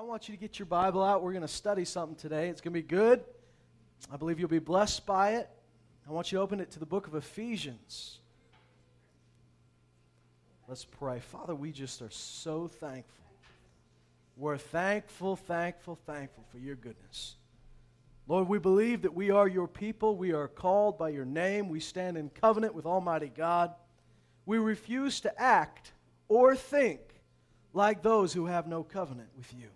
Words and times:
I 0.00 0.02
want 0.02 0.30
you 0.30 0.34
to 0.34 0.40
get 0.40 0.58
your 0.58 0.64
Bible 0.64 1.04
out. 1.04 1.22
We're 1.22 1.32
going 1.32 1.42
to 1.42 1.46
study 1.48 1.84
something 1.84 2.16
today. 2.16 2.48
It's 2.48 2.62
going 2.62 2.72
to 2.72 2.80
be 2.80 2.88
good. 2.88 3.22
I 4.10 4.16
believe 4.16 4.40
you'll 4.40 4.48
be 4.48 4.58
blessed 4.58 5.04
by 5.04 5.34
it. 5.34 5.50
I 6.08 6.10
want 6.10 6.32
you 6.32 6.38
to 6.38 6.42
open 6.42 6.58
it 6.58 6.70
to 6.70 6.78
the 6.78 6.86
book 6.86 7.06
of 7.06 7.14
Ephesians. 7.14 8.18
Let's 10.66 10.86
pray. 10.86 11.20
Father, 11.20 11.54
we 11.54 11.70
just 11.70 12.00
are 12.00 12.08
so 12.08 12.66
thankful. 12.66 13.26
We're 14.38 14.56
thankful, 14.56 15.36
thankful, 15.36 15.98
thankful 16.06 16.46
for 16.50 16.56
your 16.56 16.76
goodness. 16.76 17.36
Lord, 18.26 18.48
we 18.48 18.58
believe 18.58 19.02
that 19.02 19.12
we 19.12 19.30
are 19.30 19.46
your 19.46 19.68
people. 19.68 20.16
We 20.16 20.32
are 20.32 20.48
called 20.48 20.96
by 20.96 21.10
your 21.10 21.26
name. 21.26 21.68
We 21.68 21.80
stand 21.80 22.16
in 22.16 22.30
covenant 22.30 22.74
with 22.74 22.86
Almighty 22.86 23.30
God. 23.36 23.74
We 24.46 24.56
refuse 24.56 25.20
to 25.20 25.38
act 25.38 25.92
or 26.26 26.56
think 26.56 27.00
like 27.74 28.02
those 28.02 28.32
who 28.32 28.46
have 28.46 28.66
no 28.66 28.82
covenant 28.82 29.28
with 29.36 29.52
you. 29.52 29.68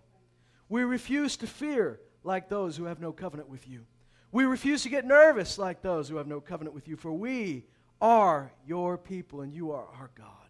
We 0.75 0.83
refuse 0.83 1.37
to 1.37 1.47
fear 1.47 2.01
like 2.25 2.49
those 2.49 2.75
who 2.75 2.83
have 2.83 2.99
no 2.99 3.13
covenant 3.13 3.47
with 3.47 3.65
you. 3.65 3.85
We 4.33 4.43
refuse 4.43 4.83
to 4.83 4.89
get 4.89 5.05
nervous 5.05 5.57
like 5.57 5.81
those 5.81 6.09
who 6.09 6.17
have 6.17 6.27
no 6.27 6.41
covenant 6.41 6.75
with 6.75 6.89
you, 6.89 6.97
for 6.97 7.13
we 7.13 7.63
are 8.01 8.51
your 8.67 8.97
people 8.97 9.39
and 9.39 9.53
you 9.53 9.71
are 9.71 9.87
our 9.97 10.11
God. 10.17 10.49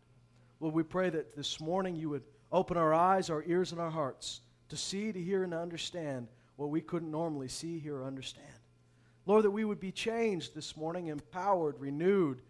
Lord, 0.60 0.74
we 0.74 0.82
pray 0.82 1.12
that 1.12 1.36
this 1.36 1.62
morning 1.62 1.96
you 1.96 2.10
would 2.10 2.24
open 2.52 2.76
our 2.76 2.92
eyes, 2.92 3.30
our 3.30 3.44
ears, 3.44 3.72
and 3.72 3.80
our 3.80 3.92
hearts 3.92 4.42
to 4.70 4.76
see, 4.76 5.12
to 5.12 5.22
hear, 5.22 5.44
and 5.44 5.52
to 5.52 5.60
understand 5.60 6.28
what 6.56 6.72
we 6.72 6.82
couldn't 6.82 7.12
normally 7.12 7.48
see, 7.48 7.78
hear, 7.78 7.98
or 7.98 8.08
understand. 8.08 8.48
Lord, 9.28 9.44
that 9.44 9.52
we 9.52 9.64
would 9.64 9.80
be 9.80 9.92
changed 9.92 10.56
this 10.56 10.76
morning, 10.76 11.06
empowered, 11.06 11.80
renewed, 11.80 12.42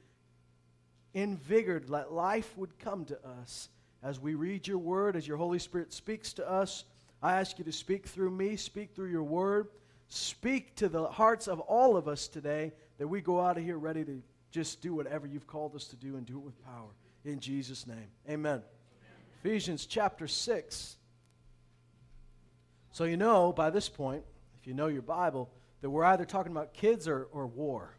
invigorated, 1.13 1.89
that 1.89 2.13
life 2.13 2.57
would 2.57 2.79
come 2.79 3.03
to 3.03 3.19
us 3.41 3.67
as 4.01 4.17
we 4.17 4.33
read 4.33 4.65
your 4.65 4.77
word, 4.77 5.17
as 5.17 5.27
your 5.27 5.35
Holy 5.35 5.59
Spirit 5.59 5.91
speaks 5.91 6.31
to 6.31 6.49
us. 6.49 6.85
I 7.25 7.39
ask 7.39 7.57
you 7.57 7.65
to 7.65 7.71
speak 7.71 8.05
through 8.05 8.29
me, 8.29 8.55
speak 8.55 8.91
through 8.93 9.09
your 9.09 9.23
word, 9.23 9.69
speak 10.09 10.75
to 10.75 10.87
the 10.87 11.07
hearts 11.07 11.47
of 11.47 11.59
all 11.59 11.97
of 11.97 12.07
us 12.07 12.27
today 12.27 12.71
that 12.99 13.07
we 13.07 13.19
go 13.19 13.41
out 13.41 13.57
of 13.57 13.63
here 13.63 13.79
ready 13.79 14.05
to 14.05 14.21
just 14.51 14.79
do 14.79 14.93
whatever 14.93 15.25
you've 15.25 15.47
called 15.47 15.73
us 15.73 15.85
to 15.85 15.95
do 15.95 16.17
and 16.17 16.27
do 16.27 16.37
it 16.37 16.43
with 16.43 16.63
power. 16.63 16.91
In 17.23 17.39
Jesus' 17.39 17.87
name, 17.87 17.97
amen. 18.29 18.61
amen. 18.61 18.63
Ephesians 19.43 19.87
chapter 19.87 20.27
6. 20.27 20.97
So, 22.91 23.05
you 23.05 23.17
know 23.17 23.51
by 23.51 23.71
this 23.71 23.89
point, 23.89 24.23
if 24.59 24.67
you 24.67 24.75
know 24.75 24.85
your 24.85 25.01
Bible, 25.01 25.49
that 25.81 25.89
we're 25.89 26.05
either 26.05 26.25
talking 26.25 26.51
about 26.51 26.75
kids 26.75 27.07
or, 27.07 27.27
or 27.31 27.47
war. 27.47 27.95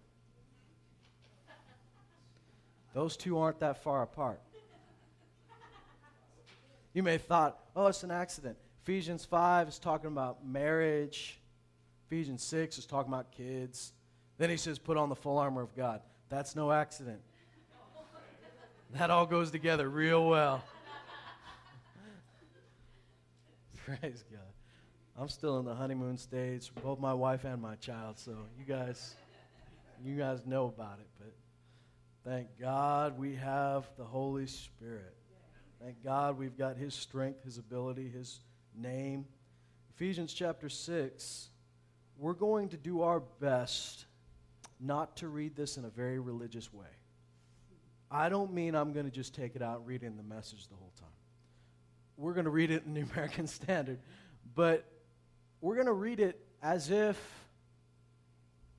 Those 2.95 3.17
two 3.17 3.39
aren't 3.39 3.59
that 3.59 3.83
far 3.83 4.05
apart. 4.05 4.41
You 6.95 7.03
may 7.03 7.13
have 7.13 7.25
thought, 7.25 7.59
oh, 7.75 7.89
it's 7.89 8.05
an 8.05 8.13
accident. 8.13 8.57
Ephesians 8.87 9.25
5 9.25 9.67
is 9.67 9.81
talking 9.81 10.07
about 10.07 10.47
marriage. 10.47 11.41
Ephesians 12.07 12.41
6 12.45 12.79
is 12.79 12.87
talking 12.87 13.13
about 13.13 13.33
kids. 13.33 13.93
Then 14.39 14.49
he 14.49 14.57
says, 14.57 14.79
put 14.79 14.97
on 14.97 15.09
the 15.09 15.17
full 15.17 15.39
armor 15.39 15.61
of 15.61 15.75
God. 15.75 16.03
That's 16.29 16.55
no 16.55 16.71
accident. 16.71 17.19
That 18.93 19.11
all 19.11 19.27
goes 19.27 19.51
together 19.51 19.91
real 19.91 20.29
well. 20.29 20.63
Praise 23.85 24.23
God. 24.31 24.53
I'm 25.19 25.29
still 25.31 25.59
in 25.59 25.65
the 25.65 25.75
honeymoon 25.75 26.17
stage, 26.17 26.71
both 26.81 27.01
my 27.01 27.13
wife 27.13 27.43
and 27.43 27.61
my 27.61 27.75
child, 27.75 28.21
so 28.21 28.37
you 28.57 28.65
guys 28.65 29.17
you 30.05 30.17
guys 30.17 30.47
know 30.47 30.67
about 30.67 31.01
it, 31.01 31.09
but 31.19 31.35
thank 32.25 32.47
God 32.61 33.19
we 33.19 33.35
have 33.35 33.89
the 33.99 34.05
Holy 34.05 34.47
Spirit. 34.47 35.17
Thank 35.83 36.05
God 36.05 36.39
we've 36.39 36.57
got 36.57 36.77
His 36.77 36.95
strength, 36.95 37.43
His 37.43 37.59
ability, 37.59 38.09
His 38.09 38.39
name. 38.77 39.27
Ephesians 39.95 40.33
chapter 40.33 40.69
6, 40.69 41.49
we're 42.19 42.33
going 42.33 42.69
to 42.71 42.77
do 42.77 43.03
our 43.03 43.21
best 43.41 44.07
not 44.81 45.17
to 45.17 45.29
read 45.29 45.57
this 45.57 45.77
in 45.77 45.85
a 45.85 45.89
very 45.91 46.19
religious 46.19 46.73
way. 46.73 46.87
I 48.11 48.29
don't 48.29 48.53
mean 48.53 48.75
I'm 48.75 48.93
going 48.93 49.07
to 49.07 49.13
just 49.13 49.35
take 49.35 49.57
it 49.57 49.63
out 49.63 49.79
and 49.79 49.87
read 49.87 50.03
it 50.03 50.07
in 50.07 50.17
the 50.17 50.23
message 50.23 50.69
the 50.69 50.77
whole 50.77 50.93
time. 50.99 51.09
We're 52.17 52.35
going 52.35 52.45
to 52.45 52.51
read 52.51 52.71
it 52.71 52.85
in 52.87 52.95
the 52.95 53.01
American 53.13 53.47
Standard, 53.47 53.99
but 54.55 54.85
we're 55.61 55.75
going 55.75 55.87
to 55.87 55.93
read 55.93 56.21
it 56.21 56.41
as 56.63 56.91
if 56.91 57.19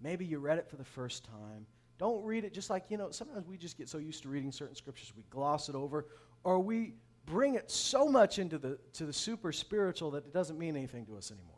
maybe 0.01 0.25
you 0.25 0.39
read 0.39 0.57
it 0.57 0.69
for 0.69 0.75
the 0.75 0.85
first 0.85 1.25
time. 1.25 1.65
Don't 1.97 2.23
read 2.23 2.43
it 2.45 2.53
just 2.53 2.69
like, 2.69 2.85
you 2.89 2.97
know, 2.97 3.09
sometimes 3.09 3.47
we 3.47 3.57
just 3.57 3.77
get 3.77 3.89
so 3.89 3.97
used 3.97 4.21
to 4.23 4.29
reading 4.29 4.51
certain 4.51 4.75
scriptures, 4.75 5.11
we 5.17 5.23
gloss 5.29 5.67
it 5.67 5.75
over, 5.75 6.05
or 6.43 6.59
we 6.59 6.93
bring 7.27 7.55
it 7.55 7.69
so 7.69 8.07
much 8.07 8.39
into 8.39 8.57
the, 8.57 8.79
to 8.93 9.05
the 9.05 9.13
super 9.13 9.51
spiritual 9.51 10.11
that 10.11 10.25
it 10.25 10.33
doesn't 10.33 10.57
mean 10.57 10.75
anything 10.75 11.05
to 11.05 11.17
us 11.17 11.29
anymore. 11.29 11.53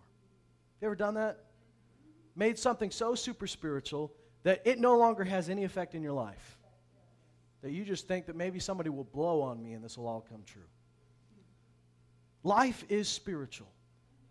You 0.82 0.88
ever 0.88 0.96
done 0.96 1.14
that? 1.14 1.46
Made 2.36 2.60
something 2.60 2.92
so 2.92 3.16
super 3.16 3.48
spiritual 3.48 4.12
that 4.44 4.62
it 4.66 4.80
no 4.80 4.98
longer 4.98 5.24
has 5.24 5.48
any 5.50 5.64
effect 5.64 5.96
in 5.96 6.02
your 6.02 6.14
life. 6.14 6.58
That 7.62 7.72
you 7.72 7.86
just 7.86 8.08
think 8.08 8.26
that 8.26 8.36
maybe 8.36 8.60
somebody 8.60 8.90
will 8.90 9.04
blow 9.04 9.42
on 9.42 9.62
me 9.62 9.74
and 9.74 9.84
this 9.84 9.98
will 9.98 10.08
all 10.08 10.26
come 10.28 10.42
true. 10.46 10.62
Life 12.44 12.84
is 12.90 13.08
spiritual. 13.08 13.68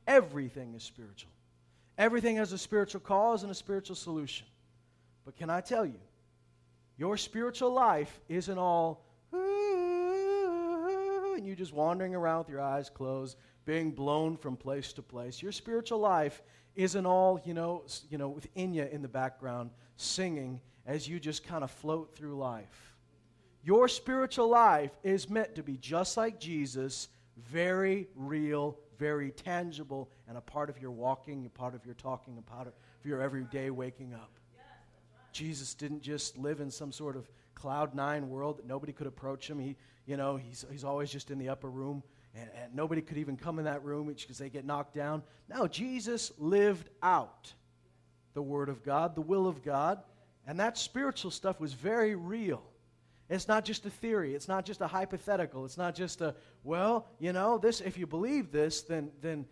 Everything 0.07 0.75
is 0.75 0.83
spiritual. 0.83 1.31
Everything 1.99 2.37
has 2.37 2.53
a 2.53 2.59
spiritual 2.59 3.01
cause 3.01 3.43
and 3.43 3.53
a 3.53 3.55
spiritual 3.55 3.97
solution. 3.97 4.47
But 5.25 5.37
can 5.37 5.51
I 5.51 5.61
tell 5.61 5.85
you, 5.85 6.01
your 6.97 7.17
spiritual 7.17 7.73
life 7.73 8.21
isn't 8.29 8.59
all 8.59 9.05
you 11.45 11.57
just 11.57 11.73
wandering 11.73 12.15
around 12.15 12.41
with 12.41 12.49
your 12.49 12.61
eyes 12.61 12.91
closed, 12.91 13.37
being 13.65 13.91
blown 13.91 14.37
from 14.37 14.57
place 14.57 14.93
to 14.95 15.03
place. 15.03 15.43
Your 15.43 15.53
spiritual 15.53 15.99
life 15.99 16.43
isn't 16.75 17.07
all, 17.07 17.41
you 17.45 17.55
know, 17.55 17.85
you 18.09 18.19
know, 18.19 18.29
with 18.29 18.53
Enya 18.55 18.91
in 18.91 19.03
the 19.03 19.09
background 19.09 19.71
singing 19.97 20.61
as 20.87 21.09
you 21.09 21.21
just 21.21 21.45
kind 21.45 21.65
of 21.65 21.71
float 21.71 22.15
through 22.15 22.37
life. 22.37 22.97
Your 23.63 23.89
spiritual 23.89 24.49
life 24.49 24.93
is 25.03 25.29
meant 25.29 25.55
to 25.57 25.63
be 25.63 25.77
just 25.77 26.17
like 26.17 26.41
Jesus, 26.41 27.09
very 27.37 28.09
real, 28.15 28.79
very 28.99 29.31
tangible, 29.31 30.11
and 30.29 30.39
a 30.39 30.41
part 30.41 30.71
of 30.71 30.81
your 30.81 30.91
walking, 30.91 31.45
a 31.45 31.51
part 31.51 31.75
of 31.75 31.85
your 31.85 31.95
talking, 31.95 32.39
a 32.39 32.43
part 32.43 32.67
of 32.69 32.73
your 33.05 33.21
everyday 33.21 33.71
waking 33.71 34.15
up. 34.15 34.31
Jesus 35.33 35.75
didn't 35.75 36.03
just 36.03 36.39
live 36.39 36.61
in 36.61 36.71
some 36.71 36.91
sort 36.91 37.17
of 37.17 37.29
cloud 37.61 37.95
nine 37.95 38.29
world 38.29 38.59
that 38.59 38.67
nobody 38.67 38.93
could 38.93 39.07
approach 39.07 39.49
him. 39.49 39.59
He, 39.59 39.77
you 40.07 40.17
know, 40.17 40.37
he's, 40.37 40.65
he's 40.71 40.85
always 40.85 41.11
just 41.11 41.31
in 41.31 41.39
the 41.39 41.49
upper 41.49 41.69
room, 41.69 42.03
and, 42.35 42.49
and 42.63 42.75
nobody 42.75 43.01
could 43.01 43.19
even 43.19 43.37
come 43.37 43.59
in 43.59 43.65
that 43.65 43.83
room 43.85 44.07
because 44.07 44.39
they 44.39 44.49
get 44.49 44.65
knocked 44.65 44.95
down. 44.95 45.23
No, 45.49 45.67
Jesus 45.67 46.33
lived 46.39 46.89
out 47.03 47.53
the 48.35 48.43
Word 48.43 48.69
of 48.69 48.85
God, 48.85 49.15
the 49.15 49.21
will 49.21 49.47
of 49.47 49.63
God, 49.65 50.01
and 50.47 50.61
that 50.61 50.79
spiritual 50.79 51.31
stuff 51.31 51.61
was 51.61 51.73
very 51.73 52.15
real. 52.15 52.63
It's 53.29 53.49
not 53.49 53.65
just 53.65 53.85
a 53.85 53.91
theory. 53.91 54.35
It's 54.35 54.49
not 54.49 54.65
just 54.65 54.81
a 54.81 54.87
hypothetical. 54.87 55.65
It's 55.67 55.77
not 55.77 55.95
just 55.95 56.23
a, 56.23 56.35
well, 56.65 57.07
you 57.19 57.33
know, 57.33 57.59
this 57.59 57.81
if 57.81 57.99
you 57.99 58.07
believe 58.07 58.51
this, 58.51 58.83
then 58.83 59.11
then 59.21 59.45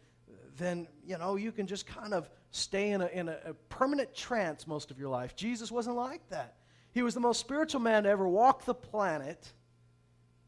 then 0.56 0.89
you 1.05 1.19
know 1.19 1.37
you 1.37 1.53
can 1.53 1.66
just 1.66 1.87
kind 1.87 2.15
of 2.15 2.31
stay 2.50 2.91
in 2.91 3.03
a 3.03 3.06
in 3.09 3.28
a, 3.28 3.39
a 3.47 3.55
permanent 3.69 4.15
trance 4.15 4.66
most 4.66 4.91
of 4.91 4.99
your 4.99 5.11
life. 5.11 5.37
Jesus 5.37 5.71
wasn't 5.71 5.97
like 5.97 6.27
that. 6.31 6.55
He 6.97 7.03
was 7.03 7.12
the 7.12 7.21
most 7.21 7.41
spiritual 7.41 7.83
man 7.83 8.05
to 8.05 8.09
ever 8.09 8.27
walk 8.27 8.65
the 8.65 8.73
planet. 8.73 9.53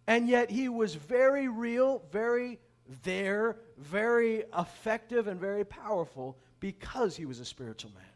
And 0.07 0.27
yet 0.31 0.51
he 0.51 0.71
was 0.71 0.95
very 0.95 1.47
real, 1.47 2.03
very 2.11 2.59
there, 3.03 3.59
very 3.77 4.45
effective, 4.59 5.27
and 5.27 5.39
very 5.39 5.63
powerful 5.67 6.39
because 6.59 7.15
he 7.15 7.27
was 7.27 7.39
a 7.39 7.45
spiritual 7.45 7.91
man. 7.91 8.15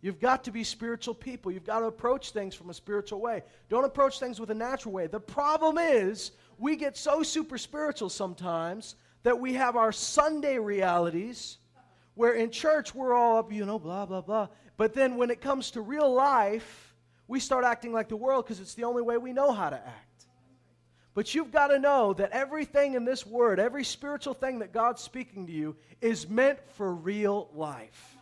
You've 0.00 0.20
got 0.20 0.44
to 0.44 0.52
be 0.52 0.62
spiritual 0.62 1.12
people. 1.12 1.50
You've 1.50 1.66
got 1.66 1.80
to 1.80 1.86
approach 1.86 2.30
things 2.30 2.54
from 2.54 2.70
a 2.70 2.74
spiritual 2.74 3.20
way. 3.20 3.42
Don't 3.68 3.84
approach 3.84 4.20
things 4.20 4.38
with 4.38 4.52
a 4.52 4.54
natural 4.54 4.94
way. 4.94 5.08
The 5.08 5.18
problem 5.18 5.76
is, 5.76 6.30
we 6.56 6.76
get 6.76 6.96
so 6.96 7.24
super 7.24 7.58
spiritual 7.58 8.10
sometimes 8.10 8.94
that 9.24 9.40
we 9.40 9.54
have 9.54 9.74
our 9.74 9.90
Sunday 9.90 10.56
realities 10.58 11.58
where 12.14 12.34
in 12.34 12.52
church 12.52 12.94
we're 12.94 13.12
all 13.12 13.38
up, 13.38 13.52
you 13.52 13.66
know, 13.66 13.80
blah, 13.80 14.06
blah, 14.06 14.20
blah. 14.20 14.46
But 14.76 14.94
then 14.94 15.16
when 15.16 15.30
it 15.30 15.40
comes 15.40 15.72
to 15.72 15.80
real 15.80 16.14
life, 16.14 16.93
we 17.26 17.40
start 17.40 17.64
acting 17.64 17.92
like 17.92 18.08
the 18.08 18.16
world 18.16 18.44
because 18.44 18.60
it's 18.60 18.74
the 18.74 18.84
only 18.84 19.02
way 19.02 19.16
we 19.16 19.32
know 19.32 19.52
how 19.52 19.70
to 19.70 19.76
act. 19.76 20.26
But 21.14 21.34
you've 21.34 21.52
got 21.52 21.68
to 21.68 21.78
know 21.78 22.12
that 22.14 22.32
everything 22.32 22.94
in 22.94 23.04
this 23.04 23.24
word, 23.24 23.60
every 23.60 23.84
spiritual 23.84 24.34
thing 24.34 24.58
that 24.58 24.72
God's 24.72 25.00
speaking 25.00 25.46
to 25.46 25.52
you, 25.52 25.76
is 26.00 26.28
meant 26.28 26.58
for 26.70 26.92
real 26.92 27.48
life. 27.54 28.16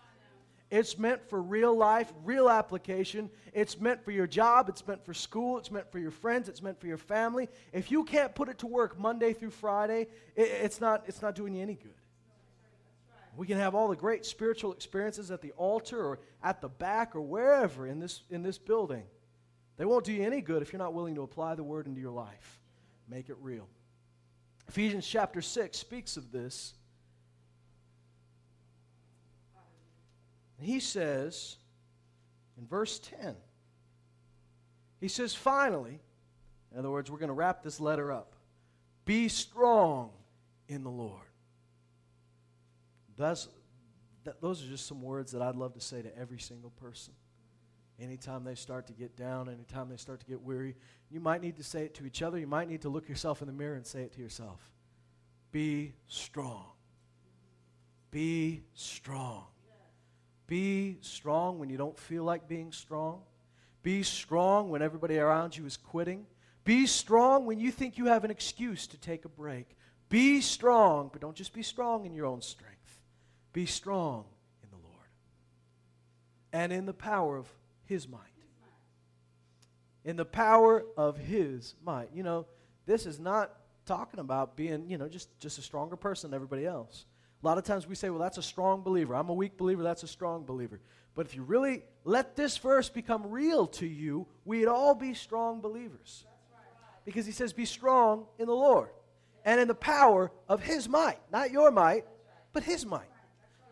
It's 0.71 0.99
meant 0.99 1.29
for 1.29 1.41
real 1.41 1.77
life, 1.77 2.11
real 2.25 2.49
application. 2.49 3.31
It's 3.53 3.79
meant 3.79 4.03
for 4.05 4.11
your 4.11 4.27
job. 4.27 4.69
It's 4.69 4.87
meant 4.87 5.05
for 5.05 5.13
school. 5.13 5.59
It's 5.59 5.71
meant 5.71 5.91
for 5.91 5.99
your 5.99 6.11
friends. 6.11 6.49
It's 6.49 6.63
meant 6.63 6.81
for 6.81 6.87
your 6.87 6.99
family. 6.99 7.49
If 7.73 7.91
you 7.91 8.05
can't 8.05 8.35
put 8.35 8.49
it 8.49 8.59
to 8.59 8.67
work 8.67 8.99
Monday 8.99 9.33
through 9.33 9.51
Friday, 9.51 10.07
it's, 10.35 10.81
not, 10.81 11.05
it's 11.07 11.21
not 11.21 11.35
doing 11.35 11.55
you 11.55 11.63
any 11.63 11.75
good. 11.75 11.93
We 13.37 13.47
can 13.47 13.59
have 13.59 13.75
all 13.75 13.89
the 13.89 13.97
great 13.97 14.27
spiritual 14.27 14.73
experiences 14.73 15.31
at 15.31 15.41
the 15.41 15.53
altar 15.53 16.05
or 16.05 16.21
at 16.43 16.61
the 16.61 16.69
back 16.69 17.17
or 17.17 17.23
wherever 17.23 17.87
in 17.87 17.99
this, 17.99 18.23
in 18.31 18.43
this 18.43 18.59
building. 18.59 19.05
They 19.79 19.87
won't 19.87 20.05
do 20.05 20.13
you 20.13 20.23
any 20.23 20.43
good 20.43 20.61
if 20.61 20.73
you're 20.73 20.79
not 20.79 20.93
willing 20.93 21.15
to 21.15 21.23
apply 21.23 21.55
the 21.55 21.65
word 21.65 21.87
into 21.87 22.01
your 22.01 22.11
life. 22.11 22.61
Make 23.09 23.31
it 23.31 23.37
real. 23.41 23.69
Ephesians 24.69 25.07
chapter 25.07 25.41
6 25.41 25.79
speaks 25.79 26.17
of 26.17 26.31
this. 26.31 26.75
He 30.61 30.79
says 30.79 31.57
in 32.59 32.67
verse 32.67 32.99
10, 32.99 33.35
he 35.01 35.09
says, 35.09 35.35
finally, 35.35 35.99
in 36.71 36.79
other 36.79 36.91
words, 36.91 37.11
we're 37.11 37.19
going 37.19 37.29
to 37.29 37.35
wrap 37.35 37.63
this 37.63 37.81
letter 37.81 38.13
up 38.13 38.37
be 39.05 39.29
strong 39.29 40.11
in 40.69 40.85
the 40.85 40.91
Lord 40.91 41.32
that's, 43.23 43.49
that, 44.25 44.41
those 44.41 44.65
are 44.65 44.69
just 44.69 44.87
some 44.87 45.01
words 45.01 45.33
that 45.33 45.43
I'd 45.43 45.57
love 45.57 45.75
to 45.75 45.81
say 45.81 46.03
to 46.03 46.19
every 46.19 46.39
single 46.39 46.71
person. 46.71 47.15
Anytime 48.01 48.43
they 48.43 48.55
start 48.55 48.87
to 48.89 48.93
get 48.93 49.17
down, 49.17 49.49
anytime 49.49 49.89
they 49.89 49.97
start 49.97 50.21
to 50.21 50.27
get 50.27 50.43
weary, 50.43 50.75
you 51.11 51.21
might 51.21 51.41
need 51.41 51.57
to 51.57 51.63
say 51.63 51.85
it 51.85 51.95
to 51.95 52.07
each 52.07 52.23
other. 52.23 52.39
You 52.39 52.47
might 52.47 52.69
need 52.69 52.83
to 52.83 52.89
look 52.89 53.09
yourself 53.09 53.41
in 53.41 53.47
the 53.47 53.53
mirror 53.53 53.77
and 53.77 53.87
say 53.87 54.03
it 54.03 54.13
to 54.15 54.21
yourself. 54.21 54.61
Be 55.53 55.93
strong. 56.09 56.65
Be 58.11 58.65
strong. 58.75 59.45
Be 60.47 60.99
strong 61.01 61.59
when 61.59 61.71
you 61.71 61.77
don't 61.77 61.99
feel 61.99 62.25
like 62.25 62.49
being 62.49 62.73
strong. 62.73 63.23
Be 63.83 64.03
strong 64.03 64.71
when 64.71 64.83
everybody 64.83 65.19
around 65.19 65.57
you 65.57 65.65
is 65.65 65.77
quitting. 65.77 66.27
Be 66.65 66.87
strong 66.87 67.47
when 67.47 67.61
you 67.61 67.71
think 67.71 67.99
you 67.99 68.07
have 68.07 68.25
an 68.25 68.31
excuse 68.31 68.87
to 68.89 68.99
take 68.99 69.25
a 69.25 69.29
break. 69.29 69.77
Be 70.09 70.41
strong, 70.41 71.09
but 71.13 71.21
don't 71.21 71.37
just 71.37 71.53
be 71.53 71.63
strong 71.63 72.05
in 72.05 72.15
your 72.15 72.27
own 72.27 72.43
strength. 72.43 72.72
Be 73.53 73.67
strong 73.67 74.25
in 74.63 74.71
the 74.71 74.77
Lord 74.77 75.09
and 76.53 76.73
in 76.73 76.87
the 76.87 76.95
power 76.95 77.37
of 77.37 77.53
His 77.85 78.09
might. 78.09 78.21
In 80.05 80.17
the 80.17 80.25
power 80.25 80.85
of 80.97 81.17
His 81.17 81.75
might. 81.85 82.09
You 82.13 82.23
know, 82.23 82.47
this 82.87 83.07
is 83.07 83.21
not 83.21 83.53
talking 83.87 84.21
about 84.21 84.57
being, 84.57 84.89
you 84.89 84.99
know, 84.99 85.09
just, 85.09 85.29
just 85.39 85.59
a 85.59 85.63
stronger 85.63 85.97
person 85.97 86.31
than 86.31 86.37
everybody 86.37 86.67
else. 86.67 87.07
A 87.43 87.47
lot 87.47 87.59
of 87.59 87.65
times 87.65 87.87
we 87.87 87.95
say, 87.95 88.11
well, 88.11 88.21
that's 88.21 88.39
a 88.39 88.43
strong 88.43 88.83
believer. 88.83 89.15
I'm 89.15 89.29
a 89.29 89.35
weak 89.35 89.57
believer, 89.57 89.83
that's 89.83 90.03
a 90.05 90.09
strong 90.09 90.45
believer. 90.45 90.81
But 91.15 91.27
if 91.27 91.35
you 91.35 91.43
really 91.43 91.83
let 92.05 92.37
this 92.37 92.57
verse 92.57 92.89
become 92.89 93.27
real 93.27 93.67
to 93.67 93.87
you, 93.87 94.27
we'd 94.45 94.67
all 94.67 94.95
be 94.95 95.15
strong 95.15 95.61
believers. 95.61 96.25
Because 97.05 97.27
he 97.27 97.33
says, 97.33 97.53
be 97.53 97.65
strong 97.65 98.27
in 98.39 98.47
the 98.47 98.55
Lord 98.55 98.91
and 99.45 99.61
in 99.61 99.67
the 99.67 99.75
power 99.75 100.31
of 100.49 100.63
his 100.63 100.89
might. 100.89 101.19
Not 101.33 101.51
your 101.51 101.71
might, 101.71 102.05
but 102.53 102.63
his 102.63 102.87
might. 102.87 103.12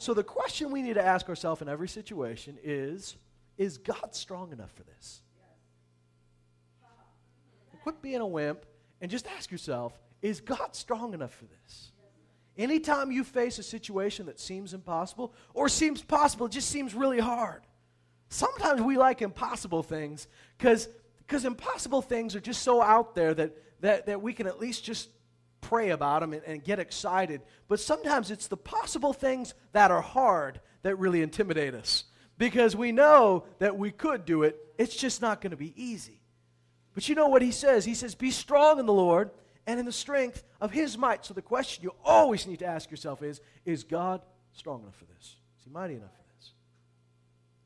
So 0.00 0.14
the 0.14 0.24
question 0.24 0.70
we 0.70 0.80
need 0.80 0.94
to 0.94 1.04
ask 1.04 1.28
ourselves 1.28 1.60
in 1.60 1.68
every 1.68 1.86
situation 1.86 2.56
is 2.64 3.16
Is 3.58 3.76
God 3.76 4.14
strong 4.14 4.50
enough 4.50 4.72
for 4.72 4.82
this? 4.82 5.20
Quit 7.82 8.00
being 8.00 8.22
a 8.22 8.26
wimp 8.26 8.64
and 9.02 9.10
just 9.10 9.26
ask 9.36 9.50
yourself 9.50 9.92
Is 10.22 10.40
God 10.40 10.74
strong 10.74 11.12
enough 11.12 11.34
for 11.34 11.44
this? 11.44 11.92
Anytime 12.56 13.12
you 13.12 13.22
face 13.22 13.58
a 13.58 13.62
situation 13.62 14.24
that 14.26 14.40
seems 14.40 14.72
impossible 14.72 15.34
or 15.52 15.68
seems 15.68 16.00
possible, 16.00 16.46
it 16.46 16.52
just 16.52 16.70
seems 16.70 16.94
really 16.94 17.20
hard. 17.20 17.60
Sometimes 18.30 18.80
we 18.80 18.96
like 18.96 19.20
impossible 19.20 19.82
things 19.82 20.28
because 20.56 20.88
impossible 21.44 22.00
things 22.00 22.34
are 22.34 22.40
just 22.40 22.62
so 22.62 22.80
out 22.80 23.14
there 23.14 23.34
that, 23.34 23.54
that, 23.82 24.06
that 24.06 24.22
we 24.22 24.32
can 24.32 24.46
at 24.46 24.58
least 24.58 24.82
just 24.82 25.10
pray 25.70 25.90
about 25.90 26.20
them 26.20 26.32
and, 26.32 26.42
and 26.44 26.64
get 26.64 26.80
excited. 26.80 27.40
But 27.68 27.78
sometimes 27.78 28.32
it's 28.32 28.48
the 28.48 28.56
possible 28.56 29.12
things 29.12 29.54
that 29.72 29.92
are 29.92 30.02
hard 30.02 30.60
that 30.82 30.96
really 30.96 31.22
intimidate 31.22 31.74
us 31.74 32.04
because 32.38 32.74
we 32.74 32.90
know 32.90 33.44
that 33.60 33.78
we 33.78 33.92
could 33.92 34.24
do 34.24 34.42
it. 34.42 34.58
It's 34.78 34.96
just 34.96 35.22
not 35.22 35.40
going 35.40 35.52
to 35.52 35.56
be 35.56 35.72
easy. 35.80 36.20
But 36.92 37.08
you 37.08 37.14
know 37.14 37.28
what 37.28 37.40
he 37.40 37.52
says? 37.52 37.84
He 37.84 37.94
says, 37.94 38.16
Be 38.16 38.32
strong 38.32 38.80
in 38.80 38.86
the 38.86 38.92
Lord 38.92 39.30
and 39.64 39.78
in 39.78 39.86
the 39.86 39.92
strength 39.92 40.42
of 40.60 40.72
his 40.72 40.98
might. 40.98 41.24
So 41.24 41.34
the 41.34 41.42
question 41.42 41.84
you 41.84 41.94
always 42.04 42.48
need 42.48 42.58
to 42.58 42.66
ask 42.66 42.90
yourself 42.90 43.22
is 43.22 43.40
Is 43.64 43.84
God 43.84 44.22
strong 44.52 44.82
enough 44.82 44.96
for 44.96 45.04
this? 45.04 45.36
Is 45.58 45.64
he 45.64 45.70
mighty 45.70 45.94
enough 45.94 46.10
for 46.10 46.34
this? 46.36 46.52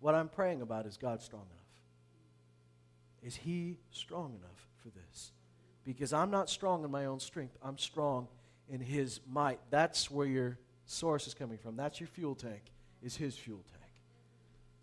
What 0.01 0.15
I'm 0.15 0.29
praying 0.29 0.61
about 0.61 0.85
is 0.85 0.99
God 0.99 1.23
strong 1.23 1.47
enough? 1.51 3.27
Is 3.27 3.37
he 3.37 3.79
strong 3.91 4.35
enough 4.39 4.69
for 4.83 4.91
this? 4.91 5.33
Because 5.85 6.13
I'm 6.13 6.31
not 6.31 6.49
strong 6.49 6.85
in 6.85 6.91
my 6.91 7.07
own 7.07 7.21
strength, 7.21 7.57
I'm 7.63 7.79
strong 7.79 8.29
in 8.69 8.81
his 8.81 9.21
might. 9.31 9.61
That's 9.71 10.11
where 10.11 10.27
your 10.27 10.59
source 10.87 11.27
is 11.27 11.35
coming 11.35 11.59
from. 11.59 11.77
That's 11.77 12.01
your 12.01 12.07
fuel 12.09 12.35
tank, 12.35 12.63
is 13.03 13.17
his 13.17 13.37
fuel 13.37 13.65
tank. 13.71 13.93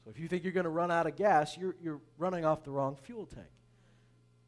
So 0.03 0.09
if 0.09 0.19
you 0.19 0.27
think 0.27 0.43
you're 0.43 0.53
going 0.53 0.65
to 0.65 0.69
run 0.69 0.91
out 0.91 1.07
of 1.07 1.15
gas, 1.15 1.57
you're, 1.57 1.75
you're 1.81 2.01
running 2.17 2.45
off 2.45 2.63
the 2.63 2.71
wrong 2.71 2.95
fuel 2.95 3.25
tank. 3.25 3.47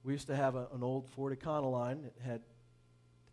We 0.04 0.14
used 0.14 0.28
to 0.28 0.36
have 0.36 0.56
a, 0.56 0.68
an 0.74 0.84
old 0.84 1.08
Ford 1.10 1.38
Econoline 1.38 2.04
that 2.04 2.14
had 2.24 2.42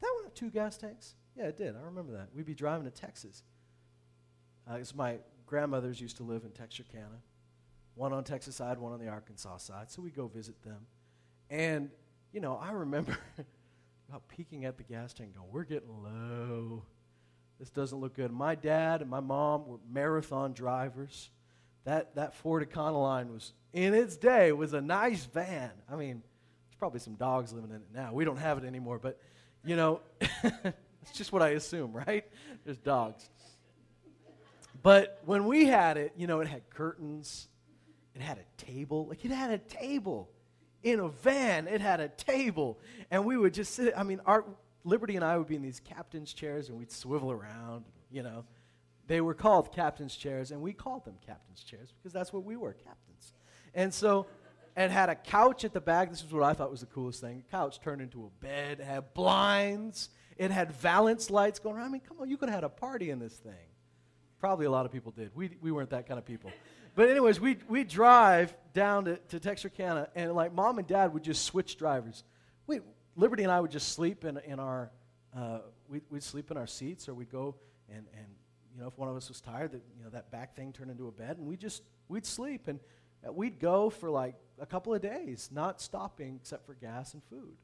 did 0.00 0.08
that 0.08 0.14
one 0.14 0.25
have 0.25 0.34
two 0.34 0.50
gas 0.50 0.78
tanks? 0.78 1.14
Yeah, 1.37 1.44
it 1.44 1.58
did. 1.58 1.76
I 1.76 1.81
remember 1.84 2.12
that. 2.12 2.28
We'd 2.34 2.46
be 2.46 2.55
driving 2.55 2.84
to 2.84 2.90
Texas. 2.90 3.43
Uh, 4.69 4.78
my 4.94 5.19
grandmothers 5.46 6.00
used 6.00 6.17
to 6.19 6.22
live 6.22 6.44
in 6.44 6.50
Texarkana, 6.50 7.20
one 7.94 8.12
on 8.12 8.25
Texas 8.25 8.56
side, 8.56 8.78
one 8.78 8.93
on 8.93 9.00
the 9.00 9.08
Arkansas 9.08 9.58
side. 9.58 9.90
So 9.90 10.00
we 10.00 10.11
go 10.11 10.26
visit 10.26 10.62
them, 10.62 10.87
and 11.50 11.90
you 12.32 12.41
know, 12.41 12.56
I 12.56 12.73
remember 12.73 13.17
about 14.09 14.29
peeking 14.29 14.65
at 14.65 14.77
the 14.77 14.85
gas 14.85 15.12
tank, 15.12 15.35
going, 15.37 15.49
"We're 15.50 15.65
getting 15.65 16.03
low. 16.03 16.85
This 17.59 17.71
doesn't 17.71 17.99
look 17.99 18.15
good." 18.15 18.32
My 18.32 18.55
dad 18.55 19.00
and 19.00 19.11
my 19.11 19.21
mom 19.21 19.67
were 19.67 19.79
marathon 19.91 20.53
drivers. 20.53 21.31
That 21.85 22.15
that 22.17 22.35
Ford 22.35 22.69
Econoline 22.69 23.32
was 23.32 23.53
in 23.73 23.94
its 23.94 24.17
day 24.17 24.53
was 24.53 24.73
a 24.73 24.81
nice 24.81 25.25
van. 25.27 25.71
I 25.91 25.97
mean, 25.97 26.23
there's 26.69 26.79
probably 26.79 27.00
some 27.00 27.15
dogs 27.15 27.53
living 27.53 27.71
in 27.71 27.77
it 27.77 27.94
now. 27.94 28.12
We 28.12 28.25
don't 28.25 28.38
have 28.38 28.59
it 28.59 28.65
anymore, 28.65 28.99
but 28.99 29.19
you 29.65 29.77
know, 29.77 30.00
it's 30.21 31.12
just 31.12 31.32
what 31.32 31.43
I 31.43 31.50
assume, 31.50 31.93
right? 31.93 32.25
There's 32.65 32.79
dogs. 32.79 33.29
But 34.82 35.21
when 35.27 35.47
we 35.47 35.67
had 35.67 35.97
it, 35.97 36.12
you 36.17 36.27
know, 36.27 36.41
it 36.41 36.49
had 36.49 36.69
curtains, 36.71 37.49
it 38.15 38.23
had 38.23 38.38
a 38.38 38.65
table. 38.65 39.06
Like, 39.06 39.25
it 39.25 39.31
had 39.31 39.50
a 39.50 39.59
table 39.59 40.31
in 40.82 41.00
a 41.00 41.09
van, 41.09 41.69
it 41.69 41.81
had 41.81 42.00
a 42.00 42.09
table. 42.09 42.79
And 43.11 43.25
we 43.25 43.37
would 43.37 43.55
just 43.55 43.75
sit, 43.75 43.93
I 43.97 44.03
mean, 44.03 44.21
our, 44.27 44.44
Liberty 44.85 45.17
and 45.17 45.25
I 45.25 45.37
would 45.37 45.47
be 45.47 45.56
in 45.56 45.62
these 45.62 45.81
captain's 45.81 46.32
chairs 46.32 46.69
and 46.69 46.79
we'd 46.79 46.91
swivel 46.91 47.31
around, 47.31 47.85
you 48.11 48.23
know. 48.23 48.44
They 49.06 49.21
were 49.21 49.35
called 49.35 49.73
captain's 49.73 50.15
chairs, 50.15 50.53
and 50.53 50.62
we 50.62 50.73
called 50.73 51.05
them 51.05 51.17
captain's 51.27 51.65
chairs 51.65 51.93
because 51.93 52.12
that's 52.12 52.32
what 52.32 52.44
we 52.44 52.56
were, 52.56 52.75
captains. 52.75 53.32
And 53.75 53.93
so 53.93 54.27
it 54.77 54.91
had 54.91 55.09
a 55.09 55.17
couch 55.17 55.65
at 55.65 55.73
the 55.73 55.81
back. 55.81 56.11
This 56.11 56.23
is 56.23 56.32
what 56.32 56.44
I 56.44 56.53
thought 56.53 56.71
was 56.71 56.81
the 56.81 56.87
coolest 56.87 57.21
thing. 57.21 57.43
A 57.47 57.50
couch 57.50 57.81
turned 57.81 58.00
into 58.00 58.25
a 58.25 58.44
bed, 58.44 58.79
it 58.81 58.85
had 58.85 59.12
blinds, 59.12 60.11
it 60.37 60.50
had 60.53 60.73
valance 60.73 61.29
lights 61.29 61.59
going 61.59 61.77
around. 61.77 61.87
I 61.87 61.91
mean, 61.91 62.03
come 62.06 62.19
on, 62.21 62.31
you 62.31 62.37
could 62.37 62.49
have 62.49 62.56
had 62.56 62.65
a 62.65 62.69
party 62.69 63.11
in 63.11 63.19
this 63.19 63.35
thing. 63.35 63.53
Probably 64.38 64.67
a 64.67 64.71
lot 64.71 64.87
of 64.87 64.93
people 64.93 65.13
did. 65.13 65.32
We, 65.34 65.51
we 65.60 65.72
weren't 65.72 65.91
that 65.91 66.06
kind 66.06 66.19
of 66.19 66.25
people. 66.25 66.53
But, 66.94 67.10
anyways, 67.10 67.41
we 67.41 67.58
we 67.69 67.84
drive 67.84 68.55
down 68.72 69.05
to, 69.06 69.17
to 69.17 69.41
Texarkana, 69.41 70.08
and 70.15 70.32
like 70.32 70.55
mom 70.55 70.79
and 70.79 70.86
dad 70.86 71.12
would 71.12 71.22
just 71.22 71.44
switch 71.44 71.77
drivers. 71.77 72.24
We, 72.67 72.81
Liberty 73.17 73.43
and 73.43 73.53
I 73.53 73.60
would 73.60 73.70
just 73.70 73.93
sleep 73.93 74.24
in, 74.24 74.39
in 74.39 74.60
our, 74.60 74.91
uh, 75.36 75.60
we'd, 75.89 76.03
we'd 76.10 76.22
sleep 76.22 76.50
in 76.50 76.56
our 76.56 76.67
seats, 76.67 77.08
or 77.08 77.15
we'd 77.15 77.31
go 77.31 77.56
and, 77.89 78.06
and, 78.17 78.27
you 78.72 78.81
know, 78.81 78.86
if 78.86 78.96
one 78.96 79.08
of 79.08 79.17
us 79.17 79.29
was 79.29 79.41
tired, 79.41 79.72
that, 79.72 79.82
you 79.98 80.05
know, 80.05 80.10
that 80.10 80.31
back 80.31 80.55
thing 80.55 80.72
turned 80.72 80.91
into 80.91 81.08
a 81.08 81.12
bed, 81.12 81.39
and 81.39 81.46
we 81.46 81.56
just, 81.56 81.82
we'd 82.08 82.24
sleep. 82.24 82.69
And 82.69 82.79
we'd 83.32 83.58
go 83.58 83.91
for 83.91 84.08
like 84.08 84.36
a 84.60 84.67
couple 84.67 84.94
of 84.94 85.03
days, 85.03 85.50
not 85.53 85.81
stopping 85.81 86.36
except 86.41 86.65
for 86.67 86.74
gas 86.74 87.15
and 87.15 87.22
food. 87.24 87.56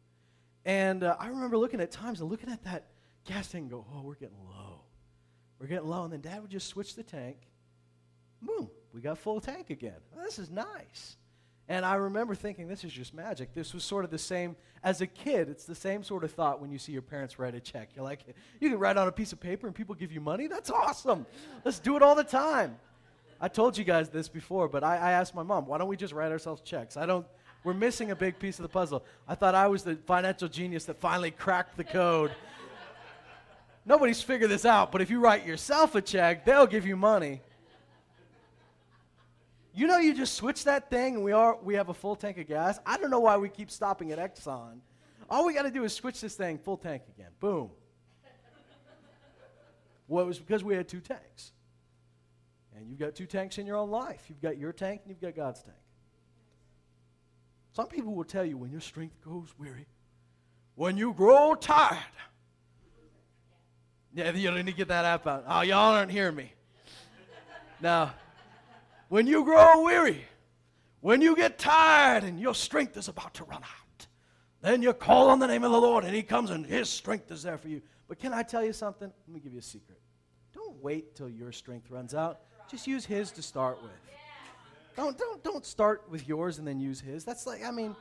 And 0.64 1.04
uh, 1.04 1.16
I 1.18 1.28
remember 1.28 1.56
looking 1.56 1.80
at 1.80 1.92
times 1.92 2.20
and 2.20 2.28
looking 2.28 2.50
at 2.50 2.64
that 2.64 2.88
gas 3.24 3.48
tank 3.48 3.62
and 3.62 3.70
go, 3.70 3.86
oh, 3.94 4.02
we're 4.02 4.16
getting 4.16 4.36
low. 4.48 4.82
We're 5.60 5.68
getting 5.68 5.88
low. 5.88 6.04
And 6.04 6.12
then 6.12 6.20
dad 6.20 6.42
would 6.42 6.50
just 6.50 6.66
switch 6.66 6.96
the 6.96 7.04
tank. 7.04 7.36
Boom, 8.42 8.68
we 8.96 9.02
got 9.02 9.18
full 9.18 9.42
tank 9.42 9.68
again. 9.68 9.98
Oh, 10.16 10.24
this 10.24 10.38
is 10.38 10.50
nice. 10.50 11.18
And 11.68 11.84
I 11.84 11.96
remember 11.96 12.34
thinking, 12.34 12.66
this 12.66 12.82
is 12.82 12.92
just 12.92 13.12
magic. 13.12 13.52
This 13.52 13.74
was 13.74 13.84
sort 13.84 14.06
of 14.06 14.10
the 14.10 14.18
same, 14.18 14.56
as 14.82 15.02
a 15.02 15.06
kid, 15.06 15.50
it's 15.50 15.64
the 15.64 15.74
same 15.74 16.02
sort 16.02 16.24
of 16.24 16.32
thought 16.32 16.62
when 16.62 16.70
you 16.70 16.78
see 16.78 16.92
your 16.92 17.02
parents 17.02 17.38
write 17.38 17.54
a 17.54 17.60
check. 17.60 17.90
You're 17.94 18.04
like, 18.06 18.20
you 18.58 18.70
can 18.70 18.78
write 18.78 18.96
on 18.96 19.06
a 19.06 19.12
piece 19.12 19.34
of 19.34 19.40
paper 19.40 19.66
and 19.66 19.76
people 19.76 19.94
give 19.94 20.12
you 20.12 20.20
money? 20.22 20.46
That's 20.46 20.70
awesome. 20.70 21.26
Let's 21.62 21.78
do 21.78 21.94
it 21.96 22.02
all 22.02 22.14
the 22.14 22.24
time. 22.24 22.76
I 23.38 23.48
told 23.48 23.76
you 23.76 23.84
guys 23.84 24.08
this 24.08 24.30
before, 24.30 24.66
but 24.66 24.82
I, 24.82 24.96
I 24.96 25.12
asked 25.12 25.34
my 25.34 25.42
mom, 25.42 25.66
why 25.66 25.76
don't 25.76 25.88
we 25.88 25.96
just 25.98 26.14
write 26.14 26.32
ourselves 26.32 26.62
checks? 26.62 26.96
I 26.96 27.04
don't, 27.04 27.26
we're 27.64 27.74
missing 27.74 28.12
a 28.12 28.16
big 28.16 28.38
piece 28.38 28.58
of 28.58 28.62
the 28.62 28.70
puzzle. 28.70 29.04
I 29.28 29.34
thought 29.34 29.54
I 29.54 29.66
was 29.66 29.82
the 29.82 29.96
financial 30.06 30.48
genius 30.48 30.86
that 30.86 30.96
finally 30.96 31.32
cracked 31.32 31.76
the 31.76 31.84
code. 31.84 32.30
Nobody's 33.84 34.22
figured 34.22 34.50
this 34.50 34.64
out, 34.64 34.90
but 34.90 35.02
if 35.02 35.10
you 35.10 35.20
write 35.20 35.44
yourself 35.44 35.94
a 35.96 36.00
check, 36.00 36.46
they'll 36.46 36.66
give 36.66 36.86
you 36.86 36.96
money. 36.96 37.42
You 39.76 39.86
know, 39.86 39.98
you 39.98 40.14
just 40.14 40.34
switch 40.34 40.64
that 40.64 40.88
thing 40.88 41.16
and 41.16 41.22
we, 41.22 41.32
are, 41.32 41.58
we 41.62 41.74
have 41.74 41.90
a 41.90 41.94
full 41.94 42.16
tank 42.16 42.38
of 42.38 42.48
gas. 42.48 42.80
I 42.86 42.96
don't 42.96 43.10
know 43.10 43.20
why 43.20 43.36
we 43.36 43.50
keep 43.50 43.70
stopping 43.70 44.10
at 44.10 44.18
Exxon. 44.18 44.78
All 45.28 45.44
we 45.44 45.52
got 45.52 45.64
to 45.64 45.70
do 45.70 45.84
is 45.84 45.92
switch 45.92 46.18
this 46.18 46.34
thing 46.34 46.56
full 46.56 46.78
tank 46.78 47.02
again. 47.14 47.28
Boom. 47.40 47.68
well, 50.08 50.24
it 50.24 50.28
was 50.28 50.38
because 50.38 50.64
we 50.64 50.74
had 50.74 50.88
two 50.88 51.00
tanks. 51.00 51.52
And 52.74 52.88
you've 52.88 52.98
got 52.98 53.14
two 53.14 53.26
tanks 53.26 53.58
in 53.58 53.66
your 53.66 53.76
own 53.76 53.90
life. 53.90 54.24
You've 54.30 54.40
got 54.40 54.56
your 54.56 54.72
tank 54.72 55.02
and 55.04 55.10
you've 55.10 55.20
got 55.20 55.36
God's 55.36 55.62
tank. 55.62 55.76
Some 57.72 57.88
people 57.88 58.14
will 58.14 58.24
tell 58.24 58.46
you 58.46 58.56
when 58.56 58.70
your 58.70 58.80
strength 58.80 59.20
goes 59.22 59.52
weary, 59.58 59.86
when 60.74 60.96
you 60.96 61.12
grow 61.12 61.54
tired. 61.54 61.98
Yeah, 64.14 64.32
you 64.32 64.48
don't 64.48 64.56
need 64.56 64.66
to 64.66 64.72
get 64.72 64.88
that 64.88 65.04
app 65.04 65.26
out. 65.26 65.44
Oh, 65.46 65.60
y'all 65.60 65.92
aren't 65.92 66.10
hearing 66.10 66.36
me. 66.36 66.54
Now, 67.82 68.14
When 69.08 69.26
you 69.26 69.44
grow 69.44 69.82
weary, 69.82 70.24
when 71.00 71.20
you 71.20 71.36
get 71.36 71.58
tired 71.58 72.24
and 72.24 72.40
your 72.40 72.54
strength 72.54 72.96
is 72.96 73.08
about 73.08 73.34
to 73.34 73.44
run 73.44 73.62
out, 73.62 74.06
then 74.62 74.82
you 74.82 74.92
call 74.92 75.30
on 75.30 75.38
the 75.38 75.46
name 75.46 75.62
of 75.62 75.70
the 75.70 75.80
Lord 75.80 76.04
and 76.04 76.14
He 76.14 76.22
comes 76.22 76.50
and 76.50 76.66
His 76.66 76.88
strength 76.88 77.30
is 77.30 77.42
there 77.42 77.58
for 77.58 77.68
you. 77.68 77.82
But 78.08 78.18
can 78.18 78.32
I 78.32 78.42
tell 78.42 78.64
you 78.64 78.72
something? 78.72 79.12
Let 79.26 79.34
me 79.34 79.40
give 79.40 79.52
you 79.52 79.60
a 79.60 79.62
secret. 79.62 79.98
Don't 80.52 80.82
wait 80.82 81.14
till 81.14 81.28
your 81.28 81.52
strength 81.52 81.90
runs 81.90 82.14
out. 82.14 82.40
Just 82.68 82.86
use 82.86 83.04
His 83.04 83.30
to 83.32 83.42
start 83.42 83.80
with. 83.82 83.92
Don't, 84.96 85.16
don't, 85.18 85.44
don't 85.44 85.64
start 85.64 86.04
with 86.08 86.26
yours 86.26 86.58
and 86.58 86.66
then 86.66 86.80
use 86.80 87.00
His. 87.00 87.24
That's 87.24 87.46
like, 87.46 87.62
I 87.62 87.70
mean, 87.70 87.94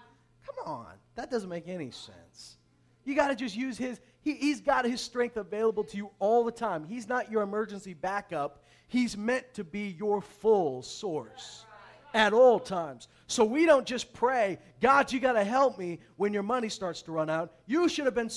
come 0.46 0.56
on. 0.66 0.94
That 1.16 1.30
doesn't 1.30 1.50
make 1.50 1.68
any 1.68 1.92
sense. 1.92 2.58
You 3.04 3.16
got 3.16 3.28
to 3.28 3.36
just 3.36 3.56
use 3.56 3.78
His. 3.78 4.00
He, 4.22 4.34
he's 4.34 4.62
got 4.62 4.86
His 4.86 5.02
strength 5.02 5.38
available 5.38 5.84
to 5.84 5.98
you 5.98 6.10
all 6.20 6.44
the 6.44 6.52
time. 6.52 6.86
He's 6.86 7.08
not 7.08 7.30
your 7.30 7.44
emergency 7.44 7.94
backup, 7.94 8.64
He's 8.88 9.18
meant 9.18 9.54
to 9.56 9.64
be 9.64 9.96
your 9.98 10.22
full 10.22 10.82
source 10.82 11.66
at 12.14 12.32
all 12.32 12.60
times. 12.60 13.08
So 13.28 13.44
we 13.44 13.66
don't 13.66 13.86
just 13.86 14.14
pray, 14.14 14.60
God, 14.80 15.12
you 15.12 15.20
got 15.20 15.34
to 15.34 15.44
help 15.44 15.78
me 15.78 16.00
when 16.16 16.34
your 16.34 16.44
money 16.44 16.70
starts 16.70 17.02
to 17.04 17.12
run 17.12 17.30
out. 17.30 17.54
You 17.66 17.90
should 17.90 18.06
have 18.06 18.16
been 18.16 18.30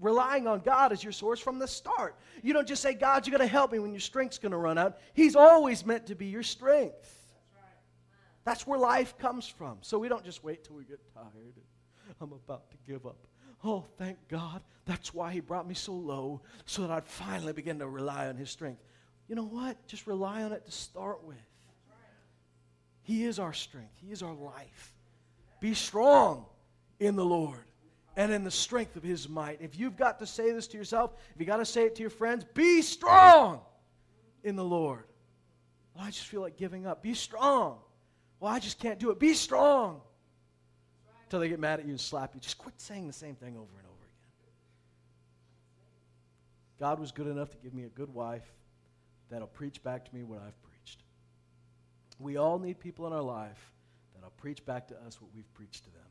relying 0.00 0.46
on 0.46 0.60
God 0.60 0.92
as 0.92 1.02
your 1.02 1.12
source 1.12 1.40
from 1.40 1.58
the 1.58 1.66
start. 1.66 2.16
You 2.42 2.52
don't 2.52 2.68
just 2.68 2.82
say, 2.82 2.94
God, 2.94 3.26
you 3.26 3.32
got 3.32 3.38
to 3.38 3.46
help 3.46 3.72
me 3.72 3.78
when 3.78 3.92
your 3.92 4.00
strength's 4.00 4.38
going 4.38 4.52
to 4.52 4.58
run 4.58 4.78
out. 4.78 4.98
He's 5.14 5.34
always 5.34 5.84
meant 5.84 6.06
to 6.06 6.14
be 6.14 6.26
your 6.26 6.42
strength. 6.42 7.18
That's 8.44 8.66
where 8.66 8.78
life 8.78 9.16
comes 9.18 9.48
from. 9.48 9.78
So 9.80 9.98
we 9.98 10.08
don't 10.08 10.24
just 10.24 10.44
wait 10.44 10.64
till 10.64 10.76
we 10.76 10.84
get 10.84 11.00
tired. 11.14 11.54
I'm 12.20 12.32
about 12.32 12.70
to 12.70 12.76
give 12.86 13.06
up. 13.06 13.26
Oh, 13.64 13.84
thank 13.96 14.18
God. 14.28 14.62
That's 14.84 15.14
why 15.14 15.32
He 15.32 15.40
brought 15.40 15.66
me 15.66 15.74
so 15.74 15.92
low, 15.92 16.42
so 16.66 16.82
that 16.82 16.90
I'd 16.90 17.04
finally 17.04 17.52
begin 17.52 17.78
to 17.78 17.88
rely 17.88 18.28
on 18.28 18.36
His 18.36 18.50
strength. 18.50 18.82
You 19.28 19.36
know 19.36 19.44
what? 19.44 19.86
Just 19.86 20.06
rely 20.06 20.42
on 20.42 20.52
it 20.52 20.64
to 20.66 20.72
start 20.72 21.24
with. 21.24 21.36
He 23.02 23.24
is 23.24 23.38
our 23.38 23.52
strength, 23.52 23.96
He 24.00 24.12
is 24.12 24.22
our 24.22 24.34
life. 24.34 24.94
Be 25.60 25.74
strong 25.74 26.46
in 26.98 27.16
the 27.16 27.24
Lord 27.24 27.64
and 28.16 28.32
in 28.32 28.44
the 28.44 28.50
strength 28.50 28.96
of 28.96 29.02
His 29.02 29.28
might. 29.28 29.60
If 29.60 29.78
you've 29.78 29.96
got 29.96 30.18
to 30.20 30.26
say 30.26 30.52
this 30.52 30.66
to 30.68 30.78
yourself, 30.78 31.12
if 31.34 31.40
you've 31.40 31.48
got 31.48 31.58
to 31.58 31.64
say 31.64 31.84
it 31.84 31.94
to 31.96 32.00
your 32.00 32.10
friends, 32.10 32.44
be 32.54 32.82
strong 32.82 33.60
in 34.44 34.56
the 34.56 34.64
Lord. 34.64 35.04
Well, 35.94 36.04
I 36.04 36.10
just 36.10 36.26
feel 36.26 36.40
like 36.40 36.56
giving 36.56 36.86
up. 36.86 37.02
Be 37.02 37.14
strong. 37.14 37.78
Well, 38.40 38.52
I 38.52 38.58
just 38.58 38.78
can't 38.78 38.98
do 38.98 39.10
it. 39.10 39.18
Be 39.18 39.34
strong. 39.34 40.00
Until 41.24 41.40
they 41.40 41.48
get 41.48 41.60
mad 41.60 41.80
at 41.80 41.86
you 41.86 41.92
and 41.92 42.00
slap 42.00 42.34
you. 42.34 42.40
Just 42.40 42.58
quit 42.58 42.74
saying 42.78 43.06
the 43.06 43.12
same 43.12 43.34
thing 43.34 43.56
over 43.56 43.72
and 43.78 43.86
over 43.86 44.04
again. 44.04 44.52
God 46.78 46.98
was 46.98 47.12
good 47.12 47.26
enough 47.26 47.50
to 47.50 47.56
give 47.58 47.72
me 47.72 47.84
a 47.84 47.88
good 47.88 48.12
wife 48.12 48.52
that'll 49.32 49.48
preach 49.48 49.82
back 49.82 50.04
to 50.04 50.14
me 50.14 50.22
what 50.22 50.38
I've 50.38 50.60
preached. 50.62 51.02
We 52.18 52.36
all 52.36 52.58
need 52.58 52.78
people 52.78 53.06
in 53.06 53.12
our 53.12 53.22
life 53.22 53.72
that'll 54.14 54.30
preach 54.30 54.64
back 54.64 54.86
to 54.88 54.94
us 55.06 55.20
what 55.20 55.30
we've 55.34 55.52
preached 55.54 55.84
to 55.84 55.90
them. 55.90 56.02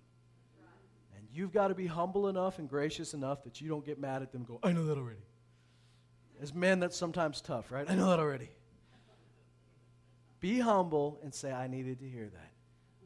And 1.15 1.27
you've 1.31 1.53
got 1.53 1.67
to 1.67 1.75
be 1.75 1.85
humble 1.85 2.27
enough 2.27 2.57
and 2.59 2.67
gracious 2.67 3.13
enough 3.13 3.43
that 3.43 3.61
you 3.61 3.69
don't 3.69 3.85
get 3.85 3.99
mad 3.99 4.21
at 4.21 4.31
them 4.31 4.43
go, 4.43 4.59
I 4.63 4.71
know 4.73 4.85
that 4.87 4.97
already. 4.97 5.21
As 6.41 6.53
men, 6.53 6.79
that's 6.79 6.97
sometimes 6.97 7.39
tough, 7.39 7.71
right? 7.71 7.89
I 7.89 7.93
know 7.93 8.09
that 8.09 8.19
already. 8.19 8.49
Be 10.39 10.59
humble 10.59 11.19
and 11.23 11.31
say, 11.33 11.51
I 11.51 11.67
needed 11.67 11.99
to 11.99 12.09
hear 12.09 12.27
that. 12.27 12.51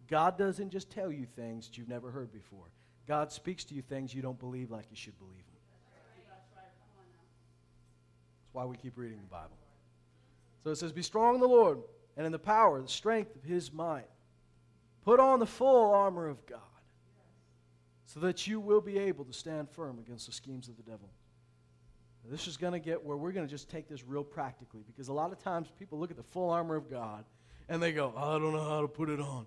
God 0.07 0.37
doesn't 0.37 0.69
just 0.69 0.89
tell 0.89 1.11
you 1.11 1.25
things 1.25 1.67
that 1.67 1.77
you've 1.77 1.89
never 1.89 2.11
heard 2.11 2.31
before. 2.31 2.71
God 3.07 3.31
speaks 3.31 3.65
to 3.65 3.75
you 3.75 3.81
things 3.81 4.13
you 4.13 4.21
don't 4.21 4.39
believe 4.39 4.71
like 4.71 4.85
you 4.89 4.95
should 4.95 5.17
believe 5.19 5.35
them. 5.35 5.43
That's 8.41 8.53
why 8.53 8.63
we 8.63 8.77
keep 8.77 8.97
reading 8.97 9.19
the 9.21 9.27
Bible. 9.27 9.57
So 10.65 10.71
it 10.71 10.77
says, 10.77 10.91
Be 10.91 11.03
strong 11.03 11.35
in 11.35 11.41
the 11.41 11.47
Lord 11.47 11.77
and 12.17 12.25
in 12.25 12.31
the 12.31 12.39
power, 12.39 12.81
the 12.81 12.87
strength 12.87 13.35
of 13.35 13.43
his 13.43 13.71
might. 13.71 14.09
Put 15.03 15.19
on 15.19 15.39
the 15.39 15.45
full 15.45 15.93
armor 15.93 16.27
of 16.27 16.43
God 16.47 16.59
so 18.07 18.19
that 18.21 18.47
you 18.47 18.59
will 18.59 18.81
be 18.81 18.97
able 18.97 19.25
to 19.25 19.33
stand 19.33 19.69
firm 19.69 19.99
against 19.99 20.25
the 20.25 20.31
schemes 20.31 20.67
of 20.67 20.75
the 20.75 20.81
devil. 20.81 21.07
Now, 22.23 22.31
this 22.31 22.47
is 22.47 22.57
going 22.57 22.73
to 22.73 22.79
get 22.79 23.03
where 23.03 23.15
we're 23.15 23.31
going 23.31 23.45
to 23.45 23.51
just 23.51 23.69
take 23.69 23.87
this 23.87 24.03
real 24.03 24.23
practically 24.23 24.81
because 24.87 25.07
a 25.07 25.13
lot 25.13 25.31
of 25.31 25.37
times 25.37 25.67
people 25.77 25.99
look 25.99 26.09
at 26.09 26.17
the 26.17 26.23
full 26.23 26.49
armor 26.49 26.75
of 26.75 26.89
God 26.89 27.25
and 27.69 27.79
they 27.79 27.91
go, 27.91 28.11
I 28.17 28.39
don't 28.39 28.51
know 28.51 28.67
how 28.67 28.81
to 28.81 28.87
put 28.87 29.11
it 29.11 29.19
on, 29.19 29.45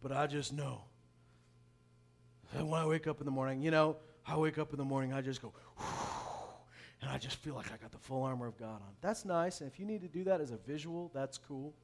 but 0.00 0.12
I 0.12 0.28
just 0.28 0.52
know. 0.52 0.82
And 2.54 2.70
when 2.70 2.80
I 2.80 2.86
wake 2.86 3.08
up 3.08 3.18
in 3.18 3.24
the 3.24 3.32
morning, 3.32 3.60
you 3.60 3.72
know, 3.72 3.96
I 4.24 4.36
wake 4.36 4.58
up 4.58 4.70
in 4.70 4.78
the 4.78 4.84
morning, 4.84 5.12
I 5.12 5.20
just 5.20 5.42
go, 5.42 5.52
and 7.00 7.10
I 7.10 7.18
just 7.18 7.36
feel 7.36 7.54
like 7.54 7.72
I 7.72 7.76
got 7.76 7.92
the 7.92 7.98
full 7.98 8.22
armor 8.22 8.46
of 8.46 8.58
God 8.58 8.82
on. 8.82 8.92
That's 9.00 9.24
nice, 9.24 9.60
and 9.60 9.70
if 9.70 9.78
you 9.78 9.86
need 9.86 10.02
to 10.02 10.08
do 10.08 10.24
that 10.24 10.40
as 10.40 10.50
a 10.50 10.56
visual, 10.56 11.10
that's 11.14 11.38
cool, 11.38 11.74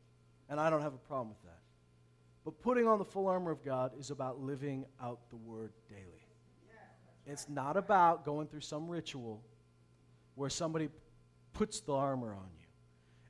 and 0.48 0.60
I 0.60 0.70
don't 0.70 0.82
have 0.82 0.94
a 0.94 0.98
problem 0.98 1.28
with 1.28 1.42
that. 1.44 1.60
But 2.44 2.60
putting 2.60 2.86
on 2.86 2.98
the 2.98 3.04
full 3.04 3.26
armor 3.26 3.50
of 3.50 3.64
God 3.64 3.92
is 3.98 4.10
about 4.10 4.40
living 4.40 4.84
out 5.02 5.18
the 5.30 5.36
word 5.36 5.72
daily. 5.88 6.02
It's 7.26 7.48
not 7.48 7.76
about 7.76 8.24
going 8.24 8.46
through 8.46 8.60
some 8.60 8.88
ritual 8.88 9.42
where 10.36 10.48
somebody 10.48 10.88
puts 11.52 11.80
the 11.80 11.92
armor 11.92 12.32
on 12.34 12.48
you. 12.58 12.66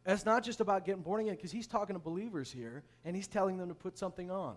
And 0.04 0.12
it's 0.12 0.26
not 0.26 0.44
just 0.44 0.60
about 0.60 0.84
getting 0.84 1.02
born 1.02 1.22
again, 1.22 1.34
because 1.34 1.50
he's 1.50 1.66
talking 1.66 1.94
to 1.94 2.00
believers 2.00 2.52
here, 2.52 2.84
and 3.04 3.16
he's 3.16 3.26
telling 3.26 3.56
them 3.56 3.68
to 3.68 3.74
put 3.74 3.96
something 3.96 4.30
on. 4.30 4.56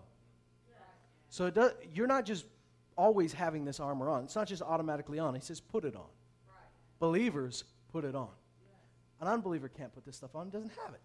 So 1.30 1.48
does, 1.48 1.72
you're 1.94 2.08
not 2.08 2.26
just 2.26 2.44
always 2.98 3.32
having 3.32 3.64
this 3.64 3.80
armor 3.80 4.10
on. 4.10 4.24
It's 4.24 4.36
not 4.36 4.46
just 4.46 4.62
automatically 4.62 5.18
on. 5.18 5.34
He 5.34 5.40
says, 5.40 5.60
put 5.60 5.84
it 5.84 5.96
on. 5.96 6.10
Believers 7.00 7.64
put 7.90 8.04
it 8.04 8.14
on. 8.14 8.28
An 9.20 9.26
unbeliever 9.26 9.68
can't 9.68 9.92
put 9.92 10.04
this 10.04 10.16
stuff 10.16 10.36
on, 10.36 10.50
doesn't 10.50 10.72
have 10.84 10.94
it. 10.94 11.00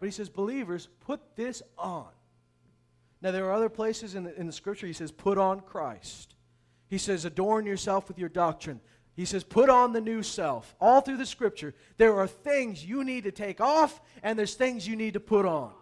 But 0.00 0.06
he 0.06 0.12
says, 0.12 0.28
believers, 0.28 0.88
put 1.06 1.20
this 1.36 1.62
on. 1.78 2.08
Now, 3.22 3.30
there 3.30 3.46
are 3.46 3.52
other 3.52 3.70
places 3.70 4.14
in 4.14 4.24
the, 4.24 4.38
in 4.38 4.46
the 4.46 4.52
scripture 4.52 4.86
he 4.86 4.92
says, 4.92 5.10
put 5.10 5.38
on 5.38 5.60
Christ. 5.60 6.34
He 6.88 6.98
says, 6.98 7.24
adorn 7.24 7.64
yourself 7.64 8.08
with 8.08 8.18
your 8.18 8.28
doctrine. 8.28 8.80
He 9.14 9.24
says, 9.24 9.42
put 9.42 9.70
on 9.70 9.94
the 9.94 10.00
new 10.00 10.22
self. 10.22 10.74
All 10.80 11.00
through 11.00 11.16
the 11.16 11.26
scripture, 11.26 11.74
there 11.96 12.14
are 12.18 12.26
things 12.26 12.84
you 12.84 13.04
need 13.04 13.24
to 13.24 13.32
take 13.32 13.60
off, 13.60 14.02
and 14.22 14.38
there's 14.38 14.54
things 14.54 14.86
you 14.86 14.96
need 14.96 15.14
to 15.14 15.20
put 15.20 15.46
on. 15.46 15.72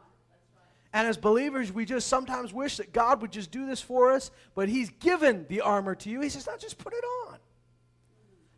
And 0.92 1.08
as 1.08 1.16
believers, 1.16 1.72
we 1.72 1.84
just 1.84 2.06
sometimes 2.06 2.52
wish 2.52 2.76
that 2.76 2.92
God 2.92 3.20
would 3.20 3.32
just 3.32 3.50
do 3.50 3.66
this 3.66 3.80
for 3.80 4.12
us, 4.12 4.30
but 4.54 4.68
He's 4.68 4.90
given 4.90 5.44
the 5.48 5.62
armor 5.62 5.96
to 5.96 6.08
you. 6.08 6.20
He 6.20 6.28
says, 6.28 6.46
not 6.46 6.60
just 6.60 6.78
put 6.78 6.92
it 6.92 7.04
on. 7.26 7.33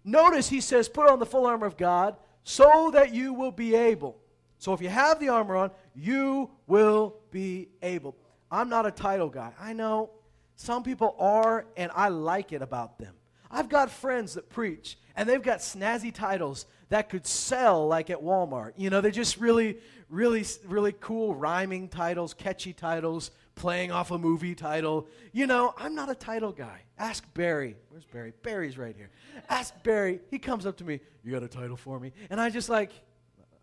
Notice 0.06 0.48
he 0.48 0.60
says, 0.60 0.88
put 0.88 1.10
on 1.10 1.18
the 1.18 1.26
full 1.26 1.46
armor 1.46 1.66
of 1.66 1.76
God 1.76 2.16
so 2.44 2.92
that 2.92 3.12
you 3.12 3.34
will 3.34 3.50
be 3.50 3.74
able. 3.74 4.16
So 4.58 4.72
if 4.72 4.80
you 4.80 4.88
have 4.88 5.18
the 5.18 5.30
armor 5.30 5.56
on, 5.56 5.72
you 5.96 6.48
will 6.68 7.16
be 7.32 7.68
able. 7.82 8.16
I'm 8.50 8.68
not 8.68 8.86
a 8.86 8.92
title 8.92 9.28
guy. 9.28 9.52
I 9.60 9.72
know 9.72 10.10
some 10.54 10.84
people 10.84 11.16
are, 11.18 11.66
and 11.76 11.90
I 11.94 12.08
like 12.08 12.52
it 12.52 12.62
about 12.62 12.98
them. 12.98 13.14
I've 13.50 13.68
got 13.68 13.90
friends 13.90 14.34
that 14.34 14.48
preach, 14.48 14.96
and 15.16 15.28
they've 15.28 15.42
got 15.42 15.58
snazzy 15.58 16.14
titles 16.14 16.66
that 16.88 17.08
could 17.08 17.26
sell 17.26 17.86
like 17.88 18.08
at 18.08 18.22
Walmart. 18.22 18.72
You 18.76 18.90
know, 18.90 19.00
they're 19.00 19.10
just 19.10 19.38
really, 19.38 19.78
really, 20.08 20.44
really 20.66 20.94
cool 21.00 21.34
rhyming 21.34 21.88
titles, 21.88 22.32
catchy 22.32 22.72
titles, 22.72 23.32
playing 23.56 23.90
off 23.90 24.10
a 24.12 24.18
movie 24.18 24.54
title. 24.54 25.08
You 25.32 25.46
know, 25.46 25.74
I'm 25.76 25.94
not 25.94 26.10
a 26.10 26.14
title 26.14 26.52
guy. 26.52 26.82
Ask 26.98 27.24
Barry. 27.34 27.76
Where's 27.88 28.04
Barry? 28.04 28.32
Barry's 28.42 28.78
right 28.78 28.94
here. 28.94 29.10
Ask 29.48 29.74
Barry. 29.82 30.20
He 30.30 30.38
comes 30.38 30.66
up 30.66 30.76
to 30.76 30.84
me, 30.84 31.00
You 31.24 31.32
got 31.32 31.42
a 31.42 31.48
title 31.48 31.76
for 31.76 31.98
me? 31.98 32.12
And 32.30 32.40
I 32.40 32.50
just 32.50 32.68
like, 32.68 32.92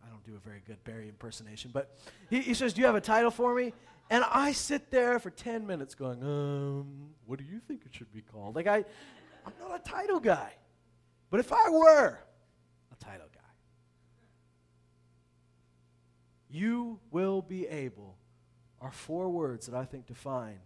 I 0.03 0.09
don't 0.09 0.23
do 0.25 0.35
a 0.35 0.39
very 0.39 0.62
good 0.67 0.83
Barry 0.83 1.07
impersonation, 1.07 1.71
but 1.73 1.95
he, 2.29 2.41
he 2.41 2.53
says, 2.53 2.73
Do 2.73 2.81
you 2.81 2.88
have 2.88 2.95
a 2.95 3.01
title 3.01 3.31
for 3.31 3.55
me? 3.55 3.73
And 4.09 4.23
I 4.29 4.51
sit 4.51 4.91
there 4.91 5.17
for 5.19 5.29
10 5.29 5.65
minutes 5.65 5.95
going, 5.95 6.21
um, 6.23 7.09
what 7.25 7.39
do 7.39 7.45
you 7.45 7.59
think 7.59 7.83
it 7.85 7.95
should 7.95 8.12
be 8.12 8.21
called? 8.21 8.55
Like, 8.55 8.67
I, 8.67 8.83
I'm 9.45 9.53
not 9.59 9.79
a 9.79 9.89
title 9.89 10.19
guy. 10.19 10.53
But 11.29 11.39
if 11.39 11.51
I 11.51 11.69
were 11.69 12.19
a 12.91 13.03
title 13.03 13.27
guy, 13.33 13.39
you 16.50 17.00
will 17.12 17.41
be 17.41 17.65
able 17.67 18.17
are 18.83 18.91
four 18.91 19.29
words 19.29 19.67
that 19.67 19.75
I 19.75 19.85
think 19.85 20.05
define 20.05 20.59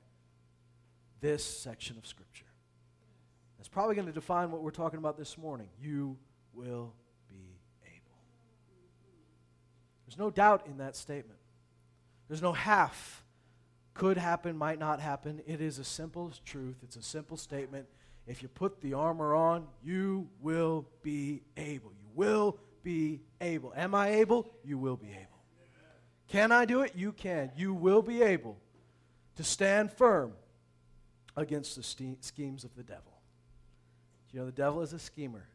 this 1.21 1.43
section 1.43 1.97
of 1.97 2.07
Scripture. 2.07 2.45
It's 3.59 3.69
probably 3.69 3.95
going 3.95 4.07
to 4.07 4.13
define 4.13 4.51
what 4.51 4.63
we're 4.63 4.71
talking 4.71 4.97
about 4.97 5.17
this 5.17 5.37
morning. 5.37 5.67
You 5.79 6.17
will 6.53 6.93
be 7.29 7.59
able. 7.85 8.17
There's 10.05 10.17
no 10.17 10.31
doubt 10.31 10.65
in 10.67 10.77
that 10.77 10.95
statement. 10.95 11.39
There's 12.27 12.41
no 12.41 12.53
half. 12.53 13.23
Could 13.93 14.17
happen, 14.17 14.57
might 14.57 14.79
not 14.79 14.99
happen. 14.99 15.41
It 15.47 15.61
is 15.61 15.79
a 15.79 15.83
simple 15.83 16.31
truth. 16.45 16.77
It's 16.83 16.95
a 16.95 17.03
simple 17.03 17.37
statement. 17.37 17.87
If 18.25 18.41
you 18.41 18.47
put 18.47 18.81
the 18.81 18.93
armor 18.93 19.33
on, 19.33 19.67
you 19.83 20.27
will 20.41 20.87
be 21.01 21.41
able. 21.55 21.91
You 21.91 22.09
will 22.13 22.57
be 22.83 23.21
able. 23.41 23.73
Am 23.75 23.95
I 23.95 24.09
able? 24.15 24.47
You 24.63 24.77
will 24.77 24.97
be 24.97 25.09
able. 25.09 25.36
Can 26.27 26.51
I 26.51 26.65
do 26.65 26.81
it? 26.81 26.93
You 26.95 27.11
can. 27.11 27.51
You 27.55 27.73
will 27.73 28.01
be 28.01 28.21
able 28.21 28.57
to 29.35 29.43
stand 29.43 29.91
firm 29.91 30.33
against 31.35 31.75
the 31.75 31.83
ste- 31.83 32.21
schemes 32.21 32.63
of 32.63 32.75
the 32.75 32.83
devil. 32.83 33.13
You 34.31 34.39
know, 34.39 34.45
the 34.45 34.51
devil 34.51 34.81
is 34.81 34.93
a 34.93 34.99
schemer. 34.99 35.47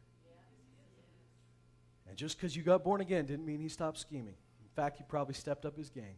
And 2.08 2.16
just 2.16 2.36
because 2.36 2.56
you 2.56 2.62
got 2.62 2.84
born 2.84 3.00
again 3.00 3.26
didn't 3.26 3.44
mean 3.44 3.60
he 3.60 3.68
stopped 3.68 3.98
scheming. 3.98 4.34
In 4.60 4.68
fact, 4.74 4.96
he 4.98 5.04
probably 5.06 5.34
stepped 5.34 5.64
up 5.66 5.76
his 5.76 5.90
game. 5.90 6.16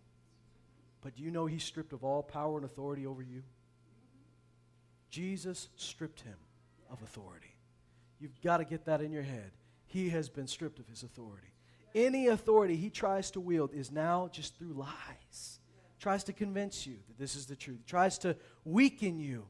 But 1.00 1.16
do 1.16 1.22
you 1.22 1.30
know 1.30 1.46
he's 1.46 1.64
stripped 1.64 1.92
of 1.92 2.04
all 2.04 2.22
power 2.22 2.56
and 2.56 2.64
authority 2.64 3.06
over 3.06 3.22
you? 3.22 3.42
Jesus 5.10 5.68
stripped 5.76 6.20
him 6.22 6.36
of 6.90 7.02
authority. 7.02 7.54
You've 8.18 8.40
got 8.42 8.58
to 8.58 8.64
get 8.64 8.86
that 8.86 9.00
in 9.00 9.12
your 9.12 9.22
head. 9.22 9.52
He 9.86 10.10
has 10.10 10.28
been 10.28 10.46
stripped 10.46 10.78
of 10.78 10.88
his 10.88 11.02
authority. 11.02 11.53
Any 11.94 12.26
authority 12.28 12.76
he 12.76 12.90
tries 12.90 13.30
to 13.32 13.40
wield 13.40 13.72
is 13.72 13.92
now 13.92 14.28
just 14.32 14.58
through 14.58 14.72
lies. 14.72 15.60
Tries 16.00 16.24
to 16.24 16.32
convince 16.32 16.86
you 16.86 16.96
that 17.06 17.18
this 17.18 17.36
is 17.36 17.46
the 17.46 17.56
truth. 17.56 17.86
Tries 17.86 18.18
to 18.18 18.36
weaken 18.64 19.20
you 19.20 19.46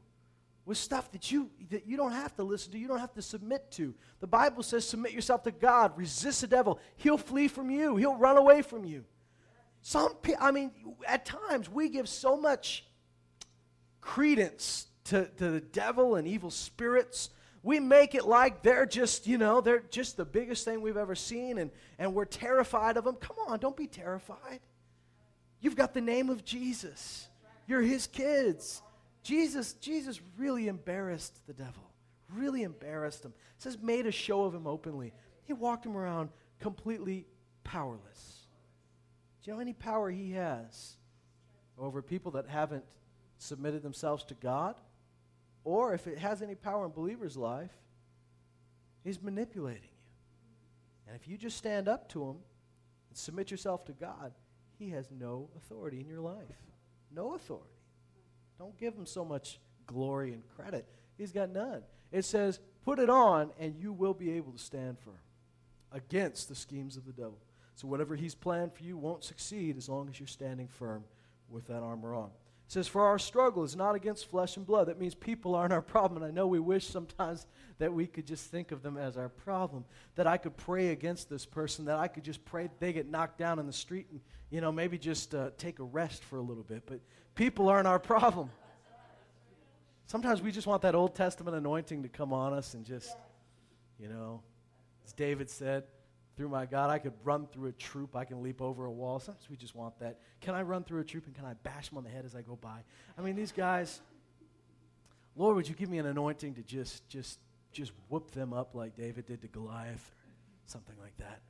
with 0.65 0.77
stuff 0.77 1.11
that 1.11 1.31
you 1.31 1.49
that 1.69 1.85
you 1.85 1.95
don't 1.95 2.11
have 2.11 2.35
to 2.35 2.43
listen 2.43 2.71
to, 2.71 2.77
you 2.77 2.87
don't 2.87 2.99
have 2.99 3.13
to 3.13 3.21
submit 3.21 3.71
to. 3.71 3.93
The 4.19 4.27
Bible 4.27 4.63
says 4.63 4.87
submit 4.87 5.11
yourself 5.11 5.43
to 5.43 5.51
God, 5.51 5.97
resist 5.97 6.41
the 6.41 6.47
devil, 6.47 6.79
he'll 6.97 7.17
flee 7.17 7.47
from 7.47 7.69
you, 7.69 7.95
he'll 7.97 8.15
run 8.15 8.37
away 8.37 8.61
from 8.61 8.83
you. 8.83 9.05
Some 9.81 10.15
I 10.39 10.51
mean 10.51 10.71
at 11.07 11.25
times 11.25 11.69
we 11.69 11.89
give 11.89 12.09
so 12.09 12.35
much 12.35 12.85
credence 14.01 14.87
to, 15.05 15.25
to 15.37 15.51
the 15.51 15.61
devil 15.61 16.15
and 16.15 16.27
evil 16.27 16.49
spirits 16.49 17.29
we 17.65 17.79
make 17.79 18.13
it 18.13 18.25
like 18.25 18.61
they're 18.61 18.85
just, 18.85 19.25
you 19.25 19.39
know, 19.39 19.59
they're 19.59 19.83
just 19.89 20.17
the 20.17 20.23
biggest 20.23 20.65
thing 20.65 20.81
we've 20.81 20.95
ever 20.95 21.15
seen 21.15 21.57
and, 21.57 21.71
and 21.97 22.13
we're 22.13 22.23
terrified 22.23 22.95
of 22.95 23.03
them. 23.03 23.15
Come 23.15 23.37
on, 23.47 23.57
don't 23.57 23.75
be 23.75 23.87
terrified. 23.87 24.59
You've 25.61 25.75
got 25.75 25.95
the 25.95 25.99
name 25.99 26.29
of 26.29 26.45
Jesus. 26.45 27.27
You're 27.65 27.81
his 27.81 28.05
kids. 28.05 28.83
Jesus, 29.23 29.73
Jesus 29.73 30.21
really 30.37 30.67
embarrassed 30.67 31.39
the 31.47 31.53
devil. 31.53 31.81
Really 32.35 32.61
embarrassed 32.61 33.25
him. 33.25 33.33
It 33.57 33.63
says 33.63 33.79
made 33.81 34.05
a 34.05 34.11
show 34.11 34.43
of 34.43 34.53
him 34.53 34.67
openly. 34.67 35.11
He 35.45 35.53
walked 35.53 35.87
him 35.87 35.97
around 35.97 36.29
completely 36.59 37.25
powerless. 37.63 38.45
Do 39.41 39.49
you 39.49 39.55
know 39.55 39.59
any 39.59 39.73
power 39.73 40.11
he 40.11 40.33
has 40.33 40.97
over 41.79 42.03
people 42.03 42.33
that 42.33 42.47
haven't 42.47 42.85
submitted 43.39 43.81
themselves 43.81 44.23
to 44.25 44.35
God? 44.35 44.75
Or 45.65 45.93
if 45.93 46.07
it 46.07 46.19
has 46.19 46.41
any 46.41 46.55
power 46.55 46.85
in 46.85 46.91
believer's 46.91 47.35
life, 47.35 47.73
he's 49.03 49.21
manipulating 49.21 49.81
you. 49.83 49.89
And 51.07 51.15
if 51.15 51.27
you 51.27 51.37
just 51.37 51.57
stand 51.57 51.89
up 51.89 52.07
to 52.09 52.23
him 52.23 52.37
and 53.09 53.17
submit 53.17 53.51
yourself 53.51 53.83
to 53.85 53.91
God, 53.91 54.31
he 54.77 54.91
has 54.91 55.09
no 55.11 55.49
authority 55.57 55.99
in 55.99 56.07
your 56.07 56.21
life. 56.21 56.61
No 57.13 57.33
authority. 57.33 57.67
Don't 58.57 58.77
give 58.77 58.93
him 58.93 59.05
so 59.05 59.25
much 59.25 59.59
glory 59.85 60.33
and 60.33 60.43
credit. 60.55 60.87
He's 61.17 61.31
got 61.31 61.49
none. 61.49 61.81
It 62.11 62.25
says, 62.25 62.59
put 62.83 62.99
it 62.99 63.09
on, 63.09 63.51
and 63.59 63.75
you 63.75 63.91
will 63.91 64.13
be 64.13 64.31
able 64.31 64.51
to 64.51 64.59
stand 64.59 64.99
firm 64.99 65.19
against 65.91 66.47
the 66.47 66.55
schemes 66.55 66.95
of 66.95 67.05
the 67.05 67.11
devil. 67.11 67.39
So 67.75 67.87
whatever 67.87 68.15
he's 68.15 68.35
planned 68.35 68.73
for 68.73 68.83
you 68.83 68.97
won't 68.97 69.23
succeed 69.23 69.77
as 69.77 69.89
long 69.89 70.09
as 70.09 70.19
you're 70.19 70.27
standing 70.27 70.67
firm 70.67 71.03
with 71.49 71.67
that 71.67 71.81
armor 71.81 72.13
on. 72.13 72.29
It 72.67 72.71
says, 72.71 72.87
For 72.87 73.05
our 73.05 73.19
struggle 73.19 73.63
is 73.63 73.75
not 73.75 73.95
against 73.95 74.29
flesh 74.29 74.57
and 74.57 74.65
blood. 74.65 74.87
That 74.87 74.99
means 74.99 75.13
people 75.13 75.53
aren't 75.53 75.73
our 75.73 75.81
problem. 75.81 76.23
And 76.23 76.31
I 76.31 76.33
know 76.33 76.47
we 76.47 76.59
wish 76.59 76.87
sometimes 76.87 77.45
that 77.77 77.93
we 77.93 78.07
could 78.07 78.25
just 78.25 78.49
think 78.49 78.71
of 78.71 78.81
them 78.81 78.97
as 78.97 79.17
our 79.17 79.29
problem. 79.29 79.85
That 80.15 80.25
I 80.25 80.37
could 80.37 80.57
pray 80.57 80.89
against 80.89 81.29
this 81.29 81.45
person, 81.45 81.85
that 81.85 81.99
I 81.99 82.07
could 82.07 82.23
just 82.23 82.43
pray 82.43 82.69
they 82.79 82.91
get 82.91 83.09
knocked 83.09 83.37
down 83.37 83.59
in 83.59 83.67
the 83.67 83.73
street 83.73 84.07
and, 84.09 84.19
you 84.49 84.61
know, 84.61 84.71
maybe 84.71 84.97
just 84.97 85.35
uh, 85.35 85.51
take 85.57 85.79
a 85.79 85.83
rest 85.83 86.23
for 86.23 86.37
a 86.37 86.41
little 86.41 86.63
bit. 86.63 86.83
But 86.87 87.01
people 87.35 87.69
aren't 87.69 87.87
our 87.87 87.99
problem. 87.99 88.49
Sometimes 90.07 90.41
we 90.41 90.51
just 90.51 90.67
want 90.67 90.81
that 90.83 90.95
Old 90.95 91.15
Testament 91.15 91.55
anointing 91.55 92.03
to 92.03 92.09
come 92.09 92.33
on 92.33 92.53
us 92.53 92.73
and 92.73 92.85
just, 92.85 93.15
you 93.99 94.07
know, 94.07 94.41
as 95.05 95.13
David 95.13 95.49
said, 95.49 95.83
through 96.35 96.49
my 96.49 96.65
God. 96.65 96.89
I 96.89 96.99
could 96.99 97.13
run 97.23 97.47
through 97.47 97.69
a 97.69 97.71
troop. 97.71 98.15
I 98.15 98.25
can 98.25 98.41
leap 98.43 98.61
over 98.61 98.85
a 98.85 98.91
wall. 98.91 99.19
Sometimes 99.19 99.49
we 99.49 99.55
just 99.55 99.75
want 99.75 99.97
that. 99.99 100.19
Can 100.41 100.55
I 100.55 100.61
run 100.61 100.83
through 100.83 101.01
a 101.01 101.03
troop 101.03 101.25
and 101.25 101.35
can 101.35 101.45
I 101.45 101.53
bash 101.63 101.89
them 101.89 101.97
on 101.97 102.03
the 102.03 102.09
head 102.09 102.25
as 102.25 102.35
I 102.35 102.41
go 102.41 102.55
by? 102.55 102.79
I 103.17 103.21
mean, 103.21 103.35
these 103.35 103.51
guys, 103.51 104.01
Lord, 105.35 105.55
would 105.55 105.67
you 105.67 105.75
give 105.75 105.89
me 105.89 105.97
an 105.97 106.05
anointing 106.05 106.55
to 106.55 106.61
just, 106.61 107.07
just, 107.09 107.39
just 107.71 107.91
whoop 108.09 108.31
them 108.31 108.53
up 108.53 108.75
like 108.75 108.95
David 108.95 109.25
did 109.25 109.41
to 109.41 109.47
Goliath 109.47 110.13
or 110.13 110.67
something 110.69 110.95
like 111.01 111.17
that? 111.17 111.41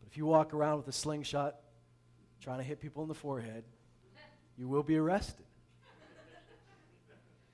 But 0.00 0.08
if 0.10 0.16
you 0.16 0.26
walk 0.26 0.54
around 0.54 0.78
with 0.78 0.88
a 0.88 0.92
slingshot 0.92 1.56
trying 2.40 2.58
to 2.58 2.64
hit 2.64 2.80
people 2.80 3.02
in 3.02 3.08
the 3.08 3.14
forehead, 3.14 3.64
you 4.56 4.68
will 4.68 4.82
be 4.82 4.96
arrested. 4.96 5.46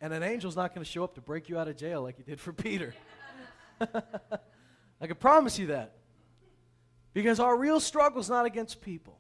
And 0.01 0.13
an 0.13 0.23
angel's 0.23 0.57
not 0.57 0.75
going 0.75 0.85
to 0.85 0.91
show 0.91 1.05
up 1.05 1.15
to 1.15 1.21
break 1.21 1.49
you 1.49 1.59
out 1.59 1.69
of 1.69 1.77
jail 1.77 2.03
like 2.03 2.17
he 2.17 2.23
did 2.23 2.39
for 2.39 2.53
Peter. 2.53 2.95
I 3.81 5.07
can 5.07 5.17
promise 5.17 5.59
you 5.59 5.69
that. 5.69 5.96
Because 7.17 7.41
our 7.41 7.57
real 7.57 7.81
struggle 7.81 8.21
is 8.21 8.29
not 8.29 8.45
against 8.45 8.83
people. 8.83 9.19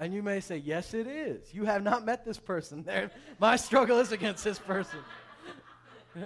And 0.00 0.12
you 0.12 0.24
may 0.24 0.40
say, 0.40 0.56
Yes, 0.56 0.92
it 0.92 1.06
is. 1.06 1.54
You 1.54 1.64
have 1.64 1.84
not 1.84 2.04
met 2.04 2.24
this 2.24 2.36
person. 2.36 2.84
My 3.38 3.54
struggle 3.54 4.00
is 4.00 4.10
against 4.10 4.42
this 4.42 4.58
person. 4.58 4.98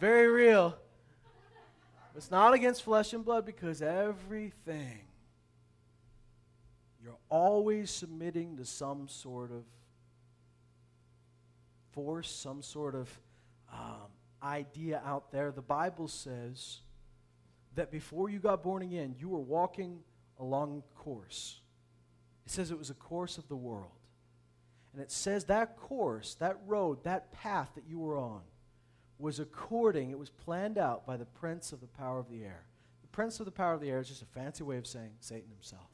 Very 0.00 0.26
real. 0.26 0.76
It's 2.16 2.28
not 2.28 2.54
against 2.54 2.82
flesh 2.82 3.12
and 3.12 3.24
blood 3.24 3.46
because 3.46 3.82
everything, 3.82 5.02
you're 7.00 7.20
always 7.28 7.88
submitting 7.88 8.56
to 8.56 8.64
some 8.64 9.06
sort 9.06 9.52
of 9.52 9.62
force, 11.92 12.28
some 12.28 12.62
sort 12.62 12.96
of 12.96 13.20
um, 13.72 14.08
idea 14.42 15.00
out 15.06 15.30
there. 15.30 15.52
The 15.52 15.62
Bible 15.62 16.08
says 16.08 16.80
that 17.78 17.92
before 17.92 18.28
you 18.28 18.40
got 18.40 18.62
born 18.62 18.82
again, 18.82 19.14
you 19.18 19.28
were 19.28 19.38
walking 19.38 20.00
along 20.40 20.82
course. 20.96 21.60
It 22.44 22.50
says 22.50 22.70
it 22.72 22.78
was 22.78 22.90
a 22.90 22.94
course 22.94 23.38
of 23.38 23.48
the 23.48 23.56
world. 23.56 23.92
And 24.92 25.00
it 25.00 25.12
says 25.12 25.44
that 25.44 25.76
course, 25.76 26.34
that 26.40 26.58
road, 26.66 27.04
that 27.04 27.30
path 27.30 27.70
that 27.76 27.84
you 27.88 28.00
were 28.00 28.18
on 28.18 28.40
was 29.18 29.38
according, 29.38 30.10
it 30.10 30.18
was 30.18 30.30
planned 30.30 30.76
out 30.76 31.06
by 31.06 31.16
the 31.16 31.24
prince 31.24 31.72
of 31.72 31.80
the 31.80 31.86
power 31.86 32.18
of 32.18 32.28
the 32.28 32.42
air. 32.42 32.64
The 33.02 33.08
prince 33.08 33.38
of 33.38 33.46
the 33.46 33.52
power 33.52 33.74
of 33.74 33.80
the 33.80 33.90
air 33.90 34.00
is 34.00 34.08
just 34.08 34.22
a 34.22 34.26
fancy 34.26 34.64
way 34.64 34.76
of 34.76 34.86
saying 34.86 35.12
Satan 35.20 35.50
himself. 35.50 35.88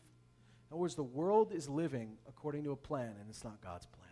In 0.70 0.74
other 0.74 0.80
words, 0.80 0.94
the 0.94 1.02
world 1.02 1.52
is 1.52 1.68
living 1.68 2.16
according 2.26 2.64
to 2.64 2.72
a 2.72 2.76
plan, 2.76 3.12
and 3.20 3.28
it's 3.28 3.44
not 3.44 3.60
God's 3.62 3.86
plan. 3.86 4.03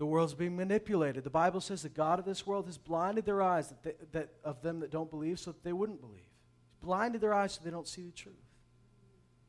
The 0.00 0.06
world's 0.06 0.32
being 0.32 0.56
manipulated. 0.56 1.24
The 1.24 1.28
Bible 1.30 1.60
says 1.60 1.82
the 1.82 1.90
God 1.90 2.18
of 2.18 2.24
this 2.24 2.46
world 2.46 2.64
has 2.64 2.78
blinded 2.78 3.26
their 3.26 3.42
eyes 3.42 3.68
that, 3.68 3.82
they, 3.82 3.92
that 4.12 4.30
of 4.42 4.62
them 4.62 4.80
that 4.80 4.90
don't 4.90 5.10
believe 5.10 5.38
so 5.38 5.52
that 5.52 5.62
they 5.62 5.74
wouldn't 5.74 6.00
believe. 6.00 6.22
He's 6.70 6.82
blinded 6.82 7.20
their 7.20 7.34
eyes 7.34 7.52
so 7.52 7.60
they 7.62 7.70
don't 7.70 7.86
see 7.86 8.06
the 8.06 8.12
truth. 8.12 8.34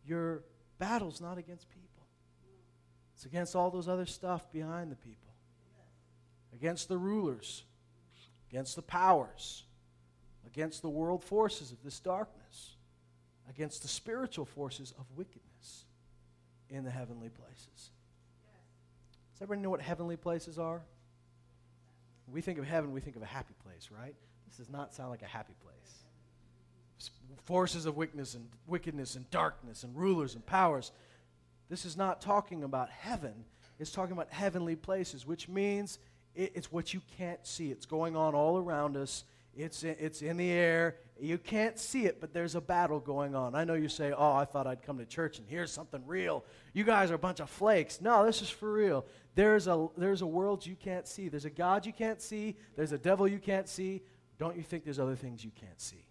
Your 0.05 0.43
battle's 0.77 1.21
not 1.21 1.37
against 1.37 1.69
people. 1.69 2.05
It's 3.15 3.23
against 3.23 3.55
all 3.55 3.71
those 3.71 3.87
other 3.87 4.05
stuff 4.05 4.51
behind 4.51 4.91
the 4.91 4.97
people. 4.97 5.29
Against 6.53 6.89
the 6.89 6.97
rulers, 6.97 7.63
against 8.49 8.75
the 8.75 8.81
powers, 8.81 9.63
against 10.45 10.81
the 10.81 10.89
world 10.89 11.23
forces 11.23 11.71
of 11.71 11.81
this 11.81 12.01
darkness, 12.01 12.75
against 13.49 13.83
the 13.83 13.87
spiritual 13.87 14.43
forces 14.43 14.93
of 14.99 15.05
wickedness 15.15 15.85
in 16.69 16.83
the 16.83 16.91
heavenly 16.91 17.29
places. 17.29 17.91
Does 19.41 19.47
everybody 19.47 19.63
know 19.63 19.71
what 19.71 19.81
heavenly 19.81 20.17
places 20.17 20.59
are? 20.59 20.83
When 22.27 22.35
we 22.35 22.41
think 22.41 22.59
of 22.59 22.65
heaven, 22.65 22.91
we 22.91 23.01
think 23.01 23.15
of 23.15 23.23
a 23.23 23.25
happy 23.25 23.55
place, 23.63 23.89
right? 23.89 24.13
This 24.47 24.57
does 24.57 24.69
not 24.69 24.93
sound 24.93 25.09
like 25.09 25.23
a 25.23 25.25
happy 25.25 25.55
place. 25.63 27.09
Forces 27.45 27.87
of 27.87 27.97
wickedness 27.97 28.35
and 28.35 28.47
wickedness 28.67 29.15
and 29.15 29.27
darkness 29.31 29.81
and 29.81 29.95
rulers 29.95 30.35
and 30.35 30.45
powers. 30.45 30.91
This 31.69 31.85
is 31.85 31.97
not 31.97 32.21
talking 32.21 32.63
about 32.63 32.91
heaven. 32.91 33.33
It's 33.79 33.89
talking 33.89 34.11
about 34.11 34.29
heavenly 34.29 34.75
places, 34.75 35.25
which 35.25 35.49
means 35.49 35.97
it, 36.35 36.51
it's 36.53 36.71
what 36.71 36.93
you 36.93 37.01
can't 37.17 37.43
see. 37.43 37.71
It's 37.71 37.87
going 37.87 38.15
on 38.15 38.35
all 38.35 38.59
around 38.59 38.95
us. 38.95 39.23
It's 39.57 39.83
in, 39.83 39.95
it's 39.99 40.21
in 40.21 40.37
the 40.37 40.51
air. 40.51 40.97
You 41.21 41.37
can't 41.37 41.77
see 41.77 42.05
it, 42.07 42.19
but 42.19 42.33
there's 42.33 42.55
a 42.55 42.61
battle 42.61 42.99
going 42.99 43.35
on. 43.35 43.53
I 43.53 43.63
know 43.63 43.75
you 43.75 43.89
say, 43.89 44.11
Oh, 44.11 44.33
I 44.33 44.43
thought 44.43 44.65
I'd 44.65 44.81
come 44.81 44.97
to 44.97 45.05
church 45.05 45.37
and 45.37 45.47
hear 45.47 45.67
something 45.67 46.01
real. 46.07 46.43
You 46.73 46.83
guys 46.83 47.11
are 47.11 47.15
a 47.15 47.19
bunch 47.19 47.39
of 47.39 47.47
flakes. 47.47 48.01
No, 48.01 48.25
this 48.25 48.41
is 48.41 48.49
for 48.49 48.73
real. 48.73 49.05
There's 49.35 49.67
a, 49.67 49.87
there's 49.95 50.23
a 50.23 50.25
world 50.25 50.65
you 50.65 50.75
can't 50.75 51.07
see. 51.07 51.29
There's 51.29 51.45
a 51.45 51.51
God 51.51 51.85
you 51.85 51.93
can't 51.93 52.19
see. 52.19 52.57
There's 52.75 52.91
a 52.91 52.97
devil 52.97 53.27
you 53.27 53.37
can't 53.37 53.69
see. 53.69 54.01
Don't 54.39 54.57
you 54.57 54.63
think 54.63 54.83
there's 54.83 54.97
other 54.97 55.15
things 55.15 55.45
you 55.45 55.51
can't 55.51 55.79
see? 55.79 56.03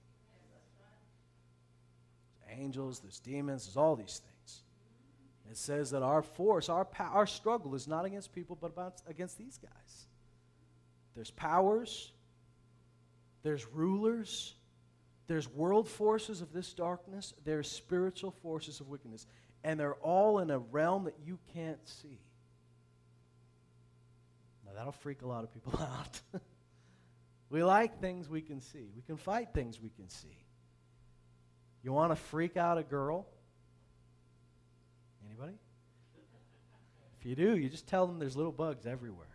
There's 2.46 2.60
angels, 2.60 3.00
there's 3.00 3.18
demons, 3.18 3.66
there's 3.66 3.76
all 3.76 3.96
these 3.96 4.22
things. 4.24 4.62
It 5.50 5.56
says 5.56 5.90
that 5.90 6.04
our 6.04 6.22
force, 6.22 6.68
our, 6.68 6.86
our 7.00 7.26
struggle 7.26 7.74
is 7.74 7.88
not 7.88 8.04
against 8.04 8.32
people, 8.32 8.56
but 8.60 8.68
about, 8.68 9.02
against 9.08 9.36
these 9.38 9.58
guys. 9.58 10.06
There's 11.16 11.32
powers, 11.32 12.12
there's 13.42 13.66
rulers, 13.66 14.54
there's 15.30 15.48
world 15.48 15.88
forces 15.88 16.40
of 16.40 16.52
this 16.52 16.72
darkness, 16.72 17.34
there's 17.44 17.70
spiritual 17.70 18.32
forces 18.42 18.80
of 18.80 18.88
wickedness, 18.88 19.28
and 19.62 19.78
they're 19.78 19.94
all 19.94 20.40
in 20.40 20.50
a 20.50 20.58
realm 20.58 21.04
that 21.04 21.14
you 21.24 21.38
can't 21.54 21.78
see. 21.88 22.18
Now, 24.66 24.72
that'll 24.74 24.90
freak 24.90 25.22
a 25.22 25.28
lot 25.28 25.44
of 25.44 25.54
people 25.54 25.72
out. 25.80 26.20
we 27.48 27.62
like 27.62 28.00
things 28.00 28.28
we 28.28 28.40
can 28.40 28.60
see, 28.60 28.88
we 28.96 29.02
can 29.02 29.16
fight 29.16 29.50
things 29.54 29.80
we 29.80 29.90
can 29.90 30.08
see. 30.08 30.36
You 31.84 31.92
want 31.92 32.10
to 32.10 32.16
freak 32.16 32.56
out 32.56 32.76
a 32.76 32.82
girl? 32.82 33.28
Anybody? 35.24 35.54
If 37.20 37.24
you 37.24 37.36
do, 37.36 37.56
you 37.56 37.68
just 37.68 37.86
tell 37.86 38.08
them 38.08 38.18
there's 38.18 38.36
little 38.36 38.50
bugs 38.50 38.84
everywhere. 38.84 39.29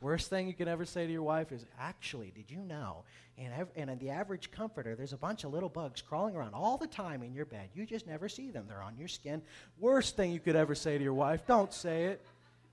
Worst 0.00 0.30
thing 0.30 0.46
you 0.46 0.54
can 0.54 0.66
ever 0.66 0.86
say 0.86 1.06
to 1.06 1.12
your 1.12 1.22
wife 1.22 1.52
is, 1.52 1.66
actually, 1.78 2.32
did 2.34 2.50
you 2.50 2.60
know? 2.60 3.04
And, 3.36 3.52
ev- 3.52 3.70
and 3.76 3.90
in 3.90 3.98
the 3.98 4.08
average 4.10 4.50
comforter, 4.50 4.94
there's 4.94 5.12
a 5.12 5.18
bunch 5.18 5.44
of 5.44 5.52
little 5.52 5.68
bugs 5.68 6.00
crawling 6.00 6.34
around 6.34 6.54
all 6.54 6.78
the 6.78 6.86
time 6.86 7.22
in 7.22 7.34
your 7.34 7.44
bed. 7.44 7.68
You 7.74 7.84
just 7.84 8.06
never 8.06 8.28
see 8.28 8.50
them. 8.50 8.64
They're 8.66 8.82
on 8.82 8.96
your 8.96 9.08
skin. 9.08 9.42
Worst 9.78 10.16
thing 10.16 10.32
you 10.32 10.40
could 10.40 10.56
ever 10.56 10.74
say 10.74 10.96
to 10.96 11.04
your 11.04 11.14
wife. 11.14 11.46
Don't 11.46 11.72
say 11.72 12.04
it. 12.04 12.24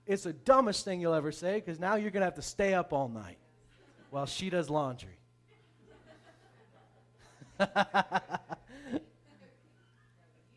It's 0.06 0.22
the 0.22 0.32
dumbest 0.32 0.86
thing 0.86 1.02
you'll 1.02 1.12
ever 1.12 1.32
say 1.32 1.56
because 1.56 1.78
now 1.78 1.96
you're 1.96 2.10
going 2.10 2.22
to 2.22 2.26
have 2.26 2.36
to 2.36 2.42
stay 2.42 2.72
up 2.72 2.94
all 2.94 3.08
night 3.08 3.36
while 4.10 4.24
she 4.24 4.48
does 4.48 4.70
laundry. 4.70 5.18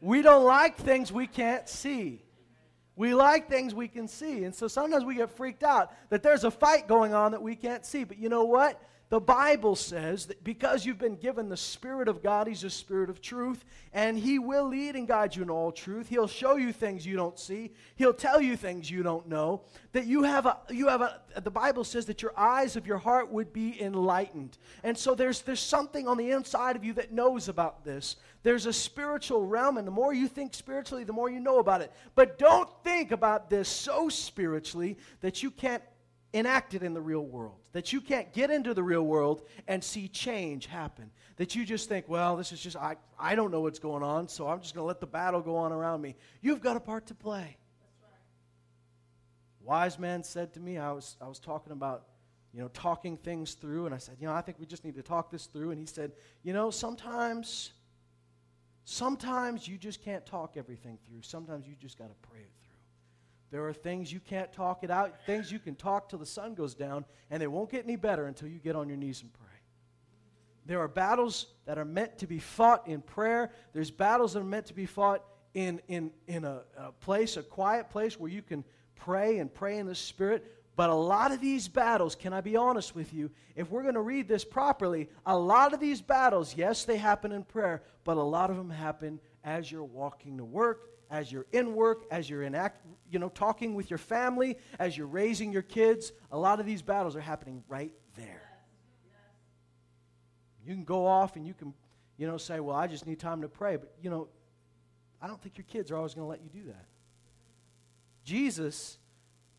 we 0.01 0.21
don't 0.21 0.45
like 0.45 0.77
things 0.77 1.11
we 1.11 1.27
can't 1.27 1.67
see. 1.67 2.20
We 3.01 3.15
like 3.15 3.49
things 3.49 3.73
we 3.73 3.87
can 3.87 4.07
see. 4.07 4.43
And 4.43 4.53
so 4.53 4.67
sometimes 4.67 5.05
we 5.05 5.15
get 5.15 5.31
freaked 5.31 5.63
out 5.63 5.91
that 6.11 6.21
there's 6.21 6.43
a 6.43 6.51
fight 6.51 6.87
going 6.87 7.15
on 7.15 7.31
that 7.31 7.41
we 7.41 7.55
can't 7.55 7.83
see. 7.83 8.03
But 8.03 8.19
you 8.19 8.29
know 8.29 8.43
what? 8.43 8.79
The 9.11 9.19
Bible 9.19 9.75
says 9.75 10.27
that 10.27 10.41
because 10.41 10.85
you've 10.85 10.97
been 10.97 11.17
given 11.17 11.49
the 11.49 11.57
Spirit 11.57 12.07
of 12.07 12.23
God, 12.23 12.47
He's 12.47 12.63
a 12.63 12.69
Spirit 12.69 13.09
of 13.09 13.21
truth, 13.21 13.65
and 13.91 14.17
He 14.17 14.39
will 14.39 14.69
lead 14.69 14.95
and 14.95 15.05
guide 15.05 15.35
you 15.35 15.43
in 15.43 15.49
all 15.49 15.73
truth. 15.73 16.07
He'll 16.07 16.29
show 16.29 16.55
you 16.55 16.71
things 16.71 17.05
you 17.05 17.17
don't 17.17 17.37
see. 17.37 17.73
He'll 17.97 18.13
tell 18.13 18.41
you 18.41 18.55
things 18.55 18.89
you 18.89 19.03
don't 19.03 19.27
know. 19.27 19.63
That 19.91 20.07
you 20.07 20.23
have 20.23 20.45
a, 20.45 20.59
you 20.69 20.87
have 20.87 21.01
a, 21.01 21.19
the 21.41 21.51
Bible 21.51 21.83
says 21.83 22.05
that 22.05 22.21
your 22.21 22.31
eyes 22.37 22.77
of 22.77 22.87
your 22.87 22.99
heart 22.99 23.29
would 23.29 23.51
be 23.51 23.81
enlightened. 23.81 24.57
And 24.81 24.97
so 24.97 25.13
there's, 25.13 25.41
there's 25.41 25.59
something 25.59 26.07
on 26.07 26.15
the 26.15 26.31
inside 26.31 26.77
of 26.77 26.85
you 26.85 26.93
that 26.93 27.11
knows 27.11 27.49
about 27.49 27.83
this. 27.83 28.15
There's 28.43 28.65
a 28.65 28.71
spiritual 28.71 29.45
realm, 29.45 29.77
and 29.77 29.85
the 29.85 29.91
more 29.91 30.13
you 30.13 30.29
think 30.29 30.53
spiritually, 30.53 31.03
the 31.03 31.11
more 31.11 31.29
you 31.29 31.41
know 31.41 31.59
about 31.59 31.81
it. 31.81 31.91
But 32.15 32.39
don't 32.39 32.69
think 32.85 33.11
about 33.11 33.49
this 33.49 33.67
so 33.67 34.07
spiritually 34.07 34.97
that 35.19 35.43
you 35.43 35.51
can't 35.51 35.83
enact 36.33 36.73
it 36.73 36.83
in 36.83 36.93
the 36.93 37.01
real 37.01 37.25
world. 37.25 37.57
That 37.73 37.93
you 37.93 38.01
can't 38.01 38.31
get 38.33 38.51
into 38.51 38.73
the 38.73 38.83
real 38.83 39.03
world 39.03 39.43
and 39.67 39.83
see 39.83 40.07
change 40.07 40.65
happen. 40.65 41.11
That 41.37 41.55
you 41.55 41.65
just 41.65 41.89
think, 41.89 42.07
well, 42.07 42.35
this 42.35 42.51
is 42.51 42.61
just, 42.61 42.77
I, 42.77 42.95
I 43.19 43.35
don't 43.35 43.51
know 43.51 43.61
what's 43.61 43.79
going 43.79 44.03
on, 44.03 44.27
so 44.27 44.47
I'm 44.47 44.61
just 44.61 44.73
going 44.73 44.83
to 44.83 44.87
let 44.87 44.99
the 44.99 45.07
battle 45.07 45.41
go 45.41 45.55
on 45.55 45.71
around 45.71 46.01
me. 46.01 46.15
You've 46.41 46.61
got 46.61 46.77
a 46.77 46.79
part 46.79 47.07
to 47.07 47.15
play. 47.15 47.57
Wise 49.63 49.99
man 49.99 50.23
said 50.23 50.53
to 50.53 50.59
me, 50.59 50.77
I 50.77 50.91
was, 50.91 51.17
I 51.21 51.27
was 51.27 51.39
talking 51.39 51.71
about, 51.71 52.07
you 52.53 52.61
know, 52.61 52.67
talking 52.69 53.15
things 53.15 53.53
through, 53.53 53.85
and 53.85 53.95
I 53.95 53.99
said, 53.99 54.17
you 54.19 54.27
know, 54.27 54.33
I 54.33 54.41
think 54.41 54.59
we 54.59 54.65
just 54.65 54.83
need 54.83 54.95
to 54.95 55.03
talk 55.03 55.31
this 55.31 55.45
through. 55.45 55.71
And 55.71 55.79
he 55.79 55.85
said, 55.85 56.11
you 56.43 56.51
know, 56.51 56.71
sometimes, 56.71 57.71
sometimes 58.85 59.67
you 59.67 59.77
just 59.77 60.03
can't 60.03 60.25
talk 60.25 60.55
everything 60.57 60.97
through. 61.07 61.21
Sometimes 61.21 61.67
you 61.67 61.75
just 61.79 61.97
got 61.97 62.09
to 62.09 62.27
pray 62.27 62.41
it 62.41 62.60
there 63.51 63.67
are 63.67 63.73
things 63.73 64.11
you 64.11 64.21
can't 64.21 64.51
talk 64.51 64.83
it 64.83 64.89
out, 64.89 65.13
things 65.25 65.51
you 65.51 65.59
can 65.59 65.75
talk 65.75 66.09
till 66.09 66.19
the 66.19 66.25
sun 66.25 66.53
goes 66.53 66.73
down, 66.73 67.05
and 67.29 67.41
they 67.41 67.47
won't 67.47 67.69
get 67.69 67.83
any 67.83 67.97
better 67.97 68.25
until 68.25 68.47
you 68.47 68.59
get 68.59 68.75
on 68.75 68.87
your 68.87 68.97
knees 68.97 69.21
and 69.21 69.31
pray. 69.33 69.47
There 70.65 70.79
are 70.79 70.87
battles 70.87 71.47
that 71.65 71.77
are 71.77 71.85
meant 71.85 72.19
to 72.19 72.27
be 72.27 72.39
fought 72.39 72.87
in 72.87 73.01
prayer. 73.01 73.51
There's 73.73 73.91
battles 73.91 74.33
that 74.33 74.39
are 74.39 74.45
meant 74.45 74.67
to 74.67 74.73
be 74.73 74.85
fought 74.85 75.23
in, 75.53 75.81
in, 75.87 76.11
in 76.27 76.45
a, 76.45 76.61
a 76.77 76.91
place, 76.93 77.35
a 77.35 77.43
quiet 77.43 77.89
place 77.89 78.19
where 78.19 78.31
you 78.31 78.41
can 78.41 78.63
pray 78.95 79.39
and 79.39 79.53
pray 79.53 79.79
in 79.79 79.85
the 79.85 79.95
Spirit. 79.95 80.45
But 80.77 80.89
a 80.89 80.95
lot 80.95 81.31
of 81.31 81.41
these 81.41 81.67
battles, 81.67 82.15
can 82.15 82.31
I 82.31 82.41
be 82.41 82.55
honest 82.55 82.95
with 82.95 83.13
you? 83.13 83.31
If 83.55 83.69
we're 83.69 83.81
going 83.81 83.95
to 83.95 84.01
read 84.01 84.27
this 84.27 84.45
properly, 84.45 85.09
a 85.25 85.37
lot 85.37 85.73
of 85.73 85.79
these 85.79 86.01
battles, 86.01 86.55
yes, 86.55 86.85
they 86.85 86.97
happen 86.97 87.31
in 87.31 87.43
prayer, 87.43 87.83
but 88.03 88.17
a 88.17 88.21
lot 88.21 88.49
of 88.49 88.55
them 88.55 88.69
happen 88.69 89.19
as 89.43 89.71
you're 89.71 89.83
walking 89.83 90.37
to 90.37 90.45
work, 90.45 90.90
as 91.11 91.29
you're 91.31 91.45
in 91.51 91.75
work, 91.75 92.05
as 92.09 92.29
you're 92.29 92.41
in 92.41 92.55
act, 92.55 92.85
you 93.11 93.19
know, 93.19 93.29
talking 93.29 93.75
with 93.75 93.89
your 93.89 93.99
family, 93.99 94.57
as 94.79 94.97
you're 94.97 95.05
raising 95.05 95.51
your 95.51 95.61
kids. 95.61 96.13
A 96.31 96.37
lot 96.37 96.61
of 96.61 96.65
these 96.65 96.81
battles 96.81 97.17
are 97.17 97.21
happening 97.21 97.63
right 97.67 97.91
there. 98.15 98.41
You 100.65 100.73
can 100.73 100.85
go 100.85 101.05
off 101.05 101.35
and 101.35 101.45
you 101.45 101.53
can, 101.53 101.73
you 102.17 102.27
know, 102.27 102.37
say, 102.37 102.61
well, 102.61 102.75
I 102.75 102.87
just 102.87 103.05
need 103.05 103.19
time 103.19 103.41
to 103.41 103.49
pray. 103.49 103.75
But, 103.75 103.93
you 104.01 104.09
know, 104.09 104.29
I 105.21 105.27
don't 105.27 105.41
think 105.41 105.57
your 105.57 105.65
kids 105.65 105.91
are 105.91 105.97
always 105.97 106.13
going 106.13 106.25
to 106.25 106.29
let 106.29 106.41
you 106.41 106.49
do 106.49 106.67
that. 106.67 106.85
Jesus, 108.23 108.97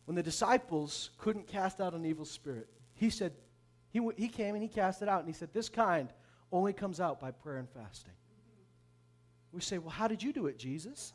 when 0.05 0.15
the 0.15 0.23
disciples 0.23 1.11
couldn't 1.19 1.47
cast 1.47 1.79
out 1.79 1.93
an 1.93 2.03
evil 2.03 2.25
spirit, 2.25 2.67
he 2.95 3.11
said, 3.11 3.33
he, 3.91 4.01
he 4.17 4.27
came 4.27 4.55
and 4.55 4.63
he 4.63 4.69
cast 4.69 5.03
it 5.03 5.07
out. 5.07 5.19
And 5.19 5.27
he 5.27 5.33
said, 5.33 5.53
this 5.53 5.69
kind 5.69 6.11
only 6.51 6.73
comes 6.73 6.99
out 6.99 7.19
by 7.19 7.29
prayer 7.29 7.57
and 7.57 7.69
fasting. 7.69 8.13
We 9.51 9.61
say, 9.61 9.77
well, 9.77 9.91
how 9.91 10.07
did 10.07 10.23
you 10.23 10.33
do 10.33 10.47
it, 10.47 10.57
Jesus? 10.57 11.13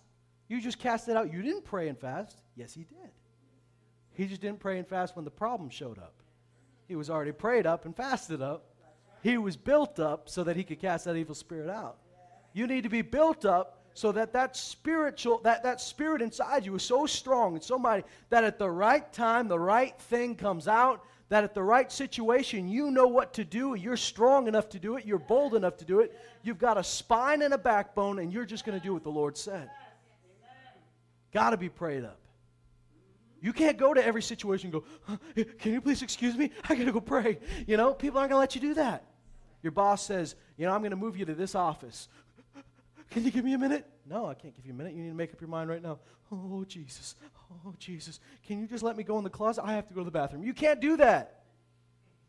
You 0.48 0.60
just 0.60 0.78
cast 0.78 1.08
it 1.08 1.16
out. 1.16 1.32
You 1.32 1.42
didn't 1.42 1.64
pray 1.64 1.88
and 1.88 1.98
fast. 1.98 2.40
Yes, 2.56 2.74
he 2.74 2.82
did. 2.84 3.10
He 4.14 4.26
just 4.26 4.40
didn't 4.40 4.60
pray 4.60 4.78
and 4.78 4.88
fast 4.88 5.14
when 5.14 5.24
the 5.24 5.30
problem 5.30 5.70
showed 5.70 5.98
up. 5.98 6.14
He 6.88 6.96
was 6.96 7.10
already 7.10 7.32
prayed 7.32 7.66
up 7.66 7.84
and 7.84 7.94
fasted 7.94 8.42
up. 8.42 8.64
He 9.22 9.36
was 9.36 9.56
built 9.56 10.00
up 10.00 10.28
so 10.28 10.42
that 10.44 10.56
he 10.56 10.64
could 10.64 10.80
cast 10.80 11.04
that 11.04 11.16
evil 11.16 11.34
spirit 11.34 11.68
out. 11.68 11.98
You 12.54 12.66
need 12.66 12.82
to 12.84 12.88
be 12.88 13.02
built 13.02 13.44
up 13.44 13.78
so 13.98 14.12
that 14.12 14.32
that 14.32 14.56
spiritual 14.56 15.38
that, 15.38 15.62
that 15.64 15.80
spirit 15.80 16.22
inside 16.22 16.64
you 16.64 16.74
is 16.76 16.82
so 16.82 17.04
strong 17.04 17.54
and 17.54 17.62
so 17.62 17.76
mighty 17.76 18.04
that 18.30 18.44
at 18.44 18.58
the 18.58 18.70
right 18.70 19.12
time 19.12 19.48
the 19.48 19.58
right 19.58 19.98
thing 20.02 20.36
comes 20.36 20.68
out 20.68 21.04
that 21.30 21.42
at 21.42 21.52
the 21.52 21.62
right 21.62 21.90
situation 21.90 22.68
you 22.68 22.92
know 22.92 23.08
what 23.08 23.32
to 23.34 23.44
do 23.44 23.74
you're 23.74 23.96
strong 23.96 24.46
enough 24.46 24.68
to 24.68 24.78
do 24.78 24.96
it 24.96 25.04
you're 25.04 25.18
bold 25.18 25.54
enough 25.56 25.76
to 25.76 25.84
do 25.84 25.98
it 25.98 26.16
you've 26.44 26.60
got 26.60 26.78
a 26.78 26.84
spine 26.84 27.42
and 27.42 27.52
a 27.52 27.58
backbone 27.58 28.20
and 28.20 28.32
you're 28.32 28.44
just 28.44 28.64
going 28.64 28.78
to 28.78 28.84
do 28.84 28.94
what 28.94 29.02
the 29.02 29.10
lord 29.10 29.36
said 29.36 29.68
Got 31.32 31.50
to 31.50 31.56
be 31.56 31.68
prayed 31.68 32.04
up. 32.04 32.18
You 33.40 33.52
can't 33.52 33.76
go 33.76 33.94
to 33.94 34.04
every 34.04 34.22
situation 34.22 34.72
and 34.72 34.82
go, 34.82 35.44
Can 35.58 35.72
you 35.72 35.80
please 35.80 36.02
excuse 36.02 36.36
me? 36.36 36.50
I 36.68 36.74
got 36.74 36.86
to 36.86 36.92
go 36.92 37.00
pray. 37.00 37.38
You 37.66 37.76
know, 37.76 37.94
people 37.94 38.18
aren't 38.18 38.30
going 38.30 38.38
to 38.38 38.40
let 38.40 38.54
you 38.54 38.60
do 38.60 38.74
that. 38.74 39.04
Your 39.62 39.72
boss 39.72 40.04
says, 40.04 40.34
You 40.56 40.66
know, 40.66 40.72
I'm 40.72 40.80
going 40.80 40.90
to 40.90 40.96
move 40.96 41.16
you 41.16 41.24
to 41.26 41.34
this 41.34 41.54
office. 41.54 42.08
Can 43.10 43.24
you 43.24 43.30
give 43.30 43.44
me 43.44 43.54
a 43.54 43.58
minute? 43.58 43.86
No, 44.06 44.26
I 44.26 44.34
can't 44.34 44.54
give 44.54 44.66
you 44.66 44.72
a 44.72 44.76
minute. 44.76 44.94
You 44.94 45.02
need 45.02 45.10
to 45.10 45.14
make 45.14 45.32
up 45.32 45.40
your 45.40 45.48
mind 45.48 45.70
right 45.70 45.82
now. 45.82 45.98
Oh, 46.30 46.64
Jesus. 46.66 47.14
Oh, 47.64 47.74
Jesus. 47.78 48.20
Can 48.46 48.60
you 48.60 48.66
just 48.66 48.82
let 48.82 48.96
me 48.96 49.02
go 49.02 49.16
in 49.18 49.24
the 49.24 49.30
closet? 49.30 49.64
I 49.64 49.72
have 49.72 49.88
to 49.88 49.94
go 49.94 50.00
to 50.00 50.04
the 50.04 50.10
bathroom. 50.10 50.42
You 50.42 50.52
can't 50.52 50.80
do 50.80 50.98
that. 50.98 51.44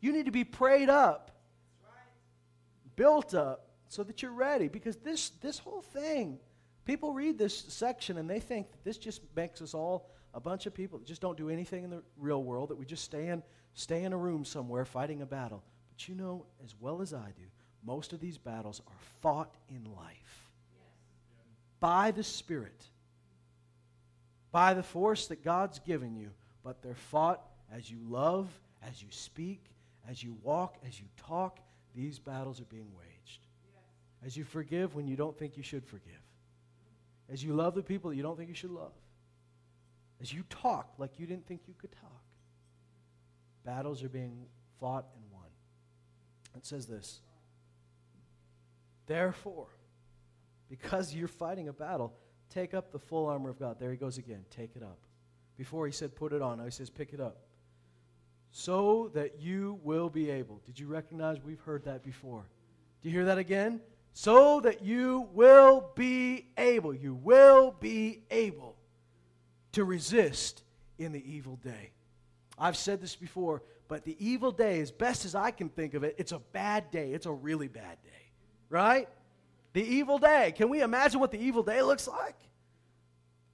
You 0.00 0.12
need 0.12 0.24
to 0.24 0.30
be 0.30 0.44
prayed 0.44 0.88
up, 0.88 1.30
built 2.96 3.34
up, 3.34 3.68
so 3.88 4.02
that 4.02 4.22
you're 4.22 4.32
ready. 4.32 4.68
Because 4.68 4.96
this, 4.96 5.30
this 5.42 5.58
whole 5.58 5.82
thing 5.82 6.38
People 6.90 7.12
read 7.12 7.38
this 7.38 7.56
section 7.56 8.18
and 8.18 8.28
they 8.28 8.40
think 8.40 8.72
that 8.72 8.82
this 8.82 8.98
just 8.98 9.20
makes 9.36 9.62
us 9.62 9.74
all 9.74 10.10
a 10.34 10.40
bunch 10.40 10.66
of 10.66 10.74
people 10.74 10.98
that 10.98 11.06
just 11.06 11.20
don't 11.20 11.38
do 11.38 11.48
anything 11.48 11.84
in 11.84 11.90
the 11.90 12.02
real 12.18 12.42
world, 12.42 12.68
that 12.70 12.76
we 12.76 12.84
just 12.84 13.04
stay 13.04 13.28
in, 13.28 13.44
stay 13.74 14.02
in 14.02 14.12
a 14.12 14.16
room 14.16 14.44
somewhere 14.44 14.84
fighting 14.84 15.22
a 15.22 15.26
battle. 15.26 15.62
But 15.92 16.08
you 16.08 16.16
know 16.16 16.46
as 16.64 16.74
well 16.80 17.00
as 17.00 17.14
I 17.14 17.28
do, 17.36 17.44
most 17.86 18.12
of 18.12 18.18
these 18.18 18.38
battles 18.38 18.82
are 18.88 19.00
fought 19.22 19.54
in 19.68 19.84
life 19.96 20.50
by 21.78 22.10
the 22.10 22.24
Spirit, 22.24 22.82
by 24.50 24.74
the 24.74 24.82
force 24.82 25.28
that 25.28 25.44
God's 25.44 25.78
given 25.78 26.16
you, 26.16 26.30
but 26.64 26.82
they're 26.82 26.96
fought 26.96 27.40
as 27.72 27.88
you 27.88 27.98
love, 28.08 28.48
as 28.82 29.00
you 29.00 29.10
speak, 29.12 29.62
as 30.10 30.24
you 30.24 30.36
walk, 30.42 30.74
as 30.84 30.98
you 30.98 31.06
talk. 31.16 31.60
These 31.94 32.18
battles 32.18 32.60
are 32.60 32.64
being 32.64 32.90
waged. 32.98 33.46
As 34.26 34.36
you 34.36 34.42
forgive 34.42 34.96
when 34.96 35.06
you 35.06 35.14
don't 35.14 35.38
think 35.38 35.56
you 35.56 35.62
should 35.62 35.86
forgive 35.86 36.20
as 37.32 37.42
you 37.42 37.54
love 37.54 37.74
the 37.74 37.82
people 37.82 38.12
you 38.12 38.22
don't 38.22 38.36
think 38.36 38.48
you 38.48 38.54
should 38.54 38.70
love, 38.70 38.92
as 40.20 40.32
you 40.32 40.42
talk 40.50 40.92
like 40.98 41.18
you 41.18 41.26
didn't 41.26 41.46
think 41.46 41.62
you 41.66 41.74
could 41.78 41.92
talk, 41.92 42.22
battles 43.64 44.02
are 44.02 44.08
being 44.08 44.46
fought 44.78 45.06
and 45.14 45.24
won. 45.32 45.46
It 46.56 46.66
says 46.66 46.86
this 46.86 47.20
Therefore, 49.06 49.68
because 50.68 51.14
you're 51.14 51.28
fighting 51.28 51.68
a 51.68 51.72
battle, 51.72 52.12
take 52.48 52.74
up 52.74 52.92
the 52.92 52.98
full 52.98 53.26
armor 53.26 53.50
of 53.50 53.58
God. 53.58 53.78
There 53.80 53.90
he 53.90 53.96
goes 53.96 54.18
again. 54.18 54.44
Take 54.50 54.76
it 54.76 54.82
up. 54.82 54.98
Before 55.56 55.86
he 55.86 55.92
said 55.92 56.14
put 56.14 56.32
it 56.32 56.42
on, 56.42 56.58
now 56.58 56.64
he 56.64 56.70
says 56.70 56.90
pick 56.90 57.12
it 57.12 57.20
up. 57.20 57.38
So 58.52 59.10
that 59.14 59.40
you 59.40 59.78
will 59.82 60.08
be 60.08 60.30
able. 60.30 60.60
Did 60.66 60.78
you 60.78 60.86
recognize 60.86 61.38
we've 61.42 61.60
heard 61.60 61.84
that 61.84 62.02
before? 62.02 62.44
Do 63.02 63.08
you 63.08 63.14
hear 63.14 63.24
that 63.26 63.38
again? 63.38 63.80
So 64.12 64.60
that 64.60 64.82
you 64.82 65.28
will 65.32 65.90
be 65.94 66.46
able, 66.58 66.94
you 66.94 67.14
will 67.14 67.74
be 67.80 68.22
able 68.30 68.76
to 69.72 69.84
resist 69.84 70.62
in 70.98 71.12
the 71.12 71.22
evil 71.32 71.56
day. 71.56 71.92
I've 72.58 72.76
said 72.76 73.00
this 73.00 73.16
before, 73.16 73.62
but 73.88 74.04
the 74.04 74.16
evil 74.24 74.52
day, 74.52 74.80
as 74.80 74.90
best 74.90 75.24
as 75.24 75.34
I 75.34 75.50
can 75.50 75.68
think 75.68 75.94
of 75.94 76.04
it, 76.04 76.14
it's 76.18 76.32
a 76.32 76.38
bad 76.38 76.90
day. 76.90 77.12
It's 77.12 77.26
a 77.26 77.32
really 77.32 77.68
bad 77.68 77.96
day, 78.02 78.30
right? 78.68 79.08
The 79.72 79.82
evil 79.82 80.18
day. 80.18 80.52
Can 80.56 80.68
we 80.68 80.82
imagine 80.82 81.20
what 81.20 81.30
the 81.30 81.40
evil 81.40 81.62
day 81.62 81.80
looks 81.82 82.06
like? 82.06 82.36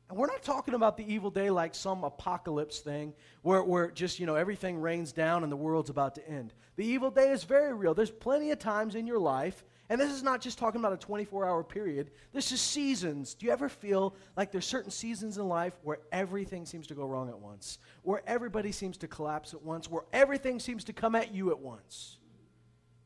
And 0.09 0.16
we're 0.16 0.27
not 0.29 0.42
talking 0.42 0.75
about 0.75 0.97
the 0.97 1.12
evil 1.12 1.31
day 1.31 1.51
like 1.51 1.75
some 1.75 2.05
apocalypse 2.05 2.79
thing 2.79 3.12
where, 3.42 3.62
where 3.62 3.90
just, 3.90 4.21
you 4.21 4.27
know, 4.27 4.37
everything 4.37 4.81
rains 4.81 5.12
down 5.12 5.42
and 5.42 5.51
the 5.51 5.57
world's 5.57 5.90
about 5.90 6.14
to 6.14 6.29
end. 6.29 6.55
The 6.77 6.87
evil 6.87 7.11
day 7.11 7.31
is 7.31 7.42
very 7.45 7.75
real. 7.75 7.95
There's 7.95 8.11
plenty 8.11 8.51
of 8.53 8.59
times 8.59 8.95
in 8.95 9.07
your 9.07 9.19
life 9.19 9.64
And 9.88 10.01
this 10.01 10.11
is 10.11 10.23
not 10.23 10.40
just 10.40 10.59
talking 10.59 10.81
about 10.81 10.92
a 10.92 10.97
24 10.97 11.47
hour 11.47 11.62
period, 11.62 12.11
this 12.33 12.51
is 12.51 12.61
seasons. 12.61 13.35
Do 13.35 13.47
you 13.47 13.53
ever 13.53 13.69
feel 13.69 14.14
like 14.37 14.51
there's 14.51 14.66
certain 14.66 14.90
seasons 14.90 15.38
in 15.38 15.49
life 15.49 15.75
where 15.83 15.99
everything 16.11 16.66
seems 16.66 16.87
to 16.88 16.95
go 16.95 17.07
wrong 17.07 17.29
at 17.29 17.38
once, 17.38 17.79
where 18.03 18.23
everybody 18.27 18.73
seems 18.73 18.97
to 18.99 19.09
collapse 19.09 19.55
at 19.55 19.62
once, 19.62 19.88
where 19.88 20.05
everything 20.12 20.59
seems 20.59 20.85
to 20.85 20.92
come 20.92 21.14
at 21.14 21.33
you 21.33 21.51
at 21.51 21.59
once? 21.59 22.19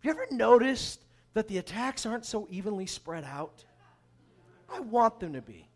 Have 0.03 0.17
you 0.17 0.23
ever 0.23 0.35
noticed 0.35 1.05
that 1.35 1.49
the 1.49 1.59
attacks 1.59 2.07
aren't 2.07 2.25
so 2.25 2.47
evenly 2.51 2.87
spread 2.87 3.25
out? 3.25 3.65
I 4.73 4.81
want 4.81 5.21
them 5.21 5.35
to 5.35 5.43
be. 5.43 5.70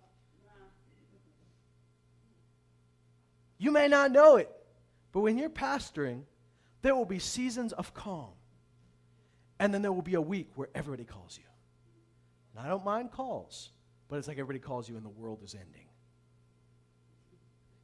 You 3.58 3.70
may 3.70 3.88
not 3.88 4.10
know 4.10 4.36
it, 4.36 4.50
but 5.12 5.20
when 5.20 5.38
you're 5.38 5.50
pastoring, 5.50 6.22
there 6.82 6.94
will 6.94 7.04
be 7.04 7.18
seasons 7.18 7.72
of 7.72 7.94
calm. 7.94 8.32
And 9.58 9.72
then 9.72 9.82
there 9.82 9.92
will 9.92 10.02
be 10.02 10.14
a 10.14 10.20
week 10.20 10.50
where 10.56 10.68
everybody 10.74 11.04
calls 11.04 11.38
you. 11.38 11.44
And 12.54 12.66
I 12.66 12.68
don't 12.68 12.84
mind 12.84 13.12
calls, 13.12 13.70
but 14.08 14.16
it's 14.16 14.28
like 14.28 14.38
everybody 14.38 14.58
calls 14.58 14.88
you 14.88 14.96
and 14.96 15.04
the 15.04 15.10
world 15.10 15.40
is 15.44 15.54
ending. 15.54 15.86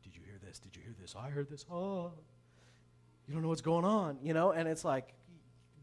Did 0.02 0.14
you 0.14 0.22
hear 0.24 0.38
this? 0.44 0.58
Did 0.58 0.76
you 0.76 0.82
hear 0.82 0.94
this? 1.00 1.14
I 1.16 1.30
heard 1.30 1.48
this. 1.48 1.64
Oh. 1.70 2.12
You 3.26 3.34
don't 3.34 3.42
know 3.42 3.48
what's 3.48 3.60
going 3.60 3.84
on, 3.84 4.18
you 4.22 4.34
know? 4.34 4.50
And 4.50 4.68
it's 4.68 4.84
like, 4.84 5.14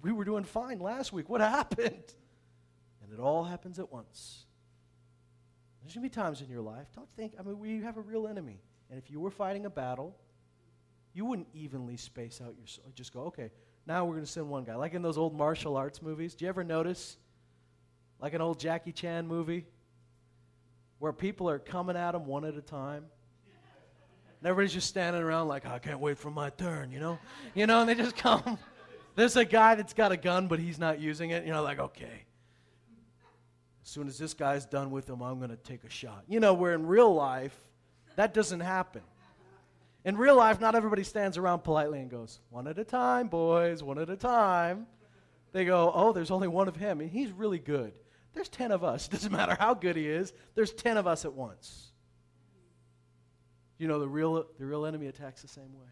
we 0.01 0.11
were 0.11 0.25
doing 0.25 0.43
fine 0.43 0.79
last 0.79 1.13
week. 1.13 1.29
What 1.29 1.41
happened? 1.57 2.13
And 3.01 3.13
it 3.13 3.19
all 3.19 3.45
happens 3.45 3.79
at 3.79 3.91
once. 3.91 4.45
There's 5.81 5.93
going 5.95 6.03
to 6.03 6.09
be 6.09 6.21
times 6.21 6.41
in 6.41 6.49
your 6.49 6.61
life, 6.61 6.87
don't 6.93 7.09
think, 7.15 7.35
I 7.39 7.43
mean, 7.43 7.57
we 7.57 7.81
have 7.81 7.95
a 7.95 8.01
real 8.01 8.27
enemy. 8.27 8.59
And 8.89 8.97
if 8.97 9.11
you 9.11 9.19
were 9.19 9.31
fighting 9.31 9.65
a 9.65 9.69
battle, 9.69 10.15
you 11.13 11.25
wouldn't 11.25 11.47
evenly 11.53 11.97
space 11.97 12.41
out 12.41 12.55
your 12.57 12.85
just 12.95 13.13
go, 13.13 13.21
okay, 13.21 13.49
now 13.85 14.05
we're 14.05 14.13
going 14.13 14.25
to 14.25 14.31
send 14.31 14.49
one 14.49 14.63
guy. 14.63 14.75
Like 14.75 14.93
in 14.93 15.01
those 15.01 15.17
old 15.17 15.35
martial 15.35 15.77
arts 15.77 16.01
movies. 16.01 16.35
Do 16.35 16.45
you 16.45 16.49
ever 16.49 16.63
notice? 16.63 17.17
Like 18.19 18.33
an 18.33 18.41
old 18.41 18.59
Jackie 18.59 18.91
Chan 18.91 19.27
movie 19.27 19.65
where 20.99 21.13
people 21.13 21.49
are 21.49 21.59
coming 21.59 21.95
at 21.95 22.15
him 22.15 22.25
one 22.25 22.45
at 22.45 22.55
a 22.55 22.61
time. 22.61 23.05
And 24.39 24.47
everybody's 24.47 24.73
just 24.73 24.87
standing 24.87 25.21
around 25.21 25.47
like, 25.47 25.65
I 25.65 25.79
can't 25.79 25.99
wait 25.99 26.17
for 26.17 26.29
my 26.29 26.49
turn, 26.51 26.91
you 26.91 26.99
know? 26.99 27.17
You 27.55 27.65
know, 27.65 27.81
and 27.81 27.89
they 27.89 27.95
just 27.95 28.15
come. 28.17 28.59
There's 29.15 29.35
a 29.35 29.45
guy 29.45 29.75
that's 29.75 29.93
got 29.93 30.11
a 30.11 30.17
gun, 30.17 30.47
but 30.47 30.59
he's 30.59 30.77
not 30.77 30.99
using 30.99 31.31
it. 31.31 31.45
You 31.45 31.51
know, 31.51 31.63
like, 31.63 31.79
okay. 31.79 32.25
As 33.83 33.89
soon 33.89 34.07
as 34.07 34.17
this 34.17 34.33
guy's 34.33 34.65
done 34.65 34.91
with 34.91 35.09
him, 35.09 35.21
I'm 35.21 35.39
going 35.39 35.49
to 35.49 35.55
take 35.55 35.83
a 35.83 35.89
shot. 35.89 36.23
You 36.27 36.39
know, 36.39 36.53
where 36.53 36.73
in 36.73 36.85
real 36.85 37.13
life, 37.13 37.57
that 38.17 38.33
doesn't 38.33 38.59
happen. 38.59 39.03
In 40.03 40.17
real 40.17 40.35
life, 40.35 40.59
not 40.59 40.75
everybody 40.75 41.03
stands 41.03 41.37
around 41.37 41.59
politely 41.59 41.99
and 41.99 42.09
goes, 42.09 42.39
one 42.49 42.67
at 42.67 42.79
a 42.79 42.83
time, 42.83 43.27
boys, 43.27 43.83
one 43.83 43.99
at 43.99 44.09
a 44.09 44.17
time. 44.17 44.87
They 45.51 45.65
go, 45.65 45.91
oh, 45.93 46.13
there's 46.13 46.31
only 46.31 46.47
one 46.47 46.67
of 46.67 46.75
him, 46.75 46.99
and 46.99 47.09
he's 47.09 47.31
really 47.31 47.59
good. 47.59 47.93
There's 48.33 48.49
10 48.49 48.71
of 48.71 48.83
us. 48.83 49.07
Doesn't 49.09 49.31
matter 49.31 49.55
how 49.57 49.75
good 49.75 49.95
he 49.95 50.07
is, 50.07 50.33
there's 50.55 50.73
10 50.73 50.97
of 50.97 51.07
us 51.07 51.25
at 51.25 51.33
once. 51.33 51.91
You 53.77 53.87
know, 53.87 53.99
the 53.99 54.07
real, 54.07 54.45
the 54.57 54.65
real 54.65 54.85
enemy 54.85 55.07
attacks 55.07 55.43
the 55.43 55.47
same 55.47 55.77
way. 55.77 55.85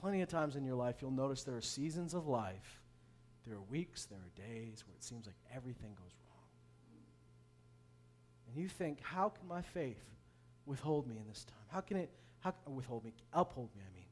Plenty 0.00 0.22
of 0.22 0.28
times 0.28 0.56
in 0.56 0.64
your 0.64 0.76
life, 0.76 0.96
you'll 1.02 1.10
notice 1.10 1.44
there 1.44 1.56
are 1.56 1.60
seasons 1.60 2.14
of 2.14 2.26
life, 2.26 2.80
there 3.46 3.56
are 3.56 3.62
weeks, 3.62 4.06
there 4.06 4.18
are 4.18 4.48
days 4.48 4.84
where 4.86 4.94
it 4.94 5.04
seems 5.04 5.26
like 5.26 5.36
everything 5.54 5.90
goes 5.90 6.14
wrong. 6.24 6.46
And 8.48 8.56
you 8.56 8.68
think, 8.68 9.00
how 9.02 9.28
can 9.28 9.46
my 9.46 9.60
faith 9.60 10.08
withhold 10.68 11.08
me 11.08 11.16
in 11.16 11.26
this 11.26 11.44
time? 11.44 11.66
How 11.68 11.80
can 11.80 11.96
it 11.96 12.10
how, 12.40 12.54
withhold 12.66 13.04
me, 13.04 13.12
uphold 13.32 13.70
me, 13.74 13.82
I 13.82 13.94
mean? 13.94 14.06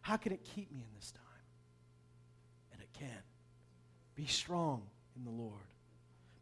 How 0.00 0.16
can 0.16 0.32
it 0.32 0.44
keep 0.44 0.72
me 0.72 0.80
in 0.80 0.94
this 0.96 1.10
time? 1.10 1.22
And 2.72 2.80
it 2.80 2.88
can. 2.92 3.22
Be 4.14 4.26
strong 4.26 4.82
in 5.16 5.24
the 5.24 5.30
Lord. 5.30 5.52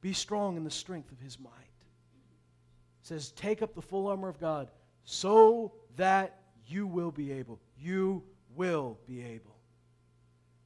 Be 0.00 0.12
strong 0.12 0.56
in 0.56 0.64
the 0.64 0.70
strength 0.70 1.10
of 1.10 1.18
his 1.18 1.40
might. 1.40 1.50
It 1.50 3.06
says, 3.08 3.30
take 3.32 3.62
up 3.62 3.74
the 3.74 3.82
full 3.82 4.06
armor 4.06 4.28
of 4.28 4.40
God 4.40 4.70
so 5.04 5.72
that 5.96 6.38
you 6.66 6.86
will 6.86 7.10
be 7.10 7.32
able. 7.32 7.58
You 7.78 8.22
will 8.54 8.98
be 9.06 9.22
able. 9.22 9.56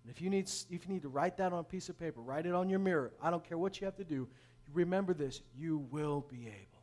And 0.03 0.11
if 0.11 0.21
you 0.21 0.29
need, 0.29 0.51
if 0.71 0.87
you 0.87 0.93
need 0.93 1.03
to 1.03 1.09
write 1.09 1.37
that 1.39 1.53
on 1.53 1.61
a 1.61 1.65
piece 1.65 1.89
of 1.89 1.99
paper, 1.99 2.21
write 2.21 2.47
it 2.47 2.55
on 2.55 2.69
your 2.69 2.79
mirror. 2.79 3.13
I 3.23 3.31
don't 3.31 3.43
care 3.43 3.59
what 3.59 3.81
you 3.81 3.87
have 3.87 3.97
to 3.97 4.05
do. 4.05 4.29
Remember 4.75 5.15
this 5.15 5.41
you 5.57 5.79
will 5.91 6.27
be 6.31 6.47
able 6.47 6.83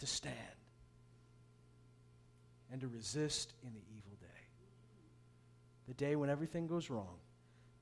to 0.00 0.06
stand 0.06 0.34
and 2.74 2.80
to 2.80 2.88
resist 2.88 3.52
in 3.62 3.72
the 3.72 3.80
evil 3.96 4.10
day. 4.20 4.26
The 5.86 5.94
day 5.94 6.16
when 6.16 6.28
everything 6.28 6.66
goes 6.66 6.90
wrong, 6.90 7.18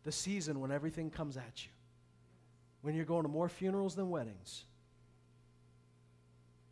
the 0.04 0.12
season 0.12 0.60
when 0.60 0.70
everything 0.70 1.08
comes 1.08 1.38
at 1.38 1.64
you, 1.64 1.70
when 2.82 2.94
you're 2.94 3.06
going 3.06 3.22
to 3.22 3.30
more 3.30 3.48
funerals 3.48 3.94
than 3.94 4.10
weddings, 4.10 4.64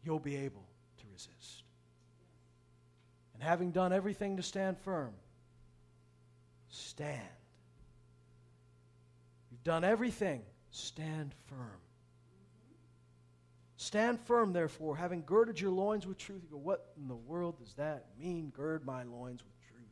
you'll 0.05 0.19
be 0.19 0.37
able 0.37 0.67
to 0.99 1.05
resist. 1.11 1.63
And 3.33 3.43
having 3.43 3.71
done 3.71 3.91
everything 3.91 4.37
to 4.37 4.43
stand 4.43 4.77
firm, 4.77 5.15
stand. 6.69 7.23
You've 9.51 9.65
done 9.65 9.83
everything, 9.83 10.43
stand 10.73 11.33
firm. 11.47 11.81
Stand 13.91 14.21
firm, 14.21 14.53
therefore, 14.53 14.95
having 14.95 15.25
girded 15.27 15.61
your 15.61 15.73
loins 15.73 16.07
with 16.07 16.17
truth. 16.17 16.43
You 16.45 16.49
go, 16.49 16.59
what 16.59 16.93
in 16.97 17.09
the 17.09 17.17
world 17.17 17.59
does 17.59 17.75
that 17.75 18.05
mean, 18.17 18.51
gird 18.51 18.87
my 18.87 19.03
loins 19.03 19.43
with 19.43 19.69
truth? 19.69 19.83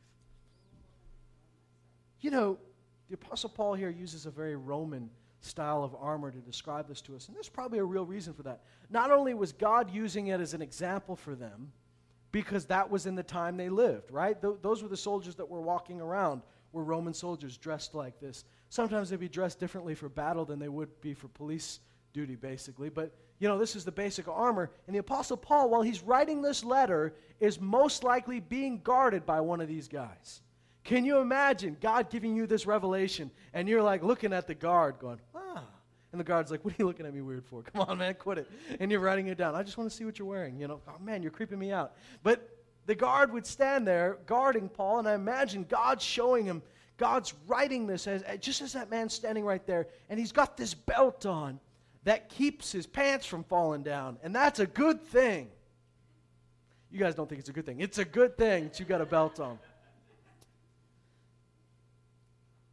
You 2.21 2.31
know, 2.31 2.57
the 3.09 3.15
Apostle 3.15 3.49
Paul 3.49 3.73
here 3.73 3.89
uses 3.89 4.25
a 4.25 4.31
very 4.31 4.55
Roman 4.55 5.09
style 5.41 5.83
of 5.83 5.93
armor 5.99 6.31
to 6.31 6.37
describe 6.37 6.87
this 6.87 7.01
to 7.01 7.15
us, 7.17 7.27
and 7.27 7.35
there's 7.35 7.49
probably 7.49 7.79
a 7.79 7.83
real 7.83 8.05
reason 8.05 8.33
for 8.33 8.43
that. 8.43 8.61
Not 8.89 9.11
only 9.11 9.33
was 9.33 9.51
God 9.51 9.93
using 9.93 10.27
it 10.27 10.39
as 10.39 10.53
an 10.53 10.61
example 10.61 11.17
for 11.17 11.35
them, 11.35 11.73
because 12.31 12.67
that 12.67 12.89
was 12.89 13.05
in 13.05 13.15
the 13.15 13.23
time 13.23 13.57
they 13.57 13.67
lived, 13.67 14.11
right? 14.11 14.41
Th- 14.41 14.55
those 14.61 14.81
were 14.81 14.87
the 14.87 14.95
soldiers 14.95 15.35
that 15.35 15.49
were 15.49 15.59
walking 15.59 15.99
around, 15.99 16.41
were 16.71 16.85
Roman 16.85 17.13
soldiers 17.13 17.57
dressed 17.57 17.93
like 17.93 18.17
this. 18.21 18.45
Sometimes 18.69 19.09
they'd 19.09 19.19
be 19.19 19.27
dressed 19.27 19.59
differently 19.59 19.93
for 19.93 20.07
battle 20.07 20.45
than 20.45 20.57
they 20.57 20.69
would 20.69 21.01
be 21.01 21.13
for 21.13 21.27
police 21.27 21.81
duty, 22.13 22.37
basically, 22.37 22.87
but 22.87 23.13
you 23.39 23.47
know, 23.47 23.57
this 23.57 23.75
is 23.75 23.85
the 23.85 23.91
basic 23.91 24.27
armor. 24.27 24.69
And 24.85 24.95
the 24.95 24.99
Apostle 24.99 25.37
Paul, 25.37 25.69
while 25.69 25.81
he's 25.81 26.03
writing 26.03 26.41
this 26.41 26.63
letter, 26.63 27.15
is 27.39 27.59
most 27.59 28.03
likely 28.03 28.39
being 28.39 28.81
guarded 28.81 29.25
by 29.25 29.41
one 29.41 29.61
of 29.61 29.67
these 29.67 29.87
guys. 29.87 30.41
Can 30.83 31.05
you 31.05 31.19
imagine 31.19 31.77
God 31.79 32.09
giving 32.09 32.35
you 32.35 32.47
this 32.47 32.65
revelation 32.65 33.31
and 33.53 33.67
you're 33.67 33.83
like 33.83 34.03
looking 34.03 34.33
at 34.33 34.47
the 34.47 34.55
guard 34.55 34.99
going, 34.99 35.19
ah. 35.35 35.63
And 36.11 36.19
the 36.19 36.25
guard's 36.25 36.49
like, 36.49 36.65
what 36.65 36.73
are 36.73 36.77
you 36.79 36.87
looking 36.87 37.05
at 37.05 37.13
me 37.13 37.21
weird 37.21 37.45
for? 37.45 37.61
Come 37.73 37.87
on, 37.87 37.97
man, 37.97 38.15
quit 38.15 38.39
it. 38.39 38.49
And 38.79 38.91
you're 38.91 38.99
writing 38.99 39.27
it 39.27 39.37
down. 39.37 39.55
I 39.55 39.63
just 39.63 39.77
want 39.77 39.89
to 39.89 39.95
see 39.95 40.05
what 40.05 40.17
you're 40.17 40.27
wearing. 40.27 40.59
You 40.59 40.67
know, 40.67 40.81
oh, 40.87 40.95
man, 40.99 41.21
you're 41.21 41.31
creeping 41.31 41.59
me 41.59 41.71
out. 41.71 41.93
But 42.23 42.49
the 42.87 42.95
guard 42.95 43.31
would 43.31 43.45
stand 43.45 43.87
there 43.87 44.17
guarding 44.25 44.67
Paul, 44.67 44.99
and 44.99 45.07
I 45.07 45.13
imagine 45.13 45.65
God 45.69 46.01
showing 46.01 46.45
him, 46.45 46.63
God's 46.97 47.35
writing 47.47 47.85
this 47.85 48.07
as, 48.07 48.23
just 48.39 48.61
as 48.61 48.73
that 48.73 48.89
man's 48.89 49.13
standing 49.13 49.45
right 49.45 49.65
there, 49.67 49.87
and 50.09 50.19
he's 50.19 50.31
got 50.31 50.57
this 50.57 50.73
belt 50.73 51.27
on 51.27 51.59
that 52.03 52.29
keeps 52.29 52.71
his 52.71 52.87
pants 52.87 53.25
from 53.25 53.43
falling 53.43 53.83
down. 53.83 54.17
And 54.23 54.33
that's 54.33 54.59
a 54.59 54.65
good 54.65 55.03
thing. 55.03 55.49
You 56.91 56.99
guys 56.99 57.15
don't 57.15 57.27
think 57.27 57.39
it's 57.39 57.49
a 57.49 57.53
good 57.53 57.65
thing. 57.65 57.81
It's 57.81 57.97
a 57.97 58.05
good 58.05 58.37
thing 58.37 58.65
that 58.65 58.79
you 58.79 58.85
got 58.85 59.01
a 59.01 59.05
belt 59.05 59.39
on. 59.39 59.59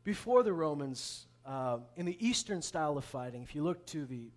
Before 0.04 0.42
the 0.42 0.52
Romans, 0.52 1.26
uh, 1.44 1.78
in 1.96 2.06
the 2.06 2.16
Eastern 2.24 2.62
style 2.62 2.96
of 2.96 3.04
fighting, 3.04 3.42
if 3.42 3.54
you 3.54 3.62
look 3.62 3.84
to 3.86 4.06
the 4.06 4.30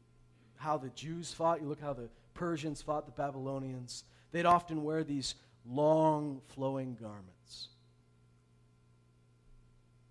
how 0.55 0.77
the 0.77 0.89
Jews 0.89 1.31
fought, 1.31 1.61
you 1.61 1.67
look 1.67 1.79
how 1.79 1.93
the 1.93 2.09
Persians 2.33 2.81
fought 2.81 3.05
the 3.05 3.13
Babylonians, 3.13 4.03
they'd 4.31 4.45
often 4.45 4.83
wear 4.83 5.03
these 5.03 5.35
long 5.65 6.41
flowing 6.49 6.97
garments. 6.99 7.69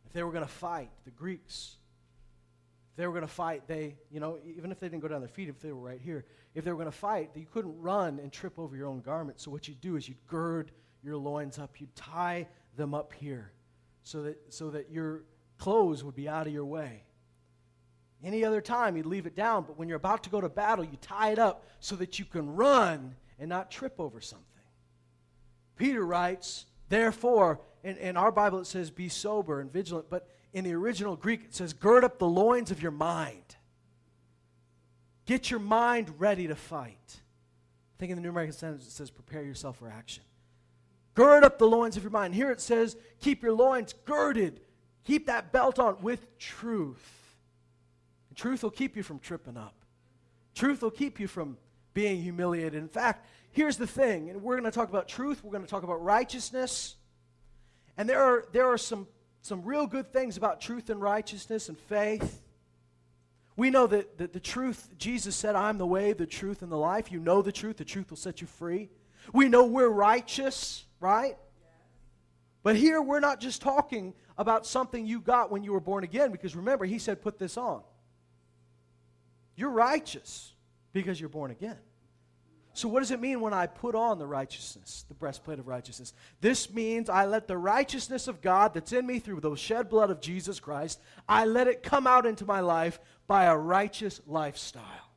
If 0.06 0.12
they 0.14 0.22
were 0.22 0.32
going 0.32 0.44
to 0.44 0.50
fight, 0.50 0.90
the 1.04 1.10
Greeks 1.10 1.77
they 2.98 3.06
were 3.06 3.12
going 3.12 3.22
to 3.22 3.32
fight, 3.32 3.62
they, 3.68 3.94
you 4.10 4.18
know, 4.18 4.38
even 4.44 4.72
if 4.72 4.80
they 4.80 4.88
didn't 4.88 5.02
go 5.02 5.06
down 5.06 5.20
their 5.20 5.28
feet, 5.28 5.48
if 5.48 5.60
they 5.60 5.70
were 5.70 5.88
right 5.88 6.00
here, 6.02 6.24
if 6.56 6.64
they 6.64 6.72
were 6.72 6.76
going 6.76 6.90
to 6.90 6.96
fight, 6.96 7.30
you 7.36 7.46
couldn't 7.46 7.80
run 7.80 8.18
and 8.18 8.32
trip 8.32 8.58
over 8.58 8.76
your 8.76 8.88
own 8.88 9.00
garment. 9.02 9.38
So 9.38 9.52
what 9.52 9.68
you'd 9.68 9.80
do 9.80 9.94
is 9.94 10.08
you'd 10.08 10.26
gird 10.26 10.72
your 11.04 11.16
loins 11.16 11.60
up, 11.60 11.80
you'd 11.80 11.94
tie 11.94 12.48
them 12.76 12.94
up 12.94 13.12
here 13.12 13.52
so 14.02 14.22
that, 14.22 14.52
so 14.52 14.70
that 14.70 14.90
your 14.90 15.22
clothes 15.58 16.02
would 16.02 16.16
be 16.16 16.28
out 16.28 16.48
of 16.48 16.52
your 16.52 16.64
way. 16.64 17.04
Any 18.24 18.44
other 18.44 18.60
time, 18.60 18.96
you'd 18.96 19.06
leave 19.06 19.26
it 19.26 19.36
down, 19.36 19.62
but 19.62 19.78
when 19.78 19.88
you're 19.88 19.96
about 19.96 20.24
to 20.24 20.30
go 20.30 20.40
to 20.40 20.48
battle, 20.48 20.84
you 20.84 20.98
tie 21.00 21.30
it 21.30 21.38
up 21.38 21.68
so 21.78 21.94
that 21.94 22.18
you 22.18 22.24
can 22.24 22.56
run 22.56 23.14
and 23.38 23.48
not 23.48 23.70
trip 23.70 23.94
over 24.00 24.20
something. 24.20 24.44
Peter 25.76 26.04
writes, 26.04 26.66
therefore, 26.88 27.60
in, 27.84 27.96
in 27.98 28.16
our 28.16 28.32
Bible 28.32 28.58
it 28.58 28.66
says, 28.66 28.90
be 28.90 29.08
sober 29.08 29.60
and 29.60 29.72
vigilant, 29.72 30.06
but 30.10 30.28
in 30.52 30.64
the 30.64 30.72
original 30.72 31.16
Greek, 31.16 31.44
it 31.44 31.54
says, 31.54 31.72
gird 31.72 32.04
up 32.04 32.18
the 32.18 32.26
loins 32.26 32.70
of 32.70 32.82
your 32.82 32.90
mind. 32.90 33.56
Get 35.26 35.50
your 35.50 35.60
mind 35.60 36.12
ready 36.18 36.46
to 36.46 36.54
fight. 36.54 36.96
I 37.16 37.94
think 37.98 38.10
in 38.10 38.16
the 38.16 38.22
New 38.22 38.30
American 38.30 38.54
Standard 38.54 38.80
it 38.80 38.90
says, 38.90 39.10
prepare 39.10 39.42
yourself 39.42 39.78
for 39.78 39.90
action. 39.90 40.24
Gird 41.14 41.44
up 41.44 41.58
the 41.58 41.66
loins 41.66 41.96
of 41.96 42.02
your 42.02 42.12
mind. 42.12 42.34
Here 42.34 42.50
it 42.50 42.60
says, 42.60 42.96
keep 43.20 43.42
your 43.42 43.52
loins 43.52 43.94
girded. 44.04 44.60
Keep 45.04 45.26
that 45.26 45.52
belt 45.52 45.78
on 45.78 45.96
with 46.00 46.38
truth. 46.38 47.36
truth 48.34 48.62
will 48.62 48.70
keep 48.70 48.96
you 48.96 49.02
from 49.02 49.18
tripping 49.18 49.56
up. 49.56 49.74
Truth 50.54 50.82
will 50.82 50.90
keep 50.90 51.18
you 51.18 51.26
from 51.26 51.56
being 51.92 52.22
humiliated. 52.22 52.74
In 52.74 52.88
fact, 52.88 53.26
here's 53.50 53.76
the 53.76 53.86
thing, 53.86 54.30
and 54.30 54.42
we're 54.42 54.54
going 54.54 54.70
to 54.70 54.70
talk 54.70 54.88
about 54.88 55.08
truth, 55.08 55.42
we're 55.42 55.50
going 55.50 55.64
to 55.64 55.68
talk 55.68 55.82
about 55.82 56.02
righteousness. 56.02 56.94
And 57.96 58.08
there 58.08 58.22
are, 58.22 58.44
there 58.52 58.66
are 58.66 58.78
some, 58.78 59.08
some 59.42 59.62
real 59.62 59.86
good 59.86 60.12
things 60.12 60.36
about 60.36 60.60
truth 60.60 60.90
and 60.90 61.00
righteousness 61.00 61.68
and 61.68 61.78
faith. 61.78 62.42
We 63.56 63.70
know 63.70 63.86
that, 63.86 64.18
that 64.18 64.32
the 64.32 64.40
truth, 64.40 64.88
Jesus 64.98 65.34
said, 65.34 65.56
I'm 65.56 65.78
the 65.78 65.86
way, 65.86 66.12
the 66.12 66.26
truth, 66.26 66.62
and 66.62 66.70
the 66.70 66.76
life. 66.76 67.10
You 67.10 67.18
know 67.18 67.42
the 67.42 67.52
truth, 67.52 67.78
the 67.78 67.84
truth 67.84 68.10
will 68.10 68.16
set 68.16 68.40
you 68.40 68.46
free. 68.46 68.88
We 69.32 69.48
know 69.48 69.64
we're 69.66 69.88
righteous, 69.88 70.84
right? 71.00 71.36
But 72.62 72.76
here 72.76 73.00
we're 73.02 73.20
not 73.20 73.40
just 73.40 73.60
talking 73.62 74.14
about 74.36 74.66
something 74.66 75.06
you 75.06 75.20
got 75.20 75.50
when 75.50 75.64
you 75.64 75.72
were 75.72 75.80
born 75.80 76.04
again, 76.04 76.30
because 76.30 76.54
remember, 76.54 76.84
he 76.84 76.98
said, 76.98 77.20
put 77.22 77.38
this 77.38 77.56
on. 77.56 77.82
You're 79.56 79.70
righteous 79.70 80.52
because 80.92 81.18
you're 81.18 81.28
born 81.28 81.50
again. 81.50 81.78
So, 82.78 82.86
what 82.86 83.00
does 83.00 83.10
it 83.10 83.18
mean 83.18 83.40
when 83.40 83.52
I 83.52 83.66
put 83.66 83.96
on 83.96 84.20
the 84.20 84.26
righteousness, 84.28 85.04
the 85.08 85.14
breastplate 85.14 85.58
of 85.58 85.66
righteousness? 85.66 86.12
This 86.40 86.72
means 86.72 87.10
I 87.10 87.26
let 87.26 87.48
the 87.48 87.58
righteousness 87.58 88.28
of 88.28 88.40
God 88.40 88.72
that's 88.72 88.92
in 88.92 89.04
me 89.04 89.18
through 89.18 89.40
the 89.40 89.56
shed 89.56 89.88
blood 89.88 90.10
of 90.10 90.20
Jesus 90.20 90.60
Christ, 90.60 91.00
I 91.28 91.44
let 91.44 91.66
it 91.66 91.82
come 91.82 92.06
out 92.06 92.24
into 92.24 92.44
my 92.44 92.60
life 92.60 93.00
by 93.26 93.46
a 93.46 93.56
righteous 93.56 94.20
lifestyle. 94.28 95.10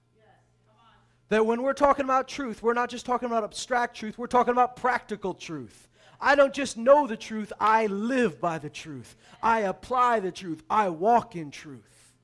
that 1.30 1.45
when 1.45 1.62
we're 1.62 1.74
talking 1.74 2.04
about 2.04 2.28
truth, 2.28 2.63
we're 2.63 2.74
not 2.74 2.89
just 2.89 3.06
talking 3.06 3.28
about 3.28 3.43
abstract 3.43 3.95
truth, 3.95 4.17
we're 4.17 4.26
talking 4.26 4.54
about 4.54 4.76
practical 4.76 5.36
truth. 5.36 5.88
I 6.19 6.34
don't 6.34 6.56
just 6.56 6.78
know 6.78 7.06
the 7.06 7.15
truth, 7.15 7.54
I 7.60 7.86
live 7.86 8.41
by 8.41 8.58
the 8.58 8.71
truth. 8.71 9.15
I 9.43 9.60
apply 9.60 10.19
the 10.21 10.32
truth, 10.32 10.63
I 10.67 10.89
walk 10.89 11.36
in 11.36 11.52
truth. 11.52 12.15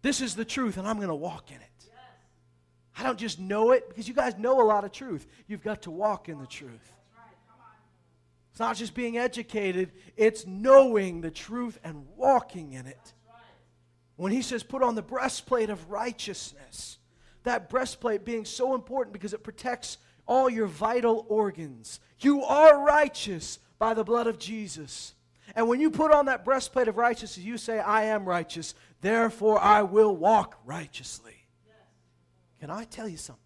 This 0.00 0.20
is 0.20 0.36
the 0.36 0.44
truth, 0.44 0.76
and 0.76 0.86
I'm 0.86 0.98
going 0.98 1.08
to 1.08 1.14
walk 1.16 1.50
in 1.50 1.56
it. 1.56 1.69
I 3.00 3.02
don't 3.02 3.18
just 3.18 3.40
know 3.40 3.70
it 3.70 3.88
because 3.88 4.06
you 4.06 4.12
guys 4.12 4.36
know 4.36 4.60
a 4.60 4.62
lot 4.62 4.84
of 4.84 4.92
truth. 4.92 5.26
You've 5.46 5.62
got 5.62 5.82
to 5.82 5.90
walk 5.90 6.28
in 6.28 6.38
the 6.38 6.46
truth. 6.46 6.92
It's 8.50 8.60
not 8.60 8.76
just 8.76 8.94
being 8.94 9.16
educated, 9.16 9.92
it's 10.18 10.46
knowing 10.46 11.22
the 11.22 11.30
truth 11.30 11.78
and 11.82 12.06
walking 12.14 12.74
in 12.74 12.86
it. 12.86 13.14
When 14.16 14.32
he 14.32 14.42
says, 14.42 14.62
put 14.62 14.82
on 14.82 14.96
the 14.96 15.02
breastplate 15.02 15.70
of 15.70 15.90
righteousness, 15.90 16.98
that 17.44 17.70
breastplate 17.70 18.22
being 18.26 18.44
so 18.44 18.74
important 18.74 19.14
because 19.14 19.32
it 19.32 19.42
protects 19.42 19.96
all 20.26 20.50
your 20.50 20.66
vital 20.66 21.24
organs. 21.30 22.00
You 22.18 22.42
are 22.44 22.84
righteous 22.84 23.60
by 23.78 23.94
the 23.94 24.04
blood 24.04 24.26
of 24.26 24.38
Jesus. 24.38 25.14
And 25.56 25.68
when 25.68 25.80
you 25.80 25.90
put 25.90 26.12
on 26.12 26.26
that 26.26 26.44
breastplate 26.44 26.86
of 26.86 26.98
righteousness, 26.98 27.42
you 27.42 27.56
say, 27.56 27.78
I 27.78 28.04
am 28.04 28.28
righteous, 28.28 28.74
therefore 29.00 29.58
I 29.58 29.82
will 29.82 30.14
walk 30.14 30.58
righteously. 30.66 31.39
Can 32.60 32.70
I 32.70 32.84
tell 32.84 33.08
you 33.08 33.16
something? 33.16 33.42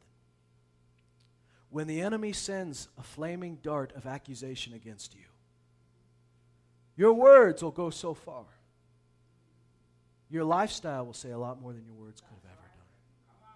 When 1.70 1.86
the 1.86 2.00
enemy 2.00 2.32
sends 2.32 2.88
a 2.98 3.02
flaming 3.02 3.58
dart 3.62 3.92
of 3.96 4.06
accusation 4.06 4.74
against 4.74 5.14
you, 5.14 5.22
your 6.96 7.12
words 7.12 7.62
will 7.62 7.70
go 7.70 7.90
so 7.90 8.14
far. 8.14 8.44
Your 10.30 10.44
lifestyle 10.44 11.06
will 11.06 11.12
say 11.12 11.30
a 11.30 11.38
lot 11.38 11.60
more 11.60 11.72
than 11.72 11.84
your 11.84 11.94
words 11.94 12.20
could 12.20 12.34
have 12.34 12.44
ever 12.44 12.60
done. 12.60 13.46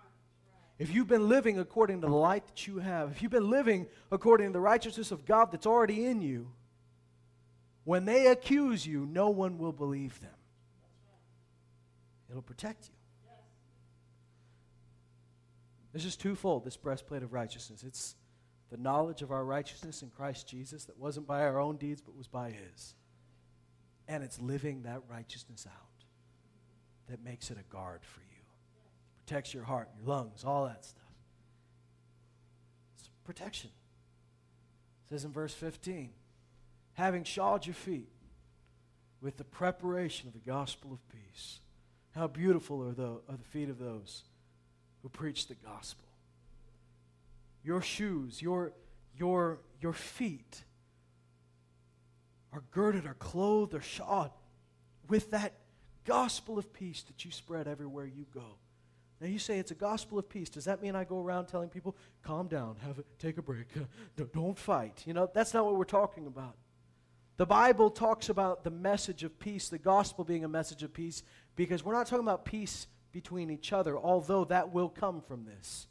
If 0.78 0.94
you've 0.94 1.08
been 1.08 1.28
living 1.28 1.58
according 1.58 2.00
to 2.02 2.06
the 2.06 2.14
light 2.14 2.46
that 2.46 2.66
you 2.66 2.78
have, 2.78 3.10
if 3.12 3.22
you've 3.22 3.32
been 3.32 3.50
living 3.50 3.86
according 4.12 4.48
to 4.48 4.52
the 4.52 4.60
righteousness 4.60 5.10
of 5.10 5.24
God 5.24 5.50
that's 5.52 5.66
already 5.66 6.06
in 6.06 6.20
you, 6.20 6.50
when 7.84 8.04
they 8.04 8.26
accuse 8.26 8.86
you, 8.86 9.06
no 9.06 9.30
one 9.30 9.58
will 9.58 9.72
believe 9.72 10.20
them. 10.20 10.30
It'll 12.28 12.42
protect 12.42 12.88
you. 12.88 12.97
This 15.98 16.04
is 16.04 16.16
twofold 16.16 16.64
this 16.64 16.76
breastplate 16.76 17.24
of 17.24 17.32
righteousness. 17.32 17.82
It's 17.82 18.14
the 18.70 18.76
knowledge 18.76 19.20
of 19.22 19.32
our 19.32 19.44
righteousness 19.44 20.00
in 20.02 20.10
Christ 20.10 20.46
Jesus 20.46 20.84
that 20.84 20.96
wasn't 20.96 21.26
by 21.26 21.40
our 21.40 21.58
own 21.58 21.76
deeds, 21.76 22.00
but 22.00 22.16
was 22.16 22.28
by 22.28 22.50
His. 22.50 22.94
And 24.06 24.22
it's 24.22 24.40
living 24.40 24.82
that 24.82 25.02
righteousness 25.10 25.66
out 25.66 26.04
that 27.08 27.24
makes 27.24 27.50
it 27.50 27.58
a 27.58 27.64
guard 27.64 28.02
for 28.04 28.20
you. 28.20 28.44
Protects 29.26 29.52
your 29.52 29.64
heart, 29.64 29.88
your 29.98 30.06
lungs, 30.06 30.44
all 30.44 30.66
that 30.66 30.84
stuff. 30.84 31.02
It's 32.96 33.10
protection. 33.24 33.70
It 35.04 35.08
says 35.08 35.24
in 35.24 35.32
verse 35.32 35.52
15, 35.52 36.10
having 36.92 37.24
shod 37.24 37.66
your 37.66 37.74
feet 37.74 38.12
with 39.20 39.36
the 39.36 39.42
preparation 39.42 40.28
of 40.28 40.32
the 40.32 40.48
gospel 40.48 40.92
of 40.92 41.00
peace. 41.08 41.58
How 42.14 42.28
beautiful 42.28 42.88
are 42.88 42.92
the, 42.92 43.20
are 43.28 43.36
the 43.36 43.42
feet 43.42 43.68
of 43.68 43.80
those 43.80 44.22
who 45.02 45.08
preach 45.08 45.46
the 45.46 45.54
gospel. 45.54 46.04
Your 47.62 47.80
shoes, 47.80 48.40
your, 48.40 48.72
your, 49.16 49.60
your 49.80 49.92
feet 49.92 50.64
are 52.52 52.62
girded, 52.70 53.06
are 53.06 53.14
clothed, 53.14 53.74
are 53.74 53.80
shod 53.80 54.30
with 55.08 55.30
that 55.30 55.52
gospel 56.04 56.58
of 56.58 56.72
peace 56.72 57.02
that 57.02 57.24
you 57.24 57.30
spread 57.30 57.68
everywhere 57.68 58.06
you 58.06 58.26
go. 58.32 58.56
Now 59.20 59.26
you 59.26 59.38
say 59.38 59.58
it's 59.58 59.72
a 59.72 59.76
gospel 59.76 60.18
of 60.18 60.28
peace. 60.28 60.48
Does 60.48 60.64
that 60.66 60.80
mean 60.80 60.94
I 60.94 61.04
go 61.04 61.20
around 61.20 61.46
telling 61.46 61.68
people, 61.68 61.96
calm 62.22 62.46
down, 62.46 62.76
have 62.84 62.98
a, 62.98 63.04
take 63.18 63.36
a 63.36 63.42
break, 63.42 63.66
don't 64.32 64.56
fight? 64.56 65.02
You 65.06 65.12
know, 65.12 65.28
that's 65.32 65.52
not 65.52 65.64
what 65.64 65.76
we're 65.76 65.84
talking 65.84 66.26
about. 66.26 66.56
The 67.36 67.46
Bible 67.46 67.90
talks 67.90 68.28
about 68.28 68.64
the 68.64 68.70
message 68.70 69.24
of 69.24 69.38
peace, 69.38 69.68
the 69.68 69.78
gospel 69.78 70.24
being 70.24 70.44
a 70.44 70.48
message 70.48 70.82
of 70.82 70.92
peace, 70.92 71.22
because 71.56 71.84
we're 71.84 71.92
not 71.92 72.06
talking 72.06 72.24
about 72.24 72.44
peace 72.44 72.86
between 73.12 73.50
each 73.50 73.72
other, 73.72 73.96
although 73.96 74.44
that 74.44 74.72
will 74.72 74.88
come 74.88 75.20
from 75.20 75.44
this. 75.44 75.86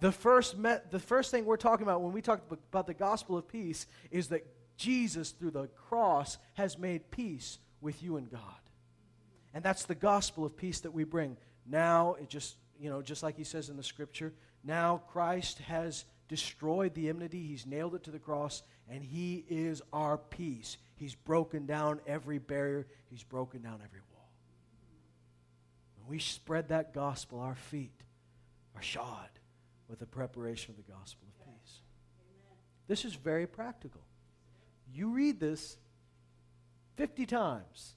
The 0.00 0.12
first, 0.12 0.56
me- 0.56 0.76
the 0.90 0.98
first 0.98 1.30
thing 1.30 1.44
we're 1.44 1.56
talking 1.56 1.84
about 1.84 2.02
when 2.02 2.12
we 2.12 2.22
talk 2.22 2.42
about 2.50 2.86
the 2.86 2.94
gospel 2.94 3.36
of 3.36 3.48
peace 3.48 3.86
is 4.10 4.28
that 4.28 4.46
Jesus, 4.76 5.32
through 5.32 5.50
the 5.50 5.66
cross, 5.68 6.38
has 6.54 6.78
made 6.78 7.10
peace 7.10 7.58
with 7.80 8.02
you 8.02 8.16
and 8.16 8.30
God. 8.30 8.40
And 9.52 9.64
that's 9.64 9.84
the 9.84 9.94
gospel 9.94 10.44
of 10.44 10.56
peace 10.56 10.80
that 10.80 10.92
we 10.92 11.04
bring. 11.04 11.36
Now, 11.66 12.14
it 12.14 12.28
just, 12.28 12.56
you 12.78 12.90
know, 12.90 13.02
just 13.02 13.22
like 13.22 13.36
he 13.36 13.44
says 13.44 13.68
in 13.68 13.76
the 13.76 13.82
scripture, 13.82 14.32
now 14.62 15.02
Christ 15.08 15.58
has 15.60 16.04
destroyed 16.28 16.94
the 16.94 17.08
enmity, 17.08 17.42
he's 17.42 17.66
nailed 17.66 17.94
it 17.94 18.04
to 18.04 18.10
the 18.10 18.18
cross, 18.18 18.62
and 18.88 19.02
he 19.02 19.44
is 19.48 19.82
our 19.92 20.18
peace. 20.18 20.76
He's 20.96 21.14
broken 21.14 21.66
down 21.66 22.00
every 22.06 22.38
barrier, 22.38 22.86
he's 23.10 23.22
broken 23.22 23.62
down 23.62 23.80
every 23.84 24.00
wall. 24.00 24.07
We 26.08 26.18
spread 26.18 26.68
that 26.68 26.94
gospel, 26.94 27.40
our 27.40 27.54
feet 27.54 27.92
are 28.74 28.82
shod 28.82 29.28
with 29.88 29.98
the 29.98 30.06
preparation 30.06 30.70
of 30.70 30.76
the 30.76 30.90
gospel 30.90 31.28
of 31.28 31.46
peace. 31.46 31.80
This 32.86 33.04
is 33.04 33.14
very 33.14 33.46
practical. 33.46 34.00
You 34.92 35.10
read 35.10 35.38
this 35.38 35.76
50 36.96 37.26
times, 37.26 37.94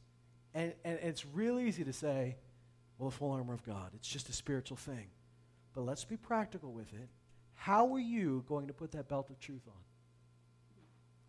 and, 0.54 0.74
and 0.84 1.00
it's 1.02 1.26
real 1.26 1.58
easy 1.58 1.86
to 1.86 1.94
say, 1.94 2.36
well, 2.98 3.10
the 3.10 3.16
full 3.16 3.32
armor 3.32 3.54
of 3.54 3.64
God. 3.64 3.92
It's 3.96 4.08
just 4.08 4.30
a 4.30 4.34
spiritual 4.34 4.78
thing. 4.78 5.08
But 5.74 5.82
let's 5.82 6.04
be 6.04 6.18
practical 6.18 6.74
with 6.74 6.94
it. 6.94 7.10
How 7.56 7.94
are 7.94 8.00
you 8.00 8.44
going 8.48 8.68
to 8.68 8.74
put 8.74 8.92
that 8.92 9.08
belt 9.08 9.30
of 9.30 9.40
truth 9.40 9.64
on? 9.68 9.82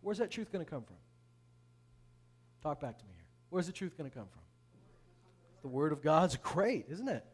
Where's 0.01 0.17
that 0.17 0.31
truth 0.31 0.51
going 0.51 0.65
to 0.65 0.69
come 0.69 0.83
from? 0.83 0.97
Talk 2.61 2.81
back 2.81 2.99
to 2.99 3.05
me 3.05 3.11
here. 3.15 3.25
Where's 3.49 3.67
the 3.67 3.71
truth 3.71 3.97
going 3.97 4.09
to 4.09 4.15
come 4.15 4.27
from? 4.27 4.41
The 5.63 5.67
Word 5.69 5.91
of 5.91 6.03
God's 6.03 6.35
great, 6.37 6.85
isn't 6.89 7.07
it? 7.07 7.25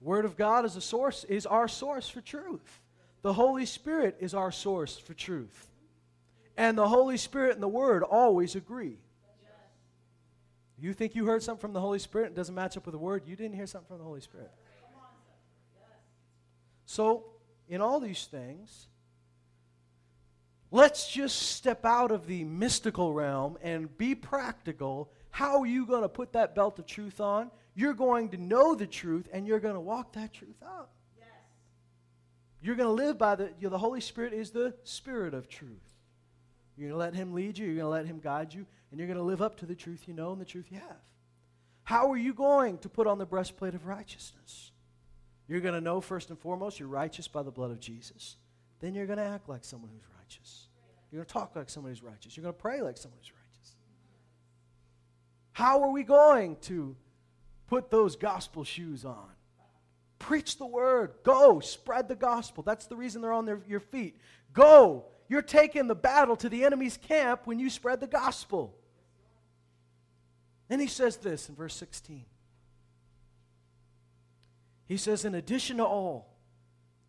The 0.00 0.04
Word 0.04 0.24
of 0.24 0.36
God 0.36 0.64
is 0.64 0.74
a 0.74 0.80
source, 0.80 1.22
is 1.24 1.46
our 1.46 1.68
source 1.68 2.08
for 2.08 2.20
truth. 2.20 2.80
The 3.22 3.32
Holy 3.32 3.66
Spirit 3.66 4.16
is 4.20 4.34
our 4.34 4.50
source 4.50 4.98
for 4.98 5.14
truth. 5.14 5.68
And 6.56 6.76
the 6.76 6.88
Holy 6.88 7.16
Spirit 7.16 7.54
and 7.54 7.62
the 7.62 7.68
Word 7.68 8.02
always 8.02 8.56
agree. 8.56 8.98
You 10.78 10.92
think 10.92 11.14
you 11.14 11.24
heard 11.26 11.42
something 11.42 11.60
from 11.60 11.72
the 11.72 11.80
Holy 11.80 11.98
Spirit 11.98 12.28
and 12.28 12.36
doesn't 12.36 12.54
match 12.54 12.76
up 12.76 12.84
with 12.84 12.92
the 12.92 12.98
Word? 12.98 13.22
You 13.26 13.36
didn't 13.36 13.54
hear 13.54 13.66
something 13.66 13.88
from 13.88 13.98
the 13.98 14.04
Holy 14.04 14.20
Spirit. 14.20 14.50
So, 16.86 17.24
in 17.68 17.80
all 17.80 18.00
these 18.00 18.26
things, 18.26 18.88
let's 20.70 21.10
just 21.10 21.54
step 21.54 21.84
out 21.84 22.10
of 22.10 22.26
the 22.26 22.44
mystical 22.44 23.14
realm 23.14 23.56
and 23.62 23.96
be 23.96 24.14
practical. 24.14 25.10
How 25.34 25.62
are 25.62 25.66
you 25.66 25.84
going 25.84 26.02
to 26.02 26.08
put 26.08 26.34
that 26.34 26.54
belt 26.54 26.78
of 26.78 26.86
truth 26.86 27.20
on? 27.20 27.50
You're 27.74 27.92
going 27.92 28.28
to 28.28 28.36
know 28.36 28.76
the 28.76 28.86
truth 28.86 29.28
and 29.32 29.48
you're 29.48 29.58
going 29.58 29.74
to 29.74 29.80
walk 29.80 30.12
that 30.12 30.32
truth 30.32 30.62
out. 30.64 30.90
Yes. 31.18 31.26
You're 32.62 32.76
going 32.76 32.86
to 32.86 32.92
live 32.92 33.18
by 33.18 33.34
the, 33.34 33.46
you 33.58 33.64
know, 33.64 33.70
the 33.70 33.78
Holy 33.78 34.00
Spirit 34.00 34.32
is 34.32 34.52
the 34.52 34.76
Spirit 34.84 35.34
of 35.34 35.48
truth. 35.48 35.82
You're 36.76 36.90
going 36.90 37.00
to 37.00 37.04
let 37.04 37.16
Him 37.16 37.32
lead 37.32 37.58
you, 37.58 37.66
you're 37.66 37.74
going 37.74 37.84
to 37.84 37.88
let 37.88 38.06
Him 38.06 38.20
guide 38.20 38.54
you, 38.54 38.64
and 38.92 39.00
you're 39.00 39.08
going 39.08 39.18
to 39.18 39.24
live 39.24 39.42
up 39.42 39.56
to 39.56 39.66
the 39.66 39.74
truth 39.74 40.04
you 40.06 40.14
know 40.14 40.30
and 40.30 40.40
the 40.40 40.44
truth 40.44 40.66
you 40.70 40.78
have. 40.78 41.02
How 41.82 42.12
are 42.12 42.16
you 42.16 42.32
going 42.32 42.78
to 42.78 42.88
put 42.88 43.08
on 43.08 43.18
the 43.18 43.26
breastplate 43.26 43.74
of 43.74 43.86
righteousness? 43.86 44.70
You're 45.48 45.60
going 45.60 45.74
to 45.74 45.80
know 45.80 46.00
first 46.00 46.30
and 46.30 46.38
foremost 46.38 46.78
you're 46.78 46.88
righteous 46.88 47.26
by 47.26 47.42
the 47.42 47.50
blood 47.50 47.72
of 47.72 47.80
Jesus. 47.80 48.36
Then 48.78 48.94
you're 48.94 49.06
going 49.06 49.18
to 49.18 49.24
act 49.24 49.48
like 49.48 49.64
someone 49.64 49.90
who's 49.92 50.06
righteous. 50.16 50.68
You're 51.10 51.22
going 51.22 51.26
to 51.26 51.32
talk 51.32 51.56
like 51.56 51.70
someone 51.70 51.90
who's 51.90 52.04
righteous. 52.04 52.36
You're 52.36 52.44
going 52.44 52.54
to 52.54 52.62
pray 52.62 52.82
like 52.82 52.98
someone 52.98 53.18
who's 53.20 53.32
righteous. 53.32 53.43
How 55.54 55.82
are 55.82 55.90
we 55.90 56.02
going 56.02 56.56
to 56.62 56.94
Put 57.66 57.90
those 57.90 58.16
gospel 58.16 58.64
shoes 58.64 59.04
on. 59.04 59.28
Preach 60.18 60.58
the 60.58 60.66
word. 60.66 61.14
Go. 61.22 61.60
Spread 61.60 62.08
the 62.08 62.14
gospel. 62.14 62.62
That's 62.62 62.86
the 62.86 62.96
reason 62.96 63.22
they're 63.22 63.32
on 63.32 63.46
their, 63.46 63.60
your 63.66 63.80
feet. 63.80 64.16
Go. 64.52 65.06
You're 65.28 65.42
taking 65.42 65.88
the 65.88 65.94
battle 65.94 66.36
to 66.36 66.48
the 66.48 66.64
enemy's 66.64 66.96
camp 66.96 67.42
when 67.46 67.58
you 67.58 67.70
spread 67.70 68.00
the 68.00 68.06
gospel. 68.06 68.76
Then 70.68 70.80
he 70.80 70.86
says 70.86 71.16
this 71.16 71.48
in 71.48 71.54
verse 71.54 71.74
16. 71.74 72.24
He 74.86 74.96
says, 74.96 75.24
In 75.24 75.34
addition 75.34 75.78
to 75.78 75.84
all, 75.84 76.36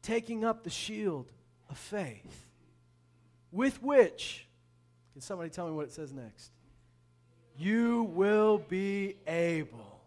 taking 0.01 0.45
up 0.45 0.63
the 0.63 0.69
shield 0.69 1.31
of 1.69 1.77
faith, 1.77 2.47
with 3.51 3.83
which, 3.83 4.47
can 5.13 5.21
somebody 5.21 5.49
tell 5.49 5.67
me 5.67 5.73
what 5.73 5.85
it 5.85 5.91
says 5.91 6.11
next? 6.11 6.55
You 7.58 8.03
will 8.03 8.58
be 8.58 9.16
able. 9.28 10.01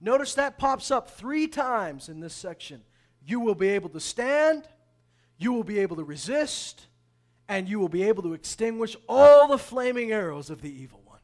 Notice 0.00 0.34
that 0.34 0.58
pops 0.58 0.90
up 0.90 1.10
three 1.10 1.46
times 1.46 2.08
in 2.08 2.20
this 2.20 2.34
section. 2.34 2.82
You 3.24 3.40
will 3.40 3.54
be 3.54 3.68
able 3.68 3.88
to 3.90 4.00
stand, 4.00 4.66
you 5.38 5.52
will 5.52 5.64
be 5.64 5.78
able 5.78 5.96
to 5.96 6.04
resist, 6.04 6.86
and 7.48 7.68
you 7.68 7.78
will 7.78 7.88
be 7.88 8.02
able 8.04 8.22
to 8.24 8.32
extinguish 8.32 8.96
all 9.08 9.46
the 9.46 9.58
flaming 9.58 10.10
arrows 10.10 10.50
of 10.50 10.62
the 10.62 10.72
evil 10.72 11.00
one. 11.04 11.20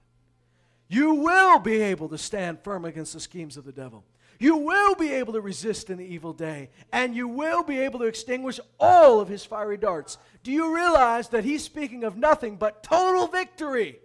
You 0.89 1.15
will 1.15 1.59
be 1.59 1.81
able 1.81 2.09
to 2.11 2.19
stand 2.19 2.61
firm 2.63 2.85
against 2.85 3.15
the 3.15 3.21
schemes 3.21 3.57
of 3.57 3.65
the 3.65 3.73
devil. 3.73 4.05
You 4.39 4.57
will 4.57 4.95
be 4.95 5.11
able 5.13 5.33
to 5.33 5.41
resist 5.41 5.91
in 5.91 5.99
the 5.99 6.05
evil 6.05 6.33
day, 6.33 6.71
and 6.93 7.17
you 7.17 7.27
will 7.27 7.65
be 7.65 7.81
able 7.81 7.99
to 7.99 8.05
extinguish 8.05 8.61
all 8.79 9.21
of 9.21 9.29
his 9.29 9.45
fiery 9.45 9.77
darts. 9.77 10.19
Do 10.45 10.53
you 10.53 10.75
realize 10.75 11.29
that 11.31 11.45
he's 11.45 11.65
speaking 11.65 12.05
of 12.05 12.17
nothing 12.17 12.57
but 12.57 12.85
total 12.85 13.27
victory? 13.27 13.99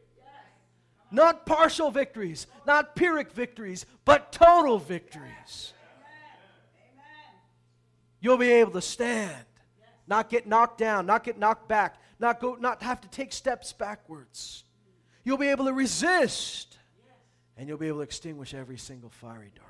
Not 1.13 1.45
partial 1.45 1.91
victories, 1.91 2.47
not 2.65 2.95
Pyrrhic 2.95 3.33
victories, 3.33 3.85
but 4.03 4.31
total 4.31 4.79
victories. 4.79 5.71
You'll 8.19 8.39
be 8.39 8.51
able 8.51 8.71
to 8.71 8.81
stand, 8.81 9.45
not 10.07 10.27
get 10.27 10.47
knocked 10.47 10.79
down, 10.79 11.05
not 11.05 11.23
get 11.23 11.37
knocked 11.37 11.69
back, 11.69 12.01
not, 12.17 12.39
go, 12.39 12.57
not 12.59 12.81
have 12.81 12.99
to 13.01 13.07
take 13.09 13.31
steps 13.31 13.73
backwards. 13.73 14.63
You'll 15.23 15.37
be 15.37 15.49
able 15.49 15.65
to 15.65 15.73
resist, 15.73 16.79
and 17.57 17.67
you'll 17.67 17.77
be 17.77 17.89
able 17.89 17.99
to 17.99 18.03
extinguish 18.03 18.55
every 18.55 18.79
single 18.79 19.11
fiery 19.11 19.51
dart. 19.53 19.69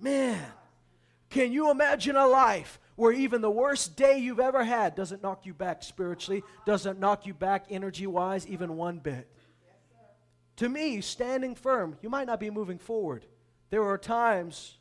Man, 0.00 0.44
can 1.30 1.52
you 1.52 1.70
imagine 1.70 2.16
a 2.16 2.26
life 2.26 2.80
where 2.98 3.12
even 3.12 3.40
the 3.40 3.50
worst 3.50 3.96
day 3.96 4.18
you've 4.18 4.40
ever 4.40 4.62
had 4.62 4.94
doesn't 4.94 5.22
knock 5.22 5.46
you 5.46 5.54
back 5.54 5.82
spiritually, 5.82 6.42
doesn't 6.66 6.98
knock 6.98 7.26
you 7.26 7.32
back 7.32 7.66
energy 7.70 8.06
wise, 8.06 8.46
even 8.46 8.76
one 8.76 8.98
bit? 8.98 9.28
to 10.58 10.68
me, 10.68 11.00
standing 11.00 11.54
firm, 11.54 11.96
you 12.02 12.10
might 12.10 12.26
not 12.26 12.40
be 12.40 12.50
moving 12.50 12.78
forward. 12.78 13.24
There 13.70 13.84
are 13.84 13.96
times, 13.96 14.76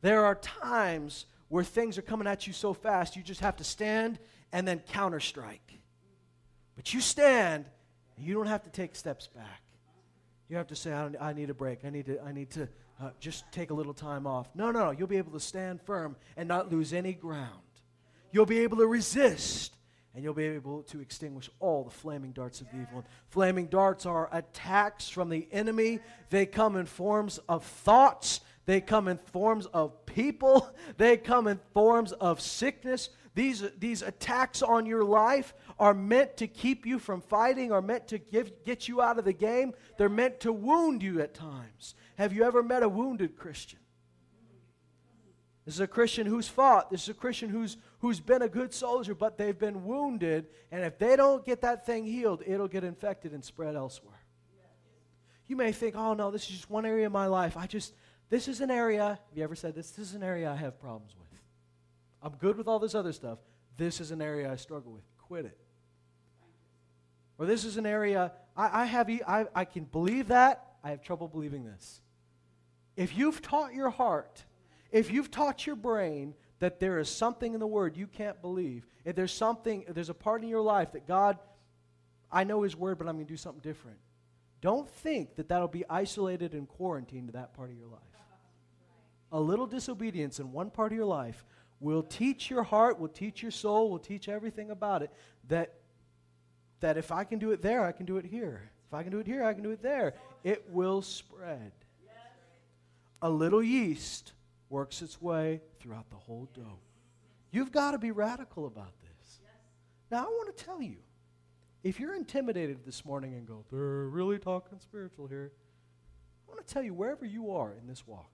there 0.00 0.24
are 0.24 0.34
times 0.34 1.26
where 1.48 1.62
things 1.62 1.98
are 1.98 2.02
coming 2.02 2.26
at 2.26 2.48
you 2.48 2.52
so 2.52 2.74
fast, 2.74 3.14
you 3.14 3.22
just 3.22 3.40
have 3.40 3.56
to 3.56 3.64
stand 3.64 4.18
and 4.52 4.66
then 4.66 4.80
counter 4.80 5.20
strike. 5.20 5.78
But 6.74 6.92
you 6.92 7.00
stand, 7.00 7.66
and 8.16 8.26
you 8.26 8.34
don't 8.34 8.48
have 8.48 8.64
to 8.64 8.70
take 8.70 8.96
steps 8.96 9.28
back. 9.28 9.62
You 10.48 10.56
have 10.56 10.66
to 10.68 10.76
say, 10.76 10.92
I, 10.92 11.10
I 11.20 11.32
need 11.32 11.50
a 11.50 11.54
break. 11.54 11.84
I 11.84 11.90
need 11.90 12.06
to, 12.06 12.20
I 12.20 12.32
need 12.32 12.50
to 12.50 12.68
uh, 13.00 13.10
just 13.20 13.50
take 13.52 13.70
a 13.70 13.74
little 13.74 13.94
time 13.94 14.26
off. 14.26 14.48
No, 14.54 14.70
no, 14.70 14.86
no. 14.86 14.90
You'll 14.90 15.06
be 15.06 15.18
able 15.18 15.32
to 15.32 15.40
stand 15.40 15.80
firm 15.82 16.16
and 16.36 16.48
not 16.48 16.70
lose 16.70 16.92
any 16.92 17.12
ground. 17.12 17.62
You'll 18.32 18.46
be 18.46 18.58
able 18.60 18.78
to 18.78 18.86
resist 18.86 19.72
and 20.14 20.24
you'll 20.24 20.34
be 20.34 20.46
able 20.46 20.82
to 20.82 21.00
extinguish 21.00 21.48
all 21.60 21.84
the 21.84 21.90
flaming 21.90 22.32
darts 22.32 22.60
of 22.60 22.68
the 22.70 22.80
evil. 22.80 23.04
Flaming 23.28 23.66
darts 23.66 24.04
are 24.04 24.28
attacks 24.32 25.08
from 25.08 25.28
the 25.28 25.46
enemy. 25.52 26.00
They 26.30 26.44
come 26.44 26.74
in 26.74 26.86
forms 26.86 27.38
of 27.48 27.64
thoughts, 27.64 28.40
they 28.66 28.80
come 28.80 29.06
in 29.06 29.18
forms 29.32 29.66
of 29.66 30.04
people, 30.06 30.68
they 30.96 31.16
come 31.18 31.46
in 31.46 31.60
forms 31.72 32.10
of 32.12 32.40
sickness. 32.40 33.10
These, 33.36 33.62
these 33.78 34.02
attacks 34.02 34.60
on 34.60 34.86
your 34.86 35.04
life 35.04 35.54
are 35.78 35.94
meant 35.94 36.36
to 36.38 36.48
keep 36.48 36.84
you 36.84 36.98
from 36.98 37.20
fighting, 37.20 37.70
are 37.70 37.80
meant 37.80 38.08
to 38.08 38.18
give, 38.18 38.64
get 38.64 38.88
you 38.88 39.00
out 39.00 39.20
of 39.20 39.24
the 39.24 39.32
game. 39.32 39.72
They're 39.98 40.08
meant 40.08 40.40
to 40.40 40.52
wound 40.52 41.00
you 41.00 41.20
at 41.20 41.34
times. 41.34 41.94
Have 42.18 42.32
you 42.32 42.42
ever 42.42 42.64
met 42.64 42.82
a 42.82 42.88
wounded 42.88 43.36
Christian? 43.36 43.78
This 45.64 45.74
is 45.74 45.80
a 45.80 45.86
Christian 45.86 46.26
who's 46.26 46.48
fought. 46.48 46.90
This 46.90 47.04
is 47.04 47.10
a 47.10 47.14
Christian 47.14 47.48
who's, 47.48 47.76
who's 48.00 48.18
been 48.18 48.42
a 48.42 48.48
good 48.48 48.74
soldier, 48.74 49.14
but 49.14 49.38
they've 49.38 49.58
been 49.58 49.84
wounded. 49.84 50.46
And 50.72 50.82
if 50.82 50.98
they 50.98 51.14
don't 51.14 51.44
get 51.44 51.60
that 51.60 51.86
thing 51.86 52.04
healed, 52.04 52.42
it'll 52.44 52.66
get 52.66 52.82
infected 52.82 53.32
and 53.32 53.44
spread 53.44 53.76
elsewhere. 53.76 54.18
You 55.46 55.54
may 55.54 55.70
think, 55.70 55.94
oh, 55.94 56.14
no, 56.14 56.32
this 56.32 56.42
is 56.42 56.48
just 56.48 56.68
one 56.68 56.84
area 56.84 57.06
of 57.06 57.12
my 57.12 57.26
life. 57.26 57.56
I 57.56 57.66
just, 57.66 57.94
this 58.30 58.48
is 58.48 58.60
an 58.60 58.70
area, 58.70 59.04
have 59.04 59.36
you 59.38 59.44
ever 59.44 59.54
said 59.54 59.76
this? 59.76 59.92
This 59.92 60.08
is 60.08 60.14
an 60.14 60.24
area 60.24 60.50
I 60.50 60.56
have 60.56 60.80
problems 60.80 61.14
with. 61.16 61.40
I'm 62.20 62.34
good 62.36 62.56
with 62.56 62.66
all 62.66 62.80
this 62.80 62.96
other 62.96 63.12
stuff. 63.12 63.38
This 63.76 64.00
is 64.00 64.10
an 64.10 64.20
area 64.20 64.50
I 64.50 64.56
struggle 64.56 64.90
with. 64.90 65.04
Quit 65.18 65.44
it. 65.44 65.58
Or 67.38 67.46
this 67.46 67.64
is 67.64 67.76
an 67.76 67.86
area 67.86 68.32
I, 68.56 68.82
I 68.82 68.84
have, 68.86 69.08
I, 69.08 69.46
I 69.54 69.64
can 69.64 69.84
believe 69.84 70.28
that. 70.28 70.64
I 70.82 70.90
have 70.90 71.02
trouble 71.02 71.28
believing 71.28 71.64
this. 71.64 72.00
If 72.98 73.16
you've 73.16 73.40
taught 73.40 73.74
your 73.74 73.90
heart, 73.90 74.44
if 74.90 75.12
you've 75.12 75.30
taught 75.30 75.64
your 75.68 75.76
brain 75.76 76.34
that 76.58 76.80
there 76.80 76.98
is 76.98 77.08
something 77.08 77.54
in 77.54 77.60
the 77.60 77.66
Word 77.66 77.96
you 77.96 78.08
can't 78.08 78.42
believe, 78.42 78.88
if 79.04 79.14
there's 79.14 79.32
something, 79.32 79.84
if 79.86 79.94
there's 79.94 80.08
a 80.08 80.14
part 80.14 80.42
in 80.42 80.48
your 80.48 80.62
life 80.62 80.90
that 80.92 81.06
God, 81.06 81.38
I 82.32 82.42
know 82.42 82.62
His 82.62 82.74
Word, 82.74 82.98
but 82.98 83.06
I'm 83.06 83.14
going 83.14 83.24
to 83.24 83.32
do 83.32 83.36
something 83.36 83.62
different, 83.62 83.98
don't 84.60 84.90
think 84.90 85.36
that 85.36 85.48
that'll 85.48 85.68
be 85.68 85.84
isolated 85.88 86.54
and 86.54 86.68
quarantined 86.68 87.28
to 87.28 87.32
that 87.34 87.54
part 87.54 87.70
of 87.70 87.76
your 87.76 87.86
life. 87.86 88.00
A 89.30 89.40
little 89.40 89.68
disobedience 89.68 90.40
in 90.40 90.50
one 90.50 90.68
part 90.68 90.90
of 90.90 90.96
your 90.96 91.06
life 91.06 91.44
will 91.78 92.02
teach 92.02 92.50
your 92.50 92.64
heart, 92.64 92.98
will 92.98 93.06
teach 93.06 93.42
your 93.42 93.52
soul, 93.52 93.90
will 93.90 94.00
teach 94.00 94.28
everything 94.28 94.72
about 94.72 95.02
it 95.02 95.12
that, 95.46 95.74
that 96.80 96.96
if 96.96 97.12
I 97.12 97.22
can 97.22 97.38
do 97.38 97.52
it 97.52 97.62
there, 97.62 97.84
I 97.84 97.92
can 97.92 98.06
do 98.06 98.16
it 98.16 98.24
here. 98.24 98.72
If 98.88 98.94
I 98.94 99.04
can 99.04 99.12
do 99.12 99.20
it 99.20 99.26
here, 99.28 99.44
I 99.44 99.54
can 99.54 99.62
do 99.62 99.70
it 99.70 99.84
there. 99.84 100.14
It 100.42 100.64
will 100.72 101.00
spread 101.00 101.70
a 103.22 103.30
little 103.30 103.62
yeast 103.62 104.32
works 104.68 105.02
its 105.02 105.20
way 105.20 105.60
throughout 105.80 106.10
the 106.10 106.16
whole 106.16 106.48
dough. 106.54 106.78
You've 107.50 107.72
got 107.72 107.92
to 107.92 107.98
be 107.98 108.10
radical 108.10 108.66
about 108.66 108.92
this. 109.00 109.40
Now, 110.10 110.24
I 110.24 110.28
want 110.28 110.56
to 110.56 110.64
tell 110.64 110.82
you 110.82 110.96
if 111.82 112.00
you're 112.00 112.14
intimidated 112.14 112.78
this 112.84 113.04
morning 113.04 113.34
and 113.34 113.46
go, 113.46 113.64
they're 113.70 114.08
really 114.08 114.38
talking 114.38 114.78
spiritual 114.80 115.26
here, 115.26 115.52
I 116.46 116.50
want 116.50 116.66
to 116.66 116.72
tell 116.72 116.82
you 116.82 116.94
wherever 116.94 117.24
you 117.24 117.52
are 117.52 117.72
in 117.80 117.86
this 117.86 118.06
walk, 118.06 118.30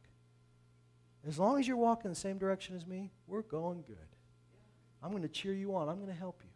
as 1.26 1.38
long 1.38 1.58
as 1.58 1.66
you're 1.66 1.76
walking 1.76 2.10
the 2.10 2.16
same 2.16 2.38
direction 2.38 2.76
as 2.76 2.86
me, 2.86 3.10
we're 3.26 3.42
going 3.42 3.82
good. 3.86 3.96
I'm 5.02 5.10
going 5.10 5.22
to 5.22 5.28
cheer 5.28 5.52
you 5.52 5.74
on, 5.74 5.88
I'm 5.88 5.96
going 5.96 6.08
to 6.08 6.14
help 6.14 6.40
you. 6.42 6.50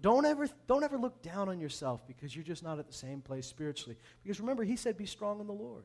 Don't 0.00 0.26
ever, 0.26 0.46
don't 0.66 0.84
ever 0.84 0.98
look 0.98 1.22
down 1.22 1.48
on 1.48 1.58
yourself 1.58 2.06
because 2.06 2.36
you're 2.36 2.44
just 2.44 2.62
not 2.62 2.78
at 2.78 2.86
the 2.86 2.92
same 2.92 3.22
place 3.22 3.46
spiritually. 3.46 3.96
Because 4.22 4.40
remember, 4.40 4.62
he 4.62 4.76
said, 4.76 4.98
be 4.98 5.06
strong 5.06 5.40
in 5.40 5.46
the 5.46 5.54
Lord. 5.54 5.84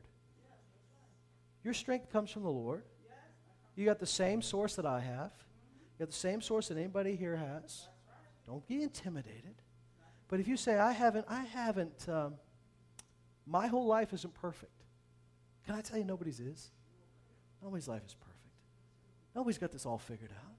Your 1.64 1.74
strength 1.74 2.10
comes 2.10 2.30
from 2.30 2.42
the 2.42 2.50
Lord. 2.50 2.84
You 3.74 3.84
got 3.84 3.98
the 3.98 4.06
same 4.06 4.42
source 4.42 4.76
that 4.76 4.86
I 4.86 5.00
have. 5.00 5.32
You 5.98 6.06
got 6.06 6.10
the 6.10 6.16
same 6.16 6.40
source 6.40 6.68
that 6.68 6.76
anybody 6.76 7.16
here 7.16 7.36
has. 7.36 7.88
Don't 8.46 8.66
be 8.66 8.82
intimidated. 8.82 9.54
But 10.28 10.40
if 10.40 10.48
you 10.48 10.56
say, 10.56 10.78
I 10.78 10.92
haven't, 10.92 11.26
I 11.28 11.42
haven't, 11.44 12.08
um, 12.08 12.34
my 13.46 13.66
whole 13.66 13.86
life 13.86 14.12
isn't 14.12 14.34
perfect. 14.34 14.72
Can 15.66 15.74
I 15.74 15.80
tell 15.80 15.98
you 15.98 16.04
nobody's 16.04 16.40
is? 16.40 16.70
Nobody's 17.62 17.86
life 17.86 18.02
is 18.06 18.14
perfect. 18.14 18.38
Nobody's 19.34 19.58
got 19.58 19.72
this 19.72 19.86
all 19.86 19.98
figured 19.98 20.32
out. 20.32 20.52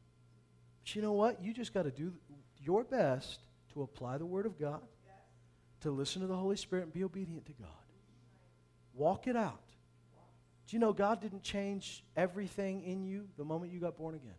But 0.84 0.96
you 0.96 1.02
know 1.02 1.14
what? 1.14 1.44
You 1.44 1.54
just 1.54 1.74
got 1.74 1.84
to 1.84 1.92
do 1.92 2.14
your 2.62 2.84
best 2.84 3.40
to 3.74 3.82
apply 3.82 4.18
the 4.18 4.26
Word 4.26 4.46
of 4.46 4.60
God, 4.60 4.82
to 5.82 5.92
listen 5.92 6.22
to 6.22 6.28
the 6.28 6.36
Holy 6.36 6.56
Spirit, 6.56 6.84
and 6.84 6.94
be 6.94 7.04
obedient 7.04 7.46
to 7.48 7.54
God. 7.54 7.70
Walk 8.94 9.28
it 9.28 9.36
out. 9.36 9.73
Do 10.68 10.76
you 10.76 10.80
know 10.80 10.94
God 10.94 11.22
didn't 11.22 11.44
change 11.44 12.04
everything 12.16 12.84
in 12.84 13.04
you 13.04 13.28
the 13.38 13.44
moment 13.44 13.72
you 13.72 13.80
got 13.80 13.98
born 13.98 14.16
again? 14.16 14.36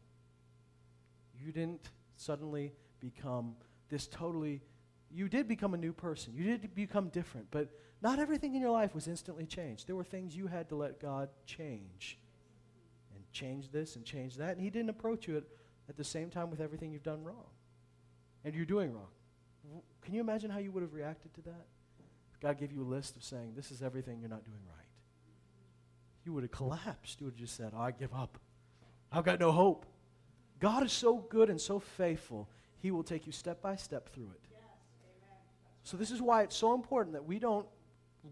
You 1.38 1.52
didn't 1.52 1.90
suddenly 2.16 2.72
become 3.00 3.56
this 3.90 4.06
totally, 4.06 4.62
you 5.10 5.28
did 5.28 5.46
become 5.46 5.74
a 5.74 5.76
new 5.76 5.92
person. 5.92 6.32
You 6.34 6.44
did 6.44 6.74
become 6.74 7.08
different, 7.08 7.48
but 7.50 7.68
not 8.02 8.18
everything 8.18 8.54
in 8.54 8.60
your 8.60 8.70
life 8.70 8.94
was 8.94 9.06
instantly 9.06 9.46
changed. 9.46 9.86
There 9.86 9.96
were 9.96 10.04
things 10.04 10.34
you 10.34 10.46
had 10.46 10.68
to 10.70 10.74
let 10.74 11.00
God 11.00 11.28
change 11.46 12.18
and 13.14 13.22
change 13.32 13.70
this 13.70 13.96
and 13.96 14.04
change 14.04 14.36
that. 14.36 14.52
And 14.52 14.60
He 14.60 14.70
didn't 14.70 14.90
approach 14.90 15.28
you 15.28 15.36
at, 15.36 15.44
at 15.88 15.96
the 15.96 16.04
same 16.04 16.30
time 16.30 16.50
with 16.50 16.60
everything 16.60 16.92
you've 16.92 17.02
done 17.02 17.22
wrong 17.22 17.46
and 18.44 18.54
you're 18.54 18.64
doing 18.64 18.92
wrong. 18.92 19.08
Can 20.02 20.14
you 20.14 20.20
imagine 20.20 20.50
how 20.50 20.58
you 20.58 20.72
would 20.72 20.82
have 20.82 20.92
reacted 20.92 21.32
to 21.34 21.42
that? 21.42 21.66
God 22.42 22.58
gave 22.58 22.72
you 22.72 22.82
a 22.82 22.84
list 22.84 23.16
of 23.16 23.24
saying, 23.24 23.52
This 23.54 23.70
is 23.70 23.82
everything 23.82 24.20
you're 24.20 24.28
not 24.28 24.44
doing 24.44 24.60
right 24.66 24.83
you 26.24 26.32
would 26.32 26.42
have 26.42 26.52
collapsed. 26.52 27.20
You 27.20 27.26
would 27.26 27.34
have 27.34 27.40
just 27.40 27.56
said, 27.56 27.72
oh, 27.74 27.80
I 27.80 27.90
give 27.90 28.12
up. 28.14 28.38
I've 29.12 29.24
got 29.24 29.40
no 29.40 29.52
hope. 29.52 29.86
God 30.60 30.84
is 30.84 30.92
so 30.92 31.18
good 31.18 31.50
and 31.50 31.60
so 31.60 31.78
faithful, 31.78 32.48
He 32.78 32.90
will 32.90 33.02
take 33.02 33.26
you 33.26 33.32
step 33.32 33.60
by 33.60 33.76
step 33.76 34.08
through 34.08 34.30
it. 34.34 34.40
So, 35.82 35.98
this 35.98 36.10
is 36.10 36.22
why 36.22 36.42
it's 36.42 36.56
so 36.56 36.74
important 36.74 37.12
that 37.12 37.26
we 37.26 37.38
don't 37.38 37.66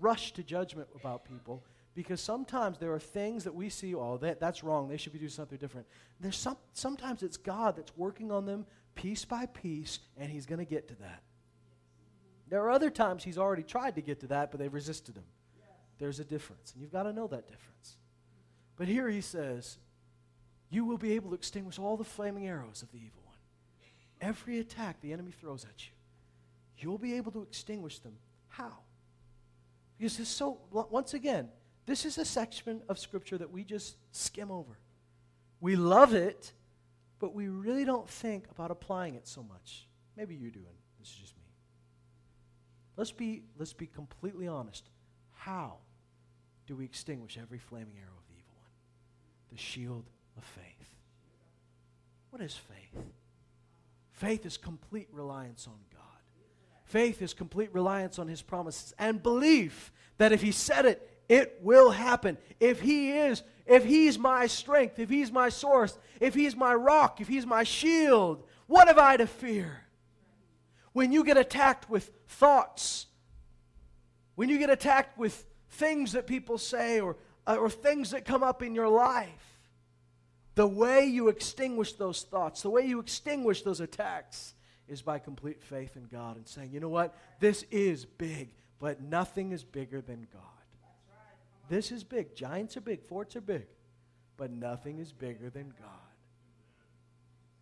rush 0.01 0.33
to 0.33 0.43
judgment 0.43 0.89
about 0.95 1.27
people 1.27 1.63
because 1.95 2.21
sometimes 2.21 2.79
there 2.79 2.93
are 2.93 2.99
things 2.99 3.45
that 3.45 3.55
we 3.55 3.69
see, 3.69 3.95
oh, 3.95 4.17
that, 4.19 4.41
that's 4.41 4.65
wrong. 4.65 4.89
They 4.89 4.97
should 4.97 5.13
be 5.13 5.19
doing 5.19 5.31
something 5.31 5.59
different. 5.59 5.87
There's 6.21 6.37
some, 6.37 6.57
sometimes 6.73 7.23
it's 7.23 7.37
God 7.37 7.77
that's 7.77 7.95
working 7.97 8.33
on 8.33 8.47
them 8.47 8.65
piece 8.95 9.25
by 9.25 9.47
piece, 9.47 9.99
and 10.17 10.31
He's 10.31 10.47
going 10.47 10.59
to 10.59 10.65
get 10.65 10.89
to 10.89 10.95
that. 10.97 11.23
There 12.49 12.63
are 12.63 12.71
other 12.71 12.91
times 12.91 13.23
He's 13.23 13.39
already 13.39 13.63
tried 13.63 13.97
to 13.97 14.01
get 14.01 14.21
to 14.21 14.27
that, 14.29 14.51
but 14.51 14.59
they've 14.59 14.73
resisted 14.73 15.17
Him. 15.17 15.25
There's 15.99 16.21
a 16.21 16.25
difference, 16.25 16.73
and 16.73 16.83
you've 16.83 16.93
got 16.93 17.05
to 17.05 17.13
know 17.13 17.27
that 17.29 17.49
difference. 17.49 17.97
But 18.77 18.89
here 18.89 19.09
He 19.09 19.21
says, 19.21 19.79
You 20.71 20.85
will 20.85 20.99
be 20.99 21.13
able 21.13 21.31
to 21.31 21.37
extinguish 21.37 21.79
all 21.79 21.97
the 21.97 22.05
flaming 22.05 22.47
arrows 22.47 22.83
of 22.83 22.91
the 22.91 22.99
evil 22.99 23.23
one. 23.25 23.37
Every 24.21 24.59
attack 24.59 25.01
the 25.01 25.13
enemy 25.13 25.33
throws 25.33 25.65
at 25.65 25.87
you, 25.87 25.93
you'll 26.79 26.99
be 26.99 27.15
able 27.15 27.33
to 27.33 27.43
extinguish 27.43 27.99
them. 27.99 28.15
How? 28.49 28.73
Because 29.99 30.17
this 30.17 30.29
so, 30.29 30.59
once 30.71 31.15
again, 31.15 31.49
this 31.87 32.05
is 32.05 32.19
a 32.19 32.25
section 32.25 32.83
of 32.89 32.99
Scripture 32.99 33.39
that 33.39 33.51
we 33.51 33.65
just 33.65 33.97
skim 34.13 34.51
over. 34.51 34.79
We 35.61 35.77
love 35.77 36.15
it, 36.15 36.53
but 37.19 37.35
we 37.35 37.49
really 37.49 37.85
don't 37.85 38.09
think 38.09 38.47
about 38.51 38.71
applying 38.71 39.15
it 39.15 39.29
so 39.29 39.43
much. 39.43 39.87
Maybe 40.17 40.35
you 40.35 40.51
do, 40.51 40.59
and 40.59 40.77
this 40.99 41.09
is 41.09 41.15
just 41.15 41.37
me. 41.37 41.45
Let's 42.97 43.13
be, 43.13 43.45
let's 43.59 43.73
be 43.73 43.87
completely 43.87 44.49
honest. 44.49 44.91
How 45.45 45.79
do 46.69 46.77
we 46.77 46.85
extinguish 46.85 47.37
every 47.37 47.59
flaming 47.59 47.97
arrow 47.99 48.17
of 48.17 48.27
the 48.29 48.39
evil 48.39 48.55
one? 48.61 48.71
The 49.51 49.59
shield 49.59 50.05
of 50.37 50.45
faith. 50.45 50.95
What 52.31 52.41
is 52.41 52.55
faith? 52.55 53.03
Faith 54.13 54.47
is 54.47 54.57
complete 54.57 55.09
reliance 55.11 55.67
on 55.67 55.79
God. 55.93 56.01
Faith 56.85 57.21
is 57.23 57.35
complete 57.35 57.75
reliance 57.75 58.21
on 58.21 58.29
His 58.29 58.41
promises 58.41 58.95
and 59.01 59.21
belief 59.21 59.91
that 60.19 60.31
if 60.31 60.43
He 60.43 60.53
said 60.53 60.87
it, 60.87 61.11
it 61.29 61.59
will 61.61 61.91
happen. 61.91 62.39
If 62.61 62.81
He 62.81 63.11
is, 63.11 63.43
if 63.67 63.85
He's 63.85 64.21
my 64.21 64.47
strength, 64.47 65.01
if 65.01 65.11
He's 65.11 65.33
my 65.33 65.49
source, 65.49 65.99
if 66.21 66.35
He's 66.35 66.55
my 66.55 66.73
rock, 66.73 67.21
if 67.21 67.27
He's 67.27 67.47
my 67.47 67.65
shield, 67.65 68.45
what 68.69 68.87
have 68.87 68.99
I 68.99 69.17
to 69.17 69.27
fear? 69.27 69.87
When 70.93 71.11
you 71.11 71.25
get 71.25 71.37
attacked 71.37 71.91
with 71.91 72.13
thoughts, 72.29 73.07
when 74.35 74.49
you 74.49 74.59
get 74.59 74.71
attacked 74.71 75.19
with 75.19 75.45
things 75.71 76.13
that 76.13 76.27
people 76.27 76.59
say 76.59 77.01
or, 77.01 77.17
uh, 77.47 77.57
or 77.57 77.71
things 77.71 78.11
that 78.11 78.25
come 78.25 78.43
up 78.43 78.63
in 78.63 78.75
your 78.75 78.89
life, 78.89 79.59
the 80.55 80.67
way 80.67 81.07
you 81.07 81.29
extinguish 81.29 81.95
those 81.95 82.23
thoughts, 82.23 82.63
the 82.63 82.71
way 82.71 82.83
you 82.83 83.01
extinguish 83.01 83.63
those 83.63 83.81
attacks, 83.81 84.55
is 84.89 85.01
by 85.01 85.19
complete 85.19 85.63
faith 85.63 85.97
in 85.97 86.05
God 86.05 86.37
and 86.37 86.47
saying, 86.47 86.71
you 86.73 86.81
know 86.81 86.89
what? 86.89 87.15
This 87.41 87.65
is 87.71 88.05
big, 88.05 88.51
but 88.79 89.01
nothing 89.01 89.53
is 89.53 89.65
bigger 89.65 90.01
than 90.01 90.27
God. 90.33 90.43
This 91.69 91.91
is 91.91 92.05
big. 92.05 92.35
Giants 92.35 92.77
are 92.77 92.83
big. 92.83 93.03
Forts 93.05 93.35
are 93.37 93.41
big. 93.41 93.67
But 94.37 94.51
nothing 94.51 94.99
is 94.99 95.13
bigger 95.13 95.49
than 95.49 95.73
God. 95.79 95.89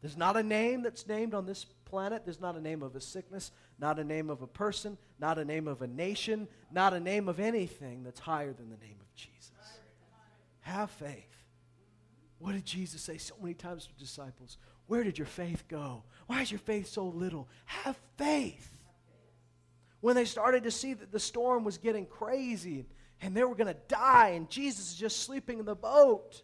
There's 0.00 0.16
not 0.16 0.36
a 0.36 0.42
name 0.42 0.82
that's 0.82 1.06
named 1.06 1.34
on 1.34 1.46
this 1.46 1.66
planet. 1.84 2.22
There's 2.24 2.40
not 2.40 2.56
a 2.56 2.60
name 2.60 2.82
of 2.82 2.96
a 2.96 3.00
sickness, 3.00 3.52
not 3.80 3.98
a 3.98 4.04
name 4.04 4.28
of 4.28 4.42
a 4.42 4.46
person, 4.46 4.98
not 5.18 5.38
a 5.38 5.44
name 5.44 5.66
of 5.66 5.82
a 5.82 5.86
nation, 5.86 6.46
not 6.70 6.92
a 6.92 7.00
name 7.00 7.28
of 7.28 7.40
anything 7.40 8.02
that's 8.02 8.20
higher 8.20 8.52
than 8.52 8.68
the 8.68 8.76
name 8.76 8.96
of 9.00 9.14
Jesus. 9.14 9.52
Have 10.60 10.90
faith. 10.90 11.26
What 12.38 12.52
did 12.52 12.64
Jesus 12.64 13.02
say 13.02 13.18
so 13.18 13.34
many 13.40 13.54
times 13.54 13.86
to 13.86 13.92
disciples? 13.94 14.58
Where 14.86 15.02
did 15.02 15.18
your 15.18 15.26
faith 15.26 15.64
go? 15.68 16.02
Why 16.26 16.42
is 16.42 16.50
your 16.50 16.60
faith 16.60 16.88
so 16.88 17.06
little? 17.06 17.48
Have 17.64 17.96
faith. 18.16 18.78
When 20.00 20.14
they 20.14 20.24
started 20.24 20.64
to 20.64 20.70
see 20.70 20.94
that 20.94 21.12
the 21.12 21.20
storm 21.20 21.64
was 21.64 21.78
getting 21.78 22.06
crazy 22.06 22.86
and 23.20 23.36
they 23.36 23.44
were 23.44 23.54
going 23.54 23.66
to 23.66 23.76
die, 23.88 24.30
and 24.30 24.48
Jesus 24.48 24.92
is 24.92 24.96
just 24.96 25.22
sleeping 25.24 25.58
in 25.58 25.66
the 25.66 25.74
boat. 25.74 26.42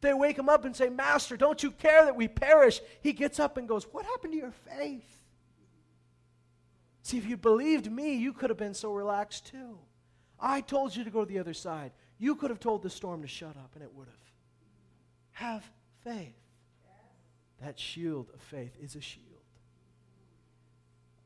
They 0.00 0.12
wake 0.12 0.38
him 0.38 0.48
up 0.48 0.64
and 0.64 0.74
say, 0.74 0.88
Master, 0.88 1.36
don't 1.36 1.62
you 1.62 1.70
care 1.70 2.04
that 2.04 2.16
we 2.16 2.28
perish? 2.28 2.80
He 3.00 3.12
gets 3.12 3.38
up 3.40 3.56
and 3.56 3.68
goes, 3.68 3.84
What 3.92 4.04
happened 4.04 4.32
to 4.32 4.38
your 4.38 4.52
faith? 4.76 5.15
See, 7.06 7.18
if 7.18 7.28
you 7.28 7.36
believed 7.36 7.88
me, 7.88 8.16
you 8.16 8.32
could 8.32 8.50
have 8.50 8.58
been 8.58 8.74
so 8.74 8.90
relaxed 8.90 9.46
too. 9.46 9.78
I 10.40 10.60
told 10.60 10.96
you 10.96 11.04
to 11.04 11.10
go 11.10 11.24
to 11.24 11.32
the 11.32 11.38
other 11.38 11.54
side. 11.54 11.92
You 12.18 12.34
could 12.34 12.50
have 12.50 12.58
told 12.58 12.82
the 12.82 12.90
storm 12.90 13.22
to 13.22 13.28
shut 13.28 13.56
up, 13.56 13.70
and 13.74 13.84
it 13.84 13.94
would 13.94 14.08
have. 14.08 14.16
Have 15.30 15.70
faith. 16.02 16.34
That 17.62 17.78
shield 17.78 18.30
of 18.34 18.40
faith 18.40 18.76
is 18.82 18.96
a 18.96 19.00
shield. 19.00 19.22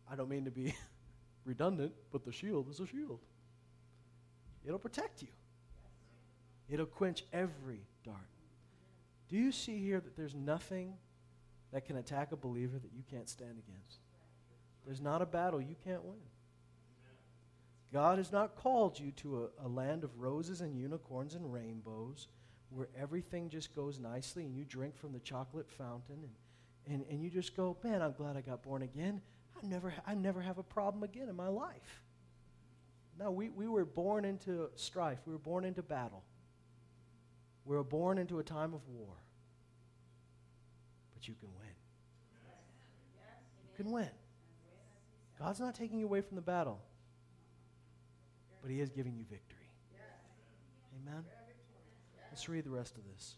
I 0.07 0.17
don't 0.17 0.29
mean 0.29 0.45
to 0.45 0.51
be 0.51 0.75
redundant, 1.47 1.95
but 2.13 2.27
the 2.27 2.33
shield 2.33 2.69
is 2.69 2.81
a 2.81 2.87
shield. 2.87 3.21
It'll 4.67 4.79
protect 4.79 5.23
you, 5.23 5.29
it'll 6.69 6.85
quench 6.85 7.25
every 7.33 7.87
dart. 8.05 8.19
Do 9.31 9.37
you 9.37 9.51
see 9.51 9.79
here 9.79 10.01
that 10.01 10.15
there's 10.15 10.35
nothing 10.35 10.93
that 11.73 11.87
can 11.87 11.97
attack 11.97 12.33
a 12.33 12.37
believer 12.37 12.79
that 12.79 12.93
you 12.95 13.03
can't 13.11 13.31
stand 13.31 13.53
against? 13.53 14.00
There's 14.87 15.01
not 15.01 15.23
a 15.23 15.27
battle 15.27 15.61
you 15.61 15.77
can't 15.85 16.05
win. 16.05 16.19
God 17.93 18.19
has 18.19 18.31
not 18.31 18.55
called 18.55 18.99
you 18.99 19.11
to 19.13 19.51
a, 19.63 19.67
a, 19.67 19.69
land 19.69 20.05
of 20.05 20.21
roses 20.21 20.61
and 20.61 20.77
unicorns 20.77 21.35
and 21.35 21.53
rainbows 21.53 22.29
where 22.71 22.89
everything 22.97 23.49
just 23.49 23.75
goes 23.75 23.99
nicely 23.99 24.45
and 24.45 24.55
you 24.55 24.65
drink 24.65 24.97
from 24.97 25.13
the 25.13 25.19
chocolate 25.19 25.69
fountain 25.69 26.19
and, 26.23 26.95
and, 26.95 27.05
and 27.11 27.21
you 27.21 27.29
just 27.31 27.57
go, 27.57 27.77
man, 27.83 28.01
I'm 28.01 28.13
glad 28.13 28.37
I 28.37 28.43
got 28.43 28.63
born 28.63 28.83
again. 28.83 29.21
I 29.61 29.67
never, 29.67 29.93
I 30.07 30.15
never 30.15 30.41
have 30.41 30.59
a 30.59 30.63
problem 30.63 31.03
again 31.03 31.29
in 31.29 31.35
my 31.35 31.49
life. 31.49 32.03
No, 33.19 33.31
we, 33.31 33.51
we 33.51 33.67
were 33.67 33.85
born 33.85 34.25
into 34.25 34.71
strife. 34.77 35.19
We 35.27 35.33
were 35.33 35.39
born 35.39 35.65
into 35.65 35.83
battle. 35.83 36.23
We 37.65 37.77
were 37.77 37.85
born 37.85 38.19
into 38.19 38.39
a 38.39 38.45
time 38.45 38.73
of 38.73 38.81
war. 38.89 39.15
But 41.13 41.29
you 41.29 41.35
can 41.35 41.51
win. 41.59 41.69
You 43.63 43.85
can 43.85 43.93
win. 43.93 44.09
God's 45.41 45.59
not 45.59 45.75
taking 45.75 45.99
you 45.99 46.07
away 46.07 46.21
from 46.21 46.37
the 46.37 46.43
battle, 46.43 46.81
but 48.63 48.71
He 48.71 48.81
is 48.81 48.91
giving 48.91 49.17
you 49.17 49.25
victory. 49.31 49.59
Amen? 51.03 51.25
Let's 52.31 52.49
read 52.49 52.65
the 52.65 52.71
rest 52.71 52.97
of 52.97 53.03
this. 53.13 53.37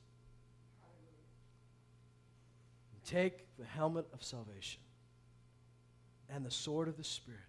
Take 3.05 3.45
the 3.59 3.65
helmet 3.65 4.07
of 4.15 4.23
salvation 4.23 4.81
and 6.31 6.47
the 6.47 6.51
sword 6.51 6.89
of 6.89 6.97
the 6.97 7.05
Spirit 7.05 7.41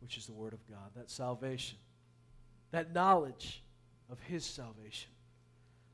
which 0.00 0.16
is 0.16 0.26
the 0.26 0.32
Word 0.32 0.52
of 0.52 0.66
God, 0.68 0.90
that 0.96 1.10
salvation, 1.10 1.78
that 2.70 2.92
knowledge 2.92 3.62
of 4.10 4.18
His 4.20 4.44
salvation, 4.44 5.10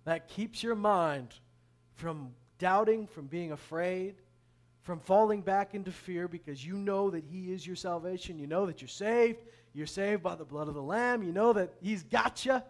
that 0.05 0.29
keeps 0.29 0.63
your 0.63 0.77
mind 0.77 1.35
from 1.95 2.33
doubting, 2.59 3.07
from 3.07 3.27
being 3.27 3.53
afraid, 3.53 4.15
from 4.87 5.01
falling 5.01 5.43
back 5.43 5.75
into 5.75 5.91
fear 5.91 6.29
because 6.29 6.65
you 6.65 6.75
know 6.79 7.11
that 7.11 7.25
He 7.25 7.53
is 7.53 7.67
your 7.67 7.75
salvation. 7.75 8.39
You 8.39 8.47
know 8.47 8.67
that 8.67 8.81
you're 8.81 8.89
saved. 8.89 9.41
You're 9.75 9.85
saved 9.85 10.23
by 10.23 10.37
the 10.37 10.45
blood 10.45 10.69
of 10.69 10.75
the 10.75 10.83
Lamb. 10.83 11.25
You 11.25 11.33
know 11.33 11.53
that 11.55 11.75
He's 11.83 12.05
got 12.05 12.47
you. 12.47 12.63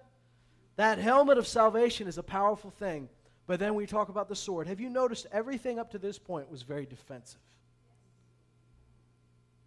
That 0.77 0.99
helmet 0.99 1.37
of 1.37 1.47
salvation 1.47 2.09
is 2.09 2.17
a 2.17 2.23
powerful 2.23 2.71
thing. 2.71 3.11
But 3.47 3.61
then 3.61 3.75
we 3.75 3.87
talk 3.87 4.09
about 4.09 4.31
the 4.31 4.35
sword. 4.35 4.67
Have 4.67 4.81
you 4.81 4.89
noticed 4.89 5.27
everything 5.31 5.79
up 5.79 5.91
to 5.91 5.99
this 5.99 6.19
point 6.19 6.51
was 6.51 6.63
very 6.63 6.87
defensive? 6.87 7.39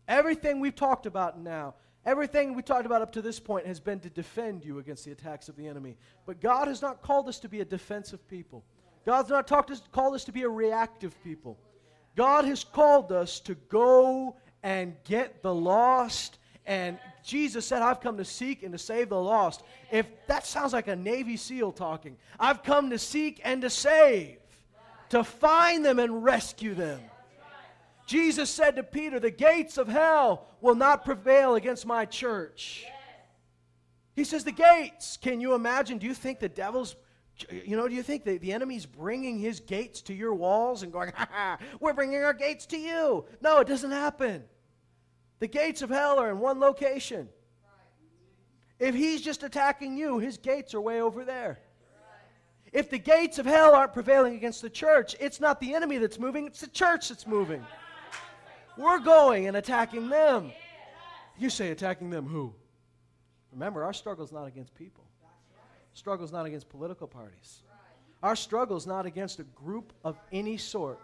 Everything 0.07 0.59
we've 0.59 0.75
talked 0.75 1.05
about 1.05 1.39
now, 1.39 1.75
everything 2.03 2.55
we 2.55 2.63
talked 2.63 2.87
about 2.87 3.03
up 3.03 3.11
to 3.11 3.21
this 3.21 3.39
point 3.39 3.67
has 3.67 3.79
been 3.79 3.99
to 3.99 4.09
defend 4.09 4.65
you 4.65 4.79
against 4.79 5.05
the 5.05 5.11
attacks 5.11 5.49
of 5.49 5.55
the 5.55 5.67
enemy. 5.67 5.97
But 6.25 6.41
God 6.41 6.67
has 6.67 6.81
not 6.81 7.03
called 7.03 7.29
us 7.29 7.39
to 7.41 7.47
be 7.47 7.61
a 7.61 7.65
defensive 7.65 8.27
people. 8.27 8.65
God's 9.05 9.29
not 9.29 9.47
talked 9.47 9.69
us, 9.69 9.83
called 9.91 10.15
us 10.15 10.23
to 10.25 10.31
be 10.31 10.41
a 10.41 10.49
reactive 10.49 11.15
people. 11.23 11.59
God 12.15 12.45
has 12.45 12.63
called 12.63 13.11
us 13.11 13.39
to 13.41 13.55
go 13.55 14.35
and 14.63 14.95
get 15.05 15.41
the 15.41 15.53
lost. 15.53 16.37
And 16.65 16.99
Jesus 17.23 17.65
said, 17.65 17.81
I've 17.81 18.01
come 18.01 18.17
to 18.17 18.25
seek 18.25 18.63
and 18.63 18.71
to 18.73 18.77
save 18.77 19.09
the 19.09 19.21
lost. 19.21 19.63
If 19.91 20.07
that 20.27 20.45
sounds 20.45 20.73
like 20.73 20.87
a 20.87 20.95
Navy 20.95 21.37
SEAL 21.37 21.73
talking, 21.73 22.17
I've 22.39 22.63
come 22.63 22.89
to 22.89 22.99
seek 22.99 23.41
and 23.43 23.61
to 23.61 23.69
save, 23.69 24.37
to 25.09 25.23
find 25.23 25.83
them 25.85 25.99
and 25.99 26.23
rescue 26.23 26.73
them. 26.73 26.99
Jesus 28.05 28.49
said 28.49 28.75
to 28.75 28.83
Peter, 28.83 29.19
The 29.19 29.29
gates 29.29 29.77
of 29.77 29.87
hell 29.87 30.47
will 30.61 30.73
not 30.73 31.05
prevail 31.05 31.53
against 31.53 31.85
my 31.85 32.05
church. 32.05 32.85
He 34.15 34.23
says, 34.23 34.43
The 34.43 34.51
gates. 34.51 35.15
Can 35.15 35.39
you 35.39 35.53
imagine? 35.53 35.99
Do 35.99 36.07
you 36.07 36.15
think 36.15 36.39
the 36.39 36.49
devil's, 36.49 36.95
you 37.65 37.77
know, 37.77 37.87
do 37.87 37.95
you 37.95 38.03
think 38.03 38.23
the, 38.23 38.37
the 38.37 38.53
enemy's 38.53 38.85
bringing 38.85 39.39
his 39.39 39.59
gates 39.59 40.01
to 40.03 40.13
your 40.13 40.33
walls 40.33 40.83
and 40.83 40.91
going, 40.91 41.11
ha 41.15 41.27
ha, 41.31 41.57
we're 41.79 41.93
bringing 41.93 42.23
our 42.23 42.33
gates 42.33 42.65
to 42.67 42.77
you? 42.77 43.25
No, 43.41 43.59
it 43.59 43.67
doesn't 43.67 43.91
happen. 43.91 44.43
The 45.39 45.47
gates 45.47 45.81
of 45.81 45.89
hell 45.89 46.19
are 46.19 46.29
in 46.29 46.39
one 46.39 46.59
location. 46.59 47.29
If 48.79 48.95
he's 48.95 49.21
just 49.21 49.43
attacking 49.43 49.97
you, 49.97 50.19
his 50.19 50.37
gates 50.37 50.73
are 50.73 50.81
way 50.81 51.01
over 51.01 51.25
there. 51.25 51.59
If 52.71 52.89
the 52.89 52.99
gates 52.99 53.39
of 53.39 53.45
hell 53.45 53.73
aren't 53.73 53.93
prevailing 53.93 54.35
against 54.35 54.61
the 54.61 54.69
church, 54.69 55.15
it's 55.19 55.39
not 55.39 55.59
the 55.59 55.73
enemy 55.73 55.97
that's 55.97 56.19
moving, 56.19 56.45
it's 56.45 56.61
the 56.61 56.67
church 56.67 57.09
that's 57.09 57.25
moving. 57.25 57.65
We're 58.77 58.99
going 58.99 59.47
and 59.47 59.57
attacking 59.57 60.07
them. 60.07 60.51
You 61.37 61.49
say, 61.49 61.71
attacking 61.71 62.09
them 62.09 62.27
who? 62.27 62.53
Remember, 63.51 63.83
our 63.83 63.93
struggle 63.93 64.23
is 64.23 64.31
not 64.31 64.45
against 64.45 64.75
people. 64.75 65.03
Struggle 65.93 66.25
is 66.25 66.31
not 66.31 66.45
against 66.45 66.69
political 66.69 67.07
parties. 67.07 67.61
Our 68.21 68.35
struggle 68.35 68.77
is 68.77 68.85
not 68.85 69.05
against 69.05 69.39
a 69.39 69.43
group 69.43 69.93
of 70.03 70.19
any 70.31 70.57
sort. 70.57 70.99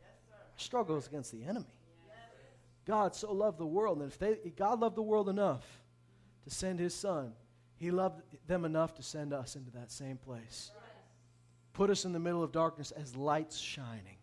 Our 0.00 0.58
struggle 0.58 0.96
is 0.96 1.06
against 1.06 1.32
the 1.32 1.44
enemy. 1.44 1.66
God 2.86 3.14
so 3.14 3.32
loved 3.32 3.58
the 3.58 3.66
world, 3.66 3.98
and 3.98 4.10
if 4.10 4.18
they, 4.18 4.36
God 4.56 4.80
loved 4.80 4.96
the 4.96 5.02
world 5.02 5.28
enough 5.28 5.64
to 6.44 6.50
send 6.50 6.80
his 6.80 6.94
son, 6.94 7.32
he 7.76 7.90
loved 7.90 8.22
them 8.46 8.64
enough 8.64 8.94
to 8.96 9.02
send 9.02 9.32
us 9.32 9.56
into 9.56 9.70
that 9.72 9.92
same 9.92 10.16
place. 10.16 10.70
Put 11.72 11.90
us 11.90 12.04
in 12.04 12.12
the 12.12 12.18
middle 12.18 12.42
of 12.42 12.52
darkness 12.52 12.90
as 12.90 13.16
lights 13.16 13.58
shining. 13.58 14.16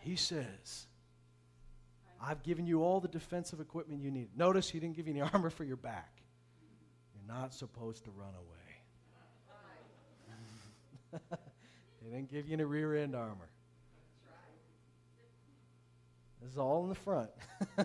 He 0.00 0.16
says, 0.16 0.86
I've 2.22 2.42
given 2.42 2.66
you 2.66 2.82
all 2.82 3.00
the 3.00 3.08
defensive 3.08 3.60
equipment 3.60 4.00
you 4.00 4.10
need. 4.10 4.28
Notice 4.36 4.70
he 4.70 4.80
didn't 4.80 4.96
give 4.96 5.06
you 5.06 5.14
any 5.14 5.20
armor 5.32 5.50
for 5.50 5.64
your 5.64 5.76
back. 5.76 6.15
Not 7.26 7.52
supposed 7.54 8.04
to 8.04 8.10
run 8.10 8.34
away. 8.34 8.56
they 12.02 12.10
didn't 12.10 12.30
give 12.30 12.46
you 12.46 12.54
any 12.54 12.64
rear 12.64 12.94
end 12.96 13.14
armor. 13.14 13.48
This 16.40 16.52
is 16.52 16.58
all 16.58 16.84
in 16.84 16.88
the 16.88 16.94
front. 16.94 17.30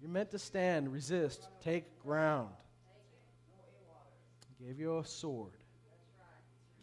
You're 0.00 0.10
meant 0.10 0.30
to 0.32 0.38
stand, 0.38 0.92
resist, 0.92 1.48
take 1.60 1.98
ground. 2.00 2.50
Gave 4.64 4.78
you 4.78 4.98
a 4.98 5.04
sword. 5.04 5.52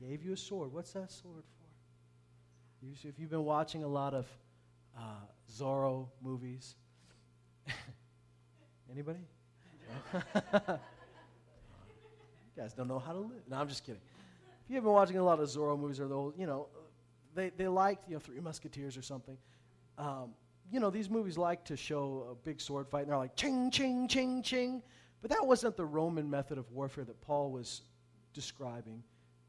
Gave 0.02 0.24
you 0.24 0.34
a 0.34 0.38
sword. 0.38 0.74
What's 0.74 0.92
that 0.94 1.12
sword 1.12 1.44
for? 1.44 2.86
You, 2.86 2.94
if 3.04 3.20
you've 3.20 3.30
been 3.30 3.46
watching 3.46 3.84
a 3.84 3.88
lot 3.88 4.14
of 4.14 4.26
uh, 4.98 5.02
Zorro 5.52 6.08
movies, 6.22 6.76
anybody? 8.92 9.20
You 12.60 12.66
guys 12.66 12.74
don't 12.74 12.90
know 12.90 13.00
how 13.00 13.14
to 13.14 13.20
live. 13.20 13.42
No, 13.50 13.58
I'm 13.58 13.70
just 13.70 13.86
kidding. 13.86 14.02
If 14.66 14.76
you've 14.76 14.84
been 14.84 14.92
watching 14.92 15.18
a 15.18 15.24
lot 15.24 15.40
of 15.40 15.48
Zorro 15.48 15.80
movies 15.80 16.00
or 16.00 16.08
the 16.10 16.16
old, 16.16 16.34
you 16.38 16.46
know, 16.46 16.68
they, 17.34 17.52
they 17.56 17.70
like, 17.70 18.00
you 18.08 18.16
know, 18.16 18.20
Three 18.20 18.42
Musketeers 18.42 18.98
or 18.98 19.02
something. 19.02 19.38
Um, 19.98 20.32
you 20.70 20.82
know, 20.82 20.90
these 20.90 21.10
movies 21.10 21.38
like 21.38 21.64
to 21.66 21.78
show 21.78 22.28
a 22.32 22.36
big 22.36 22.60
sword 22.60 22.90
fight, 22.90 23.04
and 23.04 23.12
they're 23.12 23.18
like, 23.18 23.36
ching, 23.38 23.72
ching, 23.72 24.10
ching, 24.10 24.44
ching. 24.44 24.84
But 25.22 25.32
that 25.32 25.46
wasn't 25.46 25.78
the 25.78 25.86
Roman 25.86 26.30
method 26.30 26.58
of 26.58 26.70
warfare 26.72 27.06
that 27.06 27.22
Paul 27.22 27.50
was 27.50 27.82
describing. 28.34 29.04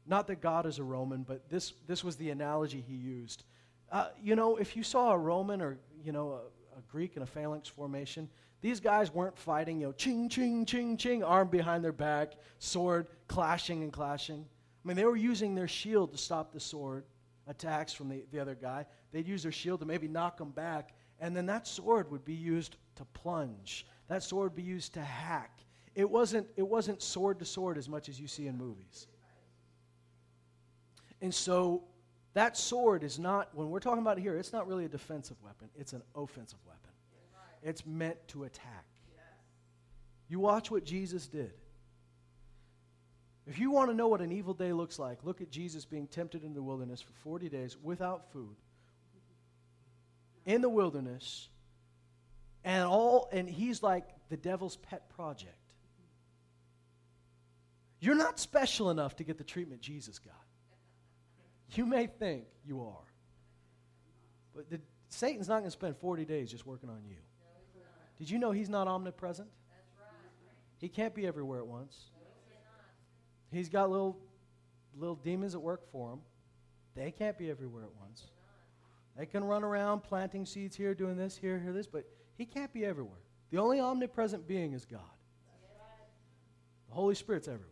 Not 0.07 0.25
that 0.27 0.41
God 0.41 0.65
is 0.65 0.79
a 0.79 0.83
Roman, 0.83 1.23
but 1.23 1.49
this, 1.49 1.73
this 1.87 2.05
was 2.05 2.15
the 2.15 2.29
analogy 2.29 2.83
he 2.87 2.95
used. 2.95 3.43
Uh, 3.91 4.07
you 4.23 4.37
know, 4.37 4.55
if 4.55 4.77
you 4.77 4.83
saw 4.83 5.11
a 5.11 5.17
Roman 5.17 5.61
or, 5.61 5.77
you 6.01 6.13
know, 6.13 6.31
a, 6.31 6.39
a 6.81 6.91
Greek 6.91 7.15
in 7.15 7.23
a 7.23 7.25
phalanx 7.25 7.67
formation, 7.67 8.29
these 8.61 8.79
guys 8.79 9.13
weren't 9.13 9.37
fighting, 9.37 9.79
you 9.79 9.87
know, 9.87 9.91
ching, 9.93 10.29
ching, 10.29 10.65
ching, 10.65 10.97
ching, 10.97 11.23
arm 11.23 11.47
behind 11.47 11.83
their 11.83 11.91
back, 11.91 12.33
sword 12.59 13.07
clashing 13.27 13.83
and 13.83 13.91
clashing. 13.91 14.45
I 14.83 14.87
mean, 14.87 14.97
they 14.97 15.05
were 15.05 15.15
using 15.15 15.55
their 15.55 15.67
shield 15.67 16.11
to 16.11 16.17
stop 16.17 16.53
the 16.53 16.59
sword 16.59 17.05
attacks 17.47 17.93
from 17.93 18.09
the, 18.09 18.23
the 18.31 18.39
other 18.39 18.55
guy. 18.55 18.85
They'd 19.11 19.27
use 19.27 19.43
their 19.43 19.51
shield 19.51 19.79
to 19.81 19.85
maybe 19.85 20.07
knock 20.07 20.37
them 20.37 20.51
back. 20.51 20.93
And 21.19 21.35
then 21.35 21.45
that 21.47 21.67
sword 21.67 22.11
would 22.11 22.25
be 22.25 22.33
used 22.33 22.77
to 22.95 23.05
plunge. 23.05 23.85
That 24.07 24.23
sword 24.23 24.51
would 24.51 24.55
be 24.55 24.63
used 24.63 24.93
to 24.93 25.01
hack. 25.01 25.59
It 25.95 26.09
wasn't, 26.09 26.47
it 26.55 26.67
wasn't 26.67 27.01
sword 27.01 27.39
to 27.39 27.45
sword 27.45 27.77
as 27.77 27.89
much 27.89 28.09
as 28.09 28.19
you 28.19 28.27
see 28.27 28.47
in 28.47 28.57
movies. 28.57 29.07
And 31.21 31.33
so 31.33 31.83
that 32.33 32.57
sword 32.57 33.03
is 33.03 33.19
not, 33.19 33.49
when 33.53 33.69
we're 33.69 33.79
talking 33.79 34.01
about 34.01 34.17
it 34.17 34.21
here, 34.21 34.37
it's 34.37 34.53
not 34.53 34.67
really 34.67 34.85
a 34.85 34.89
defensive 34.89 35.37
weapon, 35.43 35.69
it's 35.77 35.93
an 35.93 36.01
offensive 36.15 36.59
weapon. 36.65 36.91
It's 37.63 37.85
meant 37.85 38.17
to 38.29 38.43
attack. 38.43 38.85
You 40.27 40.39
watch 40.39 40.71
what 40.71 40.83
Jesus 40.83 41.27
did. 41.27 41.51
If 43.45 43.59
you 43.59 43.71
want 43.71 43.89
to 43.89 43.95
know 43.95 44.07
what 44.07 44.21
an 44.21 44.31
evil 44.31 44.53
day 44.53 44.71
looks 44.71 44.97
like, 44.97 45.19
look 45.23 45.41
at 45.41 45.51
Jesus 45.51 45.83
being 45.83 46.07
tempted 46.07 46.43
in 46.43 46.53
the 46.53 46.61
wilderness 46.61 47.01
for 47.01 47.11
40 47.23 47.49
days 47.49 47.75
without 47.83 48.31
food 48.31 48.55
in 50.45 50.61
the 50.61 50.69
wilderness, 50.69 51.49
and 52.63 52.83
all 52.83 53.29
and 53.31 53.49
he's 53.49 53.83
like 53.83 54.05
the 54.29 54.37
devil's 54.37 54.77
pet 54.77 55.09
project. 55.09 55.55
You're 57.99 58.15
not 58.15 58.39
special 58.39 58.89
enough 58.89 59.17
to 59.17 59.23
get 59.23 59.37
the 59.37 59.43
treatment 59.43 59.81
Jesus 59.81 60.17
got. 60.17 60.33
You 61.73 61.85
may 61.85 62.07
think 62.07 62.45
you 62.65 62.81
are. 62.81 63.05
But 64.53 64.69
the, 64.69 64.81
Satan's 65.09 65.47
not 65.47 65.59
going 65.59 65.65
to 65.65 65.71
spend 65.71 65.97
40 65.97 66.25
days 66.25 66.51
just 66.51 66.65
working 66.65 66.89
on 66.89 67.01
you. 67.07 67.15
Did 68.17 68.29
you 68.29 68.37
know 68.37 68.51
he's 68.51 68.69
not 68.69 68.87
omnipresent? 68.87 69.47
He 70.77 70.89
can't 70.89 71.13
be 71.15 71.25
everywhere 71.25 71.59
at 71.59 71.67
once. 71.67 72.11
He's 73.51 73.69
got 73.69 73.89
little 73.89 74.17
little 74.97 75.15
demons 75.15 75.55
at 75.55 75.61
work 75.61 75.89
for 75.91 76.13
him. 76.13 76.19
They 76.95 77.11
can't 77.11 77.37
be 77.37 77.49
everywhere 77.49 77.83
at 77.83 77.93
once. 77.99 78.27
They 79.17 79.25
can 79.25 79.43
run 79.43 79.63
around 79.63 80.01
planting 80.01 80.45
seeds 80.45 80.75
here, 80.75 80.93
doing 80.93 81.17
this, 81.17 81.37
here, 81.37 81.59
here, 81.59 81.73
this, 81.73 81.87
but 81.87 82.05
he 82.37 82.45
can't 82.45 82.71
be 82.73 82.85
everywhere. 82.85 83.19
The 83.51 83.57
only 83.57 83.79
omnipresent 83.79 84.47
being 84.47 84.73
is 84.73 84.85
God. 84.85 85.01
The 86.89 86.95
Holy 86.95 87.15
Spirit's 87.15 87.47
everywhere. 87.47 87.67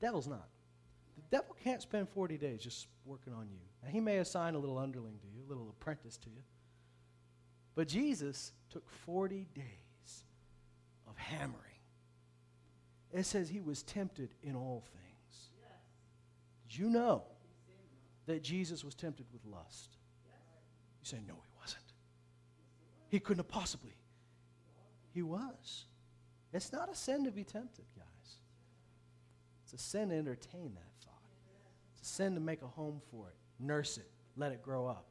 Devil's 0.00 0.26
not. 0.28 0.48
Devil 1.30 1.56
can't 1.62 1.80
spend 1.80 2.08
40 2.08 2.36
days 2.38 2.62
just 2.62 2.88
working 3.04 3.32
on 3.32 3.48
you. 3.50 3.60
Now, 3.82 3.90
he 3.90 4.00
may 4.00 4.18
assign 4.18 4.54
a 4.54 4.58
little 4.58 4.78
underling 4.78 5.18
to 5.20 5.26
you, 5.28 5.44
a 5.46 5.48
little 5.48 5.68
apprentice 5.68 6.16
to 6.18 6.30
you. 6.30 6.42
But 7.74 7.86
Jesus 7.86 8.52
took 8.68 8.88
40 9.06 9.46
days 9.54 10.24
of 11.08 11.16
hammering. 11.16 11.56
It 13.12 13.26
says 13.26 13.48
he 13.48 13.60
was 13.60 13.82
tempted 13.82 14.34
in 14.42 14.56
all 14.56 14.84
things. 14.92 15.50
Did 16.68 16.78
you 16.78 16.90
know 16.90 17.22
that 18.26 18.42
Jesus 18.42 18.84
was 18.84 18.94
tempted 18.94 19.26
with 19.32 19.44
lust? 19.44 19.96
You 21.02 21.06
say, 21.06 21.18
no, 21.26 21.34
he 21.34 21.60
wasn't. 21.60 21.82
He 23.08 23.18
couldn't 23.18 23.38
have 23.38 23.48
possibly. 23.48 23.94
He 25.12 25.22
was. 25.22 25.86
It's 26.52 26.72
not 26.72 26.90
a 26.90 26.94
sin 26.94 27.24
to 27.24 27.30
be 27.30 27.44
tempted, 27.44 27.86
guys. 27.96 28.38
It's 29.64 29.72
a 29.72 29.78
sin 29.78 30.10
to 30.10 30.16
entertain 30.16 30.74
that 30.74 30.89
sin 32.00 32.34
to 32.34 32.40
make 32.40 32.62
a 32.62 32.66
home 32.66 33.00
for 33.10 33.28
it, 33.28 33.34
nurse 33.58 33.98
it, 33.98 34.10
let 34.36 34.52
it 34.52 34.62
grow 34.62 34.86
up. 34.86 35.06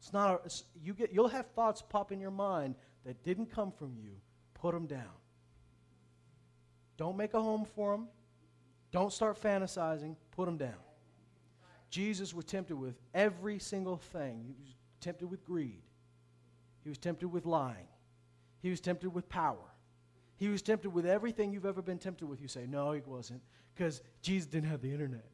It's 0.00 0.12
not. 0.12 0.30
A, 0.30 0.44
it's, 0.44 0.64
you 0.82 0.94
get. 0.94 1.12
You'll 1.12 1.28
have 1.28 1.46
thoughts 1.54 1.80
pop 1.80 2.10
in 2.10 2.20
your 2.20 2.32
mind 2.32 2.74
that 3.04 3.22
didn't 3.22 3.52
come 3.52 3.70
from 3.70 3.96
you. 3.96 4.16
Put 4.54 4.74
them 4.74 4.86
down. 4.86 5.14
Don't 6.96 7.16
make 7.16 7.34
a 7.34 7.40
home 7.40 7.64
for 7.64 7.92
them. 7.92 8.08
Don't 8.90 9.12
start 9.12 9.40
fantasizing. 9.40 10.16
Put 10.32 10.46
them 10.46 10.56
down. 10.56 10.74
Jesus 11.88 12.34
was 12.34 12.44
tempted 12.44 12.74
with 12.74 12.96
every 13.14 13.58
single 13.58 13.96
thing. 13.96 14.54
He 14.56 14.64
was 14.64 14.74
tempted 15.00 15.26
with 15.26 15.44
greed. 15.44 15.82
He 16.82 16.88
was 16.88 16.98
tempted 16.98 17.28
with 17.28 17.46
lying. 17.46 17.86
He 18.60 18.70
was 18.70 18.80
tempted 18.80 19.10
with 19.10 19.28
power. 19.28 19.72
He 20.36 20.48
was 20.48 20.62
tempted 20.62 20.90
with 20.90 21.06
everything 21.06 21.52
you've 21.52 21.66
ever 21.66 21.82
been 21.82 21.98
tempted 21.98 22.26
with. 22.26 22.40
You 22.40 22.48
say, 22.48 22.66
no, 22.66 22.92
he 22.92 23.02
wasn't, 23.06 23.42
because 23.74 24.02
Jesus 24.20 24.46
didn't 24.46 24.68
have 24.68 24.80
the 24.80 24.92
internet. 24.92 25.24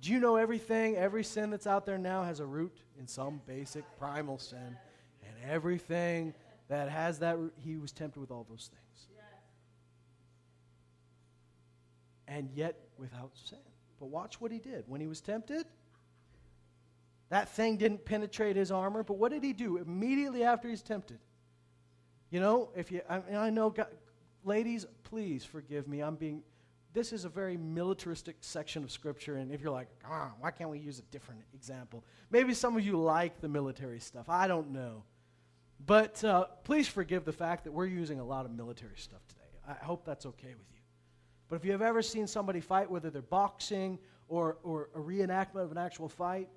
Do 0.00 0.12
you 0.12 0.20
know 0.20 0.36
everything, 0.36 0.96
every 0.96 1.24
sin 1.24 1.50
that's 1.50 1.66
out 1.66 1.86
there 1.86 1.98
now 1.98 2.22
has 2.22 2.40
a 2.40 2.46
root 2.46 2.76
in 2.98 3.06
some 3.06 3.40
basic 3.46 3.84
primal 3.98 4.38
sin? 4.38 4.76
And 5.26 5.50
everything 5.50 6.34
that 6.68 6.88
has 6.88 7.18
that 7.20 7.38
root, 7.38 7.54
he 7.64 7.76
was 7.76 7.92
tempted 7.92 8.20
with 8.20 8.30
all 8.30 8.46
those 8.48 8.70
things. 8.72 8.86
and 12.28 12.50
yet 12.54 12.76
without 12.98 13.30
sin. 13.44 13.58
But 13.98 14.06
watch 14.06 14.40
what 14.40 14.50
he 14.50 14.58
did. 14.58 14.84
When 14.86 15.00
he 15.00 15.06
was 15.06 15.20
tempted, 15.20 15.66
that 17.28 17.48
thing 17.48 17.76
didn't 17.76 18.04
penetrate 18.04 18.56
his 18.56 18.70
armor, 18.70 19.02
but 19.02 19.14
what 19.14 19.32
did 19.32 19.42
he 19.42 19.52
do 19.52 19.78
immediately 19.78 20.44
after 20.44 20.68
he's 20.68 20.82
tempted? 20.82 21.18
You 22.30 22.40
know, 22.40 22.70
if 22.76 22.90
you, 22.90 23.00
I, 23.08 23.18
mean, 23.20 23.36
I 23.36 23.50
know, 23.50 23.70
God, 23.70 23.88
ladies, 24.44 24.86
please 25.04 25.44
forgive 25.44 25.88
me. 25.88 26.00
I'm 26.00 26.16
being, 26.16 26.42
this 26.96 27.12
is 27.12 27.26
a 27.26 27.28
very 27.28 27.58
militaristic 27.58 28.36
section 28.40 28.82
of 28.82 28.90
Scripture, 28.90 29.36
and 29.36 29.52
if 29.52 29.60
you're 29.60 29.70
like, 29.70 29.88
ah, 30.08 30.32
why 30.40 30.50
can't 30.50 30.70
we 30.70 30.78
use 30.78 30.98
a 30.98 31.02
different 31.12 31.42
example? 31.52 32.02
Maybe 32.30 32.54
some 32.54 32.74
of 32.74 32.86
you 32.86 32.98
like 32.98 33.38
the 33.42 33.50
military 33.50 34.00
stuff. 34.00 34.30
I 34.30 34.48
don't 34.48 34.70
know. 34.70 35.02
But 35.84 36.24
uh, 36.24 36.46
please 36.64 36.88
forgive 36.88 37.26
the 37.26 37.34
fact 37.34 37.64
that 37.64 37.72
we're 37.72 37.84
using 37.84 38.18
a 38.18 38.24
lot 38.24 38.46
of 38.46 38.50
military 38.50 38.96
stuff 38.96 39.20
today. 39.28 39.42
I 39.68 39.84
hope 39.84 40.06
that's 40.06 40.24
okay 40.24 40.54
with 40.58 40.72
you. 40.72 40.80
But 41.50 41.56
if 41.56 41.66
you 41.66 41.72
have 41.72 41.82
ever 41.82 42.00
seen 42.00 42.26
somebody 42.26 42.60
fight, 42.60 42.90
whether 42.90 43.10
they're 43.10 43.20
boxing 43.20 43.98
or, 44.26 44.56
or 44.62 44.88
a 44.94 44.98
reenactment 44.98 45.64
of 45.64 45.72
an 45.72 45.78
actual 45.78 46.08
fight, 46.08 46.48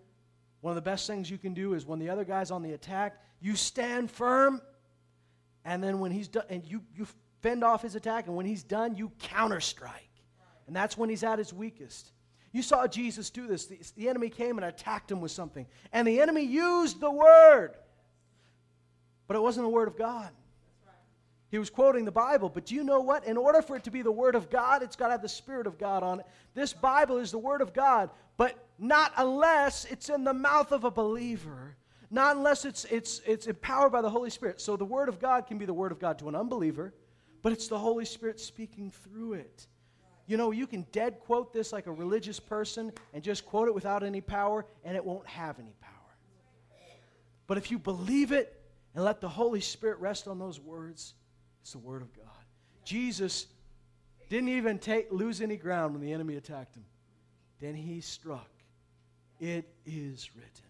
one 0.62 0.72
of 0.72 0.76
the 0.76 0.90
best 0.90 1.06
things 1.06 1.30
you 1.30 1.38
can 1.38 1.54
do 1.54 1.74
is 1.74 1.86
when 1.86 2.00
the 2.00 2.10
other 2.10 2.24
guy's 2.24 2.50
on 2.50 2.64
the 2.64 2.72
attack, 2.72 3.22
you 3.42 3.58
stand 3.58 4.10
firm, 4.10 4.62
and 5.66 5.84
then 5.84 6.00
when 6.00 6.12
he's 6.12 6.30
done, 6.30 6.46
and 6.50 6.64
you, 6.66 6.82
you 6.96 7.06
fend 7.42 7.62
off 7.62 7.82
his 7.82 7.96
attack, 7.96 8.28
and 8.28 8.38
when 8.38 8.46
he's 8.46 8.64
done, 8.64 8.96
you 8.96 9.12
counter 9.20 9.60
strike. 9.60 10.09
And 10.70 10.76
that's 10.76 10.96
when 10.96 11.10
he's 11.10 11.24
at 11.24 11.40
his 11.40 11.52
weakest. 11.52 12.12
You 12.52 12.62
saw 12.62 12.86
Jesus 12.86 13.32
do 13.32 13.48
this. 13.48 13.66
The, 13.66 13.80
the, 13.98 14.08
enemy 14.08 14.30
came 14.30 14.60
and 14.60 14.66
attacked 14.66 15.12
him 15.12 15.20
with 15.20 15.32
something. 15.32 15.66
And 15.92 16.08
the 16.08 16.22
enemy 16.22 16.44
used 16.44 17.00
the 17.00 17.10
word. 17.10 17.72
but 19.26 19.36
it 19.36 19.40
wasn't 19.40 19.66
the 19.66 19.72
Word 19.72 19.88
of 19.88 19.98
God. 19.98 20.30
He 21.50 21.58
was 21.58 21.72
quoting 21.72 22.06
the 22.06 22.12
Bible, 22.12 22.50
but 22.50 22.68
do 22.68 22.76
you 22.76 22.84
know 22.84 23.00
what? 23.00 23.26
In 23.26 23.36
order 23.36 23.64
for 23.64 23.76
it 23.76 23.84
to 23.86 23.90
be 23.90 24.04
the 24.04 24.12
Word 24.12 24.36
of 24.36 24.52
God, 24.52 24.84
it's 24.84 24.96
got 24.96 25.08
to 25.08 25.14
have 25.14 25.24
the 25.24 25.28
Spirit 25.28 25.66
of 25.66 25.80
God 25.80 26.04
on 26.04 26.20
it. 26.20 26.28
This 26.54 26.72
Bible 26.72 27.18
is 27.18 27.32
the 27.32 27.40
Word 27.40 27.62
of 27.62 27.74
God, 27.74 28.12
but 28.38 28.54
not 28.78 29.12
unless 29.18 29.86
it's 29.86 30.10
in 30.10 30.24
the 30.24 30.36
mouth 30.36 30.72
of 30.72 30.84
a 30.84 30.92
believer, 30.92 31.76
not 32.12 32.38
unless 32.38 32.64
it's, 32.64 32.86
it's, 32.86 33.22
it's 33.26 33.48
empowered 33.48 33.92
by 33.92 34.04
the 34.04 34.10
Holy 34.12 34.30
Spirit. 34.30 34.62
So 34.62 34.78
the 34.78 34.86
Word 34.86 35.10
of 35.10 35.20
God 35.20 35.48
can 35.48 35.58
be 35.58 35.66
the 35.66 35.74
Word 35.74 35.92
of 35.92 35.98
God 35.98 36.20
to 36.20 36.30
an 36.30 36.36
unbeliever, 36.36 36.94
but 37.42 37.54
it's 37.54 37.68
the 37.68 37.80
Holy 37.80 38.06
Spirit 38.06 38.40
speaking 38.40 38.92
through 38.92 39.34
it. 39.34 39.66
You 40.30 40.38
know, 40.38 40.52
you 40.52 40.68
can 40.68 40.86
dead 40.92 41.22
quote 41.22 41.52
this 41.54 41.74
like 41.74 41.88
a 41.88 41.92
religious 41.92 42.40
person 42.40 42.94
and 43.16 43.24
just 43.24 43.48
quote 43.48 43.68
it 43.68 43.74
without 43.74 44.04
any 44.04 44.22
power, 44.22 44.64
and 44.86 44.96
it 44.96 45.04
won't 45.04 45.26
have 45.26 45.58
any 45.58 45.74
power. 45.82 45.92
But 47.48 47.58
if 47.58 47.72
you 47.72 47.80
believe 47.80 48.32
it 48.32 48.62
and 48.94 49.04
let 49.04 49.22
the 49.22 49.28
Holy 49.28 49.60
Spirit 49.60 49.98
rest 49.98 50.28
on 50.28 50.38
those 50.38 50.60
words, 50.60 51.16
it's 51.64 51.72
the 51.72 51.80
Word 51.80 52.04
of 52.04 52.14
God. 52.14 52.28
Jesus 52.86 53.48
didn't 54.30 54.50
even 54.50 54.78
take, 54.78 55.12
lose 55.12 55.42
any 55.42 55.58
ground 55.58 55.94
when 55.94 56.02
the 56.04 56.14
enemy 56.14 56.36
attacked 56.36 56.76
him. 56.76 56.86
Then 57.60 57.74
he 57.74 58.00
struck. 58.00 58.52
It 59.40 59.68
is 59.88 60.30
written. 60.36 60.70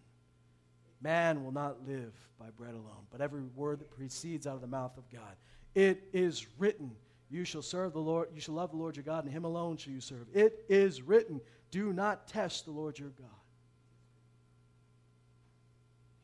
Man 1.02 1.44
will 1.44 1.52
not 1.52 1.86
live 1.86 2.14
by 2.40 2.50
bread 2.52 2.76
alone, 2.76 3.08
but 3.12 3.20
every 3.20 3.42
word 3.58 3.82
that 3.82 3.92
proceeds 3.92 4.48
out 4.48 4.56
of 4.56 4.62
the 4.62 4.68
mouth 4.68 4.98
of 4.98 5.04
God. 5.12 5.36
It 5.76 6.02
is 6.14 6.48
written. 6.58 6.92
You 7.30 7.44
shall 7.44 7.62
serve 7.62 7.94
the 7.94 8.00
Lord, 8.00 8.30
you 8.34 8.42
shall 8.42 8.56
love 8.56 8.72
the 8.72 8.78
Lord 8.78 8.96
your 8.96 9.04
God, 9.04 9.24
and 9.24 9.32
him 9.32 9.46
alone 9.46 9.78
shall 9.78 9.94
you 9.94 10.02
serve. 10.02 10.28
It 10.34 10.66
is 10.68 11.02
written. 11.02 11.40
Do 11.70 11.94
not 11.94 12.28
test 12.28 12.66
the 12.66 12.72
Lord 12.72 12.98
your 12.98 13.10
God. 13.10 13.28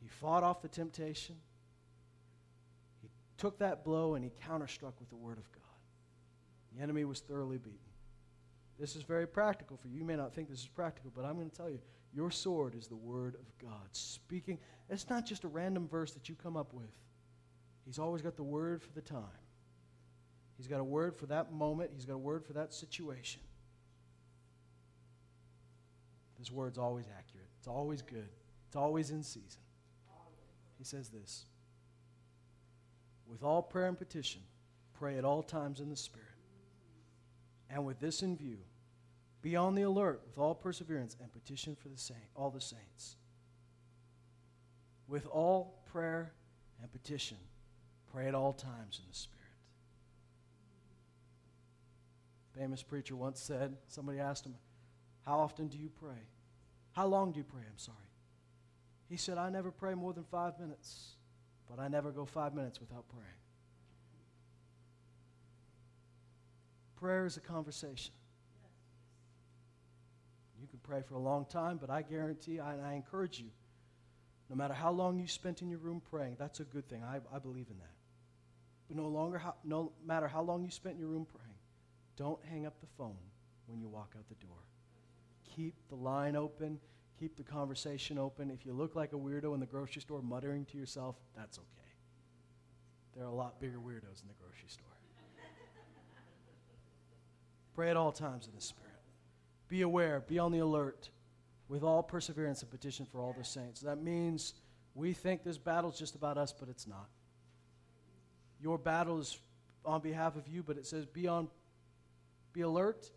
He 0.02 0.08
fought 0.08 0.42
off 0.42 0.62
the 0.62 0.68
temptation. 0.68 1.36
He 3.02 3.08
took 3.38 3.58
that 3.60 3.84
blow 3.84 4.14
and 4.14 4.24
he 4.24 4.32
counterstruck 4.44 4.98
with 4.98 5.08
the 5.08 5.16
word 5.16 5.38
of 5.38 5.50
God. 5.52 5.62
The 6.74 6.82
enemy 6.82 7.04
was 7.04 7.20
thoroughly 7.20 7.58
beaten. 7.58 7.78
This 8.78 8.96
is 8.96 9.04
very 9.04 9.26
practical 9.26 9.76
for 9.76 9.88
you. 9.88 9.98
You 9.98 10.04
may 10.04 10.16
not 10.16 10.34
think 10.34 10.50
this 10.50 10.60
is 10.60 10.66
practical, 10.66 11.12
but 11.14 11.24
I'm 11.24 11.36
going 11.36 11.48
to 11.48 11.56
tell 11.56 11.70
you 11.70 11.78
your 12.12 12.30
sword 12.30 12.74
is 12.74 12.88
the 12.88 12.96
word 12.96 13.36
of 13.36 13.58
God. 13.58 13.88
Speaking, 13.92 14.58
it's 14.90 15.08
not 15.08 15.24
just 15.24 15.44
a 15.44 15.48
random 15.48 15.88
verse 15.88 16.12
that 16.12 16.28
you 16.28 16.34
come 16.34 16.56
up 16.56 16.72
with. 16.74 16.90
He's 17.84 17.98
always 17.98 18.22
got 18.22 18.36
the 18.36 18.42
word 18.42 18.82
for 18.82 18.92
the 18.92 19.00
time. 19.00 19.22
He's 20.56 20.66
got 20.66 20.80
a 20.80 20.84
word 20.84 21.16
for 21.16 21.26
that 21.26 21.52
moment. 21.52 21.90
He's 21.94 22.06
got 22.06 22.14
a 22.14 22.18
word 22.18 22.44
for 22.44 22.54
that 22.54 22.72
situation. 22.72 23.42
This 26.38 26.50
word's 26.50 26.78
always 26.78 27.06
accurate. 27.18 27.48
It's 27.58 27.68
always 27.68 28.02
good. 28.02 28.28
It's 28.68 28.76
always 28.76 29.10
in 29.10 29.22
season. 29.22 29.60
He 30.78 30.84
says 30.84 31.08
this 31.08 31.44
With 33.26 33.42
all 33.42 33.62
prayer 33.62 33.88
and 33.88 33.98
petition, 33.98 34.42
pray 34.94 35.18
at 35.18 35.24
all 35.24 35.42
times 35.42 35.80
in 35.80 35.88
the 35.88 35.96
Spirit. 35.96 36.28
And 37.68 37.84
with 37.84 37.98
this 37.98 38.22
in 38.22 38.36
view, 38.36 38.58
be 39.42 39.56
on 39.56 39.74
the 39.74 39.82
alert 39.82 40.22
with 40.26 40.38
all 40.38 40.54
perseverance 40.54 41.16
and 41.20 41.32
petition 41.32 41.76
for 41.76 41.88
the 41.88 41.98
saint, 41.98 42.20
all 42.34 42.50
the 42.50 42.60
saints. 42.60 43.16
With 45.08 45.26
all 45.26 45.82
prayer 45.86 46.32
and 46.82 46.90
petition, 46.90 47.38
pray 48.12 48.26
at 48.26 48.34
all 48.34 48.52
times 48.52 49.00
in 49.00 49.08
the 49.08 49.14
Spirit. 49.16 49.35
Famous 52.56 52.82
preacher 52.82 53.14
once 53.14 53.40
said, 53.40 53.76
somebody 53.88 54.18
asked 54.18 54.46
him, 54.46 54.54
How 55.24 55.38
often 55.40 55.68
do 55.68 55.76
you 55.76 55.90
pray? 55.90 56.22
How 56.92 57.06
long 57.06 57.32
do 57.32 57.38
you 57.38 57.44
pray? 57.44 57.62
I'm 57.68 57.78
sorry. 57.78 57.96
He 59.08 59.16
said, 59.16 59.36
I 59.36 59.50
never 59.50 59.70
pray 59.70 59.94
more 59.94 60.12
than 60.12 60.24
five 60.24 60.58
minutes, 60.58 61.16
but 61.68 61.78
I 61.78 61.88
never 61.88 62.10
go 62.10 62.24
five 62.24 62.54
minutes 62.54 62.80
without 62.80 63.06
praying. 63.08 63.26
Prayer 66.96 67.26
is 67.26 67.36
a 67.36 67.40
conversation. 67.40 68.14
You 70.60 70.66
can 70.66 70.78
pray 70.82 71.02
for 71.06 71.14
a 71.14 71.20
long 71.20 71.44
time, 71.44 71.76
but 71.78 71.90
I 71.90 72.02
guarantee, 72.02 72.58
I, 72.58 72.72
and 72.72 72.84
I 72.84 72.94
encourage 72.94 73.38
you, 73.38 73.50
no 74.48 74.56
matter 74.56 74.74
how 74.74 74.90
long 74.90 75.18
you 75.18 75.28
spent 75.28 75.60
in 75.60 75.68
your 75.68 75.78
room 75.78 76.00
praying, 76.10 76.36
that's 76.38 76.60
a 76.60 76.64
good 76.64 76.88
thing. 76.88 77.02
I, 77.04 77.18
I 77.34 77.38
believe 77.38 77.66
in 77.70 77.78
that. 77.78 77.94
But 78.88 78.96
no, 78.96 79.06
longer 79.08 79.38
how, 79.38 79.54
no 79.64 79.92
matter 80.04 80.26
how 80.26 80.42
long 80.42 80.64
you 80.64 80.70
spent 80.70 80.94
in 80.94 81.00
your 81.00 81.10
room 81.10 81.26
praying, 81.26 81.45
don't 82.16 82.38
hang 82.50 82.66
up 82.66 82.80
the 82.80 82.86
phone 82.98 83.16
when 83.66 83.80
you 83.80 83.88
walk 83.88 84.14
out 84.16 84.28
the 84.28 84.46
door. 84.46 84.58
Keep 85.54 85.74
the 85.88 85.94
line 85.94 86.36
open. 86.36 86.78
Keep 87.18 87.36
the 87.36 87.42
conversation 87.42 88.18
open. 88.18 88.50
If 88.50 88.66
you 88.66 88.72
look 88.72 88.94
like 88.94 89.12
a 89.12 89.16
weirdo 89.16 89.54
in 89.54 89.60
the 89.60 89.66
grocery 89.66 90.02
store 90.02 90.22
muttering 90.22 90.64
to 90.66 90.78
yourself, 90.78 91.16
that's 91.36 91.58
okay. 91.58 91.66
There 93.14 93.24
are 93.24 93.28
a 93.28 93.34
lot 93.34 93.60
bigger 93.60 93.78
weirdos 93.78 94.22
in 94.22 94.28
the 94.28 94.34
grocery 94.38 94.68
store. 94.68 94.86
Pray 97.74 97.90
at 97.90 97.96
all 97.96 98.12
times 98.12 98.46
in 98.46 98.54
the 98.54 98.60
Spirit. 98.60 98.92
Be 99.68 99.82
aware, 99.82 100.20
be 100.20 100.38
on 100.38 100.52
the 100.52 100.58
alert 100.58 101.10
with 101.68 101.82
all 101.82 102.02
perseverance 102.02 102.62
and 102.62 102.70
petition 102.70 103.06
for 103.06 103.20
all 103.20 103.34
the 103.36 103.44
saints. 103.44 103.80
That 103.80 104.02
means 104.02 104.54
we 104.94 105.12
think 105.12 105.42
this 105.42 105.58
battle 105.58 105.90
is 105.90 105.98
just 105.98 106.14
about 106.14 106.38
us, 106.38 106.54
but 106.58 106.68
it's 106.68 106.86
not. 106.86 107.08
Your 108.60 108.78
battle 108.78 109.18
is 109.18 109.38
on 109.84 110.00
behalf 110.00 110.36
of 110.36 110.46
you, 110.48 110.62
but 110.62 110.76
it 110.76 110.86
says 110.86 111.06
be 111.06 111.26
on 111.26 111.48
be 112.56 112.62
alert 112.62 113.10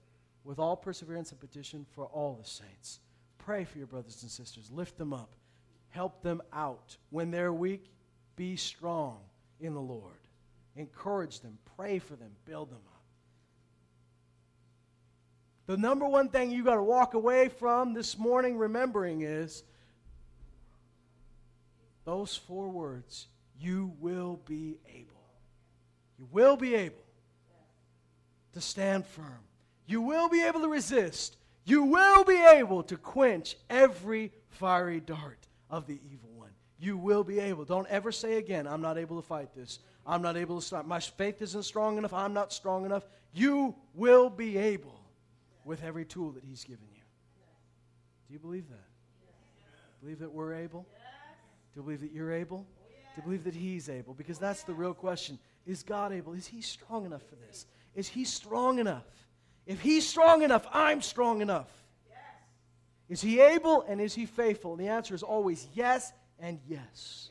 with 0.44 0.60
all 0.60 0.76
perseverance 0.76 1.32
and 1.32 1.40
petition 1.40 1.86
for 1.96 2.06
all 2.08 2.38
the 2.40 2.48
saints. 2.48 3.00
Pray 3.38 3.64
for 3.64 3.78
your 3.78 3.88
brothers 3.88 4.22
and 4.22 4.30
sisters. 4.30 4.70
Lift 4.70 4.98
them 4.98 5.14
up. 5.14 5.34
Help 5.88 6.22
them 6.22 6.42
out. 6.52 6.98
When 7.10 7.32
they're 7.32 7.54
weak, 7.54 7.90
be 8.36 8.58
strong 8.58 9.20
in 9.62 9.74
the 9.74 9.80
Lord. 9.80 10.20
Encourage 10.76 11.40
them. 11.40 11.58
Pray 11.78 12.00
for 12.00 12.18
them. 12.18 12.32
Build 12.46 12.70
them 12.70 12.82
up. 12.86 13.02
The 15.68 15.78
number 15.78 16.06
one 16.08 16.30
thing 16.30 16.52
you 16.52 16.66
got 16.66 16.76
to 16.76 16.84
walk 16.84 17.14
away 17.14 17.48
from 17.48 17.94
this 17.94 18.18
morning 18.18 18.58
remembering 18.58 19.22
is 19.22 19.64
those 22.04 22.36
four 22.36 22.68
words 22.68 23.28
you 23.58 23.94
will 24.00 24.42
be 24.46 24.80
able. 24.94 25.24
You 26.18 26.28
will 26.32 26.58
be 26.58 26.76
able 26.76 27.04
to 28.54 28.62
stand 28.62 29.06
firm. 29.06 29.39
You 29.86 30.02
will 30.02 30.30
be 30.30 30.43
able 30.43 30.62
to 30.62 30.68
resist. 30.68 31.38
You 31.66 31.84
will 31.84 32.24
be 32.24 32.38
able 32.38 32.84
to 32.84 32.97
quench 32.97 33.56
every 33.70 34.32
fiery 34.50 35.00
dart 35.00 35.47
of 35.70 35.88
the 35.88 36.00
evil 36.12 36.30
one. 36.36 36.50
You 36.80 36.97
will 36.97 37.24
be 37.24 37.39
able. 37.39 37.66
Don't 37.66 37.88
ever 37.88 38.12
say 38.12 38.38
again, 38.38 38.68
I'm 38.68 38.82
not 38.82 38.97
able 38.97 39.22
to 39.22 39.28
fight 39.28 39.54
this. 39.56 39.80
I'm 40.06 40.22
not 40.22 40.38
able 40.38 40.60
to 40.60 40.66
stop. 40.66 40.86
My 40.86 41.00
faith 41.00 41.41
isn't 41.41 41.64
strong 41.64 41.97
enough. 41.97 42.14
I'm 42.14 42.34
not 42.34 42.52
strong 42.54 42.86
enough. 42.86 43.04
You 43.34 43.76
will 43.93 44.30
be 44.30 44.58
able 44.58 45.00
with 45.66 45.84
every 45.84 46.06
tool 46.06 46.32
that 46.32 46.43
He's 46.43 46.64
given 46.64 46.88
you. 46.93 47.02
Do 48.28 48.34
you 48.34 48.39
believe 48.39 48.68
that? 48.70 48.88
Believe 50.02 50.20
that 50.20 50.32
we're 50.32 50.54
able? 50.54 50.88
Do 51.74 51.80
you 51.80 51.84
believe 51.84 52.02
that 52.02 52.12
you're 52.12 52.32
able? 52.32 52.66
Do 53.16 53.18
you 53.18 53.24
believe 53.24 53.43
that 53.43 53.56
He's 53.56 53.89
able? 53.89 54.14
Because 54.14 54.39
that's 54.39 54.64
the 54.64 54.74
real 54.74 54.93
question. 54.93 55.38
Is 55.68 55.84
God 55.84 56.12
able? 56.12 56.34
Is 56.34 56.47
He 56.47 56.62
strong 56.62 57.06
enough 57.06 57.24
for 57.24 57.36
this? 57.36 57.66
Is 57.96 58.08
He 58.08 58.26
strong 58.26 58.80
enough? 58.80 59.06
If 59.66 59.82
He's 59.82 60.08
strong 60.08 60.42
enough, 60.42 60.66
I'm 60.72 61.02
strong 61.02 61.42
enough. 61.42 61.70
Yes. 62.08 62.18
Is 63.10 63.22
He 63.22 63.40
able 63.40 63.84
and 63.84 64.00
is 64.02 64.14
He 64.14 64.26
faithful? 64.26 64.74
And 64.74 64.82
the 64.82 64.88
answer 64.88 65.14
is 65.14 65.24
always 65.24 65.68
yes 65.74 66.12
and 66.40 66.60
yes. 66.68 67.30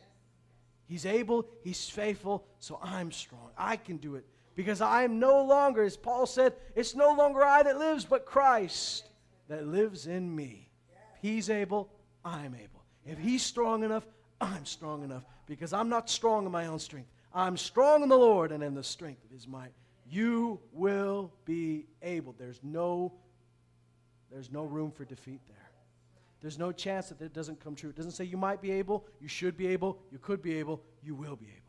He's 0.86 1.04
able, 1.04 1.46
He's 1.62 1.88
faithful, 1.88 2.46
so 2.58 2.78
I'm 2.82 3.12
strong. 3.12 3.50
I 3.56 3.76
can 3.76 3.98
do 3.98 4.14
it 4.14 4.24
because 4.58 4.80
I 4.80 5.04
am 5.04 5.20
no 5.20 5.44
longer, 5.44 5.84
as 5.84 5.96
Paul 5.96 6.26
said, 6.26 6.52
it's 6.74 6.96
no 6.96 7.12
longer 7.12 7.44
I 7.44 7.62
that 7.62 7.78
lives, 7.78 8.04
but 8.04 8.26
Christ 8.26 9.04
that 9.48 9.68
lives 9.68 10.08
in 10.08 10.34
me. 10.34 10.68
If 10.90 11.22
he's 11.22 11.48
able, 11.48 11.88
I'm 12.24 12.56
able. 12.56 12.82
If 13.06 13.18
he's 13.18 13.44
strong 13.44 13.84
enough, 13.84 14.04
I'm 14.40 14.64
strong 14.64 15.04
enough 15.04 15.22
because 15.46 15.72
I'm 15.72 15.88
not 15.88 16.10
strong 16.10 16.44
in 16.44 16.50
my 16.50 16.66
own 16.66 16.80
strength. 16.80 17.08
I'm 17.32 17.56
strong 17.56 18.02
in 18.02 18.08
the 18.08 18.18
Lord 18.18 18.50
and 18.50 18.64
in 18.64 18.74
the 18.74 18.82
strength 18.82 19.24
of 19.24 19.30
his 19.30 19.46
might. 19.46 19.72
You 20.10 20.60
will 20.72 21.32
be 21.44 21.86
able. 22.02 22.34
There's 22.38 22.60
no 22.62 23.12
there's 24.30 24.50
no 24.50 24.64
room 24.64 24.90
for 24.90 25.04
defeat 25.04 25.40
there. 25.48 25.56
There's 26.40 26.58
no 26.58 26.70
chance 26.70 27.08
that 27.08 27.20
it 27.20 27.32
doesn't 27.32 27.60
come 27.60 27.74
true. 27.74 27.90
It 27.90 27.96
doesn't 27.96 28.12
say 28.12 28.24
you 28.24 28.36
might 28.36 28.60
be 28.60 28.70
able, 28.72 29.06
you 29.20 29.28
should 29.28 29.56
be 29.56 29.66
able, 29.68 29.98
you 30.12 30.18
could 30.18 30.42
be 30.42 30.58
able, 30.58 30.82
you 31.02 31.14
will 31.14 31.36
be 31.36 31.46
able. 31.46 31.68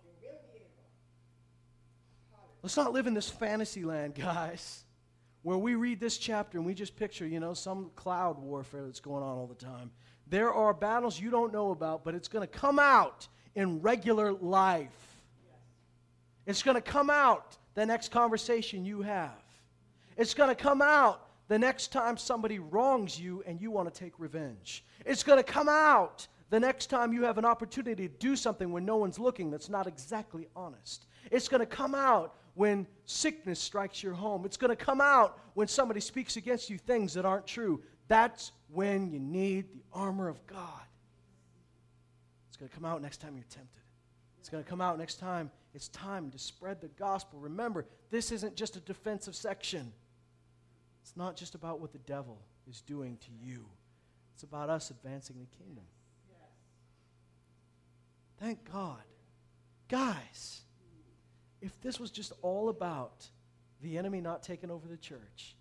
Let's 2.61 2.75
not 2.75 2.91
live 2.91 3.07
in 3.07 3.13
this 3.13 3.29
fantasy 3.29 3.85
land, 3.85 4.15
guys, 4.19 4.83
where 5.43 5.57
we 5.57 5.75
read 5.75 5.99
this 5.99 6.17
chapter 6.17 6.57
and 6.57 6.67
we 6.67 6.73
just 6.73 6.95
picture, 6.95 7.25
you 7.25 7.39
know, 7.39 7.53
some 7.53 7.91
cloud 7.95 8.37
warfare 8.37 8.83
that's 8.85 8.99
going 8.99 9.23
on 9.23 9.37
all 9.37 9.47
the 9.47 9.55
time. 9.55 9.91
There 10.27 10.53
are 10.53 10.73
battles 10.73 11.19
you 11.19 11.31
don't 11.31 11.53
know 11.53 11.71
about, 11.71 12.03
but 12.03 12.13
it's 12.13 12.27
going 12.27 12.47
to 12.47 12.53
come 12.53 12.77
out 12.77 13.27
in 13.55 13.81
regular 13.81 14.33
life. 14.33 14.91
It's 16.45 16.61
going 16.61 16.75
to 16.75 16.81
come 16.81 17.09
out 17.09 17.57
the 17.79 17.85
next 17.85 18.11
conversation 18.11 18.83
you 18.83 19.01
have. 19.01 19.41
It's 20.17 20.33
going 20.33 20.49
to 20.49 20.55
come 20.55 20.81
out 20.81 21.29
the 21.47 21.57
next 21.57 21.93
time 21.93 22.17
somebody 22.17 22.59
wrongs 22.59 23.17
you 23.17 23.41
and 23.47 23.61
you 23.61 23.71
want 23.71 23.91
to 23.91 23.97
take 23.97 24.19
revenge. 24.19 24.83
It's 25.05 25.23
going 25.23 25.39
to 25.39 25.43
come 25.43 25.69
out 25.69 26.27
the 26.49 26.59
next 26.59 26.87
time 26.87 27.13
you 27.13 27.23
have 27.23 27.37
an 27.37 27.45
opportunity 27.45 28.09
to 28.09 28.13
do 28.15 28.35
something 28.35 28.73
when 28.73 28.83
no 28.83 28.97
one's 28.97 29.17
looking 29.17 29.49
that's 29.49 29.69
not 29.69 29.87
exactly 29.87 30.49
honest. 30.57 31.05
It's 31.31 31.47
going 31.47 31.61
to 31.61 31.65
come 31.65 31.95
out 31.95 32.35
when 32.55 32.85
sickness 33.05 33.61
strikes 33.61 34.03
your 34.03 34.13
home. 34.13 34.43
It's 34.45 34.57
going 34.57 34.75
to 34.75 34.75
come 34.75 34.99
out 34.99 35.39
when 35.53 35.69
somebody 35.69 36.01
speaks 36.01 36.35
against 36.35 36.69
you 36.69 36.77
things 36.77 37.13
that 37.13 37.23
aren't 37.23 37.47
true. 37.47 37.81
That's 38.09 38.51
when 38.73 39.09
you 39.09 39.19
need 39.19 39.71
the 39.71 39.83
armor 39.93 40.27
of 40.27 40.45
God. 40.47 40.83
It's 42.49 42.57
going 42.57 42.67
to 42.67 42.75
come 42.75 42.83
out 42.83 43.01
next 43.01 43.21
time 43.21 43.35
you're 43.35 43.45
tempted. 43.49 43.83
It's 44.37 44.49
going 44.49 44.63
to 44.63 44.69
come 44.69 44.81
out 44.81 44.97
next 44.97 45.15
time 45.15 45.49
it's 45.73 45.87
time 45.89 46.31
to 46.31 46.39
spread 46.39 46.81
the 46.81 46.87
gospel. 46.87 47.39
Remember, 47.39 47.85
this 48.09 48.31
isn't 48.31 48.55
just 48.55 48.75
a 48.75 48.79
defensive 48.79 49.35
section. 49.35 49.91
It's 51.01 51.15
not 51.15 51.35
just 51.35 51.55
about 51.55 51.79
what 51.79 51.91
the 51.91 51.99
devil 51.99 52.39
is 52.67 52.81
doing 52.81 53.17
to 53.17 53.31
you. 53.41 53.65
It's 54.33 54.43
about 54.43 54.69
us 54.69 54.89
advancing 54.89 55.37
the 55.39 55.63
kingdom. 55.63 55.83
Thank 58.39 58.71
God. 58.71 59.01
Guys, 59.89 60.61
if 61.61 61.79
this 61.81 61.99
was 61.99 62.09
just 62.09 62.31
all 62.41 62.69
about 62.69 63.27
the 63.81 63.97
enemy 63.97 64.21
not 64.21 64.43
taking 64.43 64.71
over 64.71 64.87
the 64.87 64.97
church, 64.97 65.55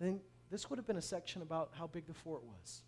then 0.00 0.20
this 0.50 0.68
would 0.68 0.78
have 0.78 0.86
been 0.86 0.96
a 0.96 1.02
section 1.02 1.42
about 1.42 1.70
how 1.78 1.86
big 1.86 2.06
the 2.06 2.14
fort 2.14 2.42
was. 2.42 2.82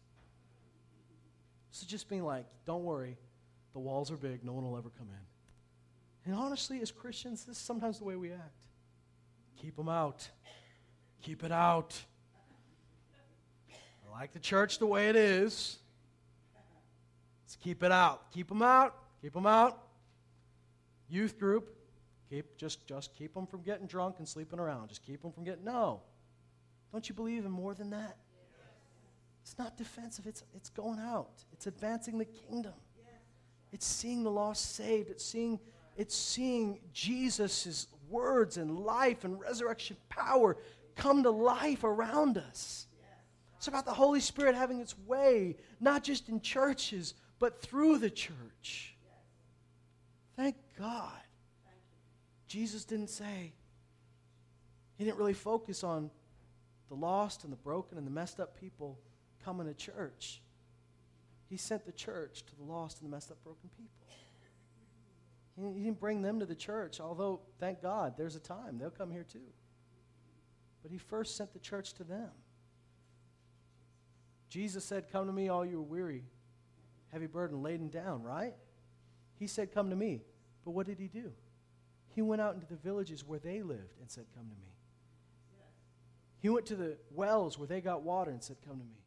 So 1.70 1.86
just 1.86 2.08
being 2.08 2.24
like, 2.24 2.46
don't 2.66 2.84
worry, 2.84 3.16
the 3.72 3.78
walls 3.78 4.10
are 4.10 4.16
big, 4.16 4.44
no 4.44 4.52
one 4.52 4.64
will 4.64 4.76
ever 4.76 4.90
come 4.90 5.08
in. 5.08 5.31
And 6.24 6.34
honestly, 6.34 6.80
as 6.80 6.90
Christians, 6.90 7.44
this 7.44 7.56
is 7.56 7.62
sometimes 7.62 7.98
the 7.98 8.04
way 8.04 8.16
we 8.16 8.32
act. 8.32 8.54
Keep 9.56 9.76
them 9.76 9.88
out. 9.88 10.28
Keep 11.22 11.44
it 11.44 11.52
out. 11.52 12.00
I 13.70 14.12
like 14.12 14.32
the 14.32 14.38
church 14.38 14.78
the 14.78 14.86
way 14.86 15.08
it 15.08 15.16
is. 15.16 15.78
Let's 17.44 17.56
keep 17.56 17.82
it 17.82 17.92
out. 17.92 18.30
Keep 18.32 18.48
them 18.48 18.62
out. 18.62 18.94
Keep 19.20 19.34
them 19.34 19.46
out. 19.46 19.78
Youth 21.08 21.38
group, 21.38 21.76
keep 22.30 22.56
just 22.56 22.86
just 22.86 23.14
keep 23.14 23.34
them 23.34 23.46
from 23.46 23.62
getting 23.62 23.86
drunk 23.86 24.16
and 24.18 24.26
sleeping 24.26 24.58
around. 24.58 24.88
Just 24.88 25.02
keep 25.04 25.20
them 25.20 25.30
from 25.30 25.44
getting 25.44 25.64
no. 25.64 26.00
Don't 26.90 27.06
you 27.08 27.14
believe 27.14 27.44
in 27.44 27.50
more 27.50 27.74
than 27.74 27.90
that? 27.90 28.16
It's 29.42 29.58
not 29.58 29.76
defensive. 29.76 30.26
It's 30.26 30.42
it's 30.54 30.70
going 30.70 30.98
out. 30.98 31.44
It's 31.52 31.66
advancing 31.66 32.16
the 32.16 32.24
kingdom. 32.24 32.72
It's 33.72 33.86
seeing 33.86 34.22
the 34.22 34.30
lost 34.30 34.74
saved. 34.74 35.10
It's 35.10 35.24
seeing 35.24 35.60
it's 35.96 36.16
seeing 36.16 36.80
Jesus' 36.92 37.86
words 38.08 38.56
and 38.56 38.78
life 38.78 39.24
and 39.24 39.40
resurrection 39.40 39.96
power 40.08 40.56
come 40.96 41.22
to 41.22 41.30
life 41.30 41.84
around 41.84 42.38
us. 42.38 42.86
It's 43.56 43.68
about 43.68 43.84
the 43.84 43.94
Holy 43.94 44.20
Spirit 44.20 44.54
having 44.56 44.80
its 44.80 44.98
way, 45.06 45.56
not 45.80 46.02
just 46.02 46.28
in 46.28 46.40
churches, 46.40 47.14
but 47.38 47.62
through 47.62 47.98
the 47.98 48.10
church. 48.10 48.96
Thank 50.36 50.56
God. 50.78 51.12
Jesus 52.48 52.84
didn't 52.84 53.10
say, 53.10 53.52
He 54.98 55.04
didn't 55.04 55.16
really 55.16 55.32
focus 55.32 55.84
on 55.84 56.10
the 56.88 56.96
lost 56.96 57.44
and 57.44 57.52
the 57.52 57.56
broken 57.56 57.98
and 57.98 58.06
the 58.06 58.10
messed 58.10 58.40
up 58.40 58.58
people 58.60 58.98
coming 59.44 59.66
to 59.66 59.74
church. 59.74 60.42
He 61.48 61.56
sent 61.56 61.86
the 61.86 61.92
church 61.92 62.44
to 62.46 62.56
the 62.56 62.64
lost 62.64 63.00
and 63.00 63.08
the 63.08 63.14
messed 63.14 63.30
up, 63.30 63.42
broken 63.44 63.70
people. 63.76 63.92
He 65.56 65.84
didn't 65.84 66.00
bring 66.00 66.22
them 66.22 66.40
to 66.40 66.46
the 66.46 66.54
church, 66.54 67.00
although, 67.00 67.40
thank 67.60 67.82
God, 67.82 68.14
there's 68.16 68.36
a 68.36 68.40
time. 68.40 68.78
They'll 68.78 68.90
come 68.90 69.10
here 69.10 69.24
too. 69.24 69.38
But 70.82 70.90
He 70.90 70.98
first 70.98 71.36
sent 71.36 71.52
the 71.52 71.58
church 71.58 71.92
to 71.94 72.04
them. 72.04 72.30
Jesus 74.48 74.84
said, 74.84 75.10
Come 75.10 75.26
to 75.26 75.32
me, 75.32 75.48
all 75.48 75.64
you 75.64 75.78
are 75.78 75.82
weary, 75.82 76.24
heavy 77.10 77.26
burden, 77.26 77.62
laden 77.62 77.88
down, 77.88 78.22
right? 78.22 78.54
He 79.38 79.46
said, 79.46 79.72
Come 79.72 79.90
to 79.90 79.96
me. 79.96 80.22
But 80.64 80.72
what 80.72 80.86
did 80.86 80.98
he 80.98 81.08
do? 81.08 81.32
He 82.14 82.22
went 82.22 82.42
out 82.42 82.54
into 82.54 82.66
the 82.66 82.76
villages 82.76 83.26
where 83.26 83.38
they 83.38 83.62
lived 83.62 83.96
and 84.00 84.10
said, 84.10 84.26
Come 84.34 84.44
to 84.44 84.54
me. 84.54 84.72
He 86.38 86.48
went 86.48 86.66
to 86.66 86.76
the 86.76 86.96
wells 87.10 87.58
where 87.58 87.66
they 87.66 87.80
got 87.80 88.02
water 88.02 88.30
and 88.30 88.42
said, 88.42 88.56
Come 88.66 88.78
to 88.78 88.84
me. 88.84 89.01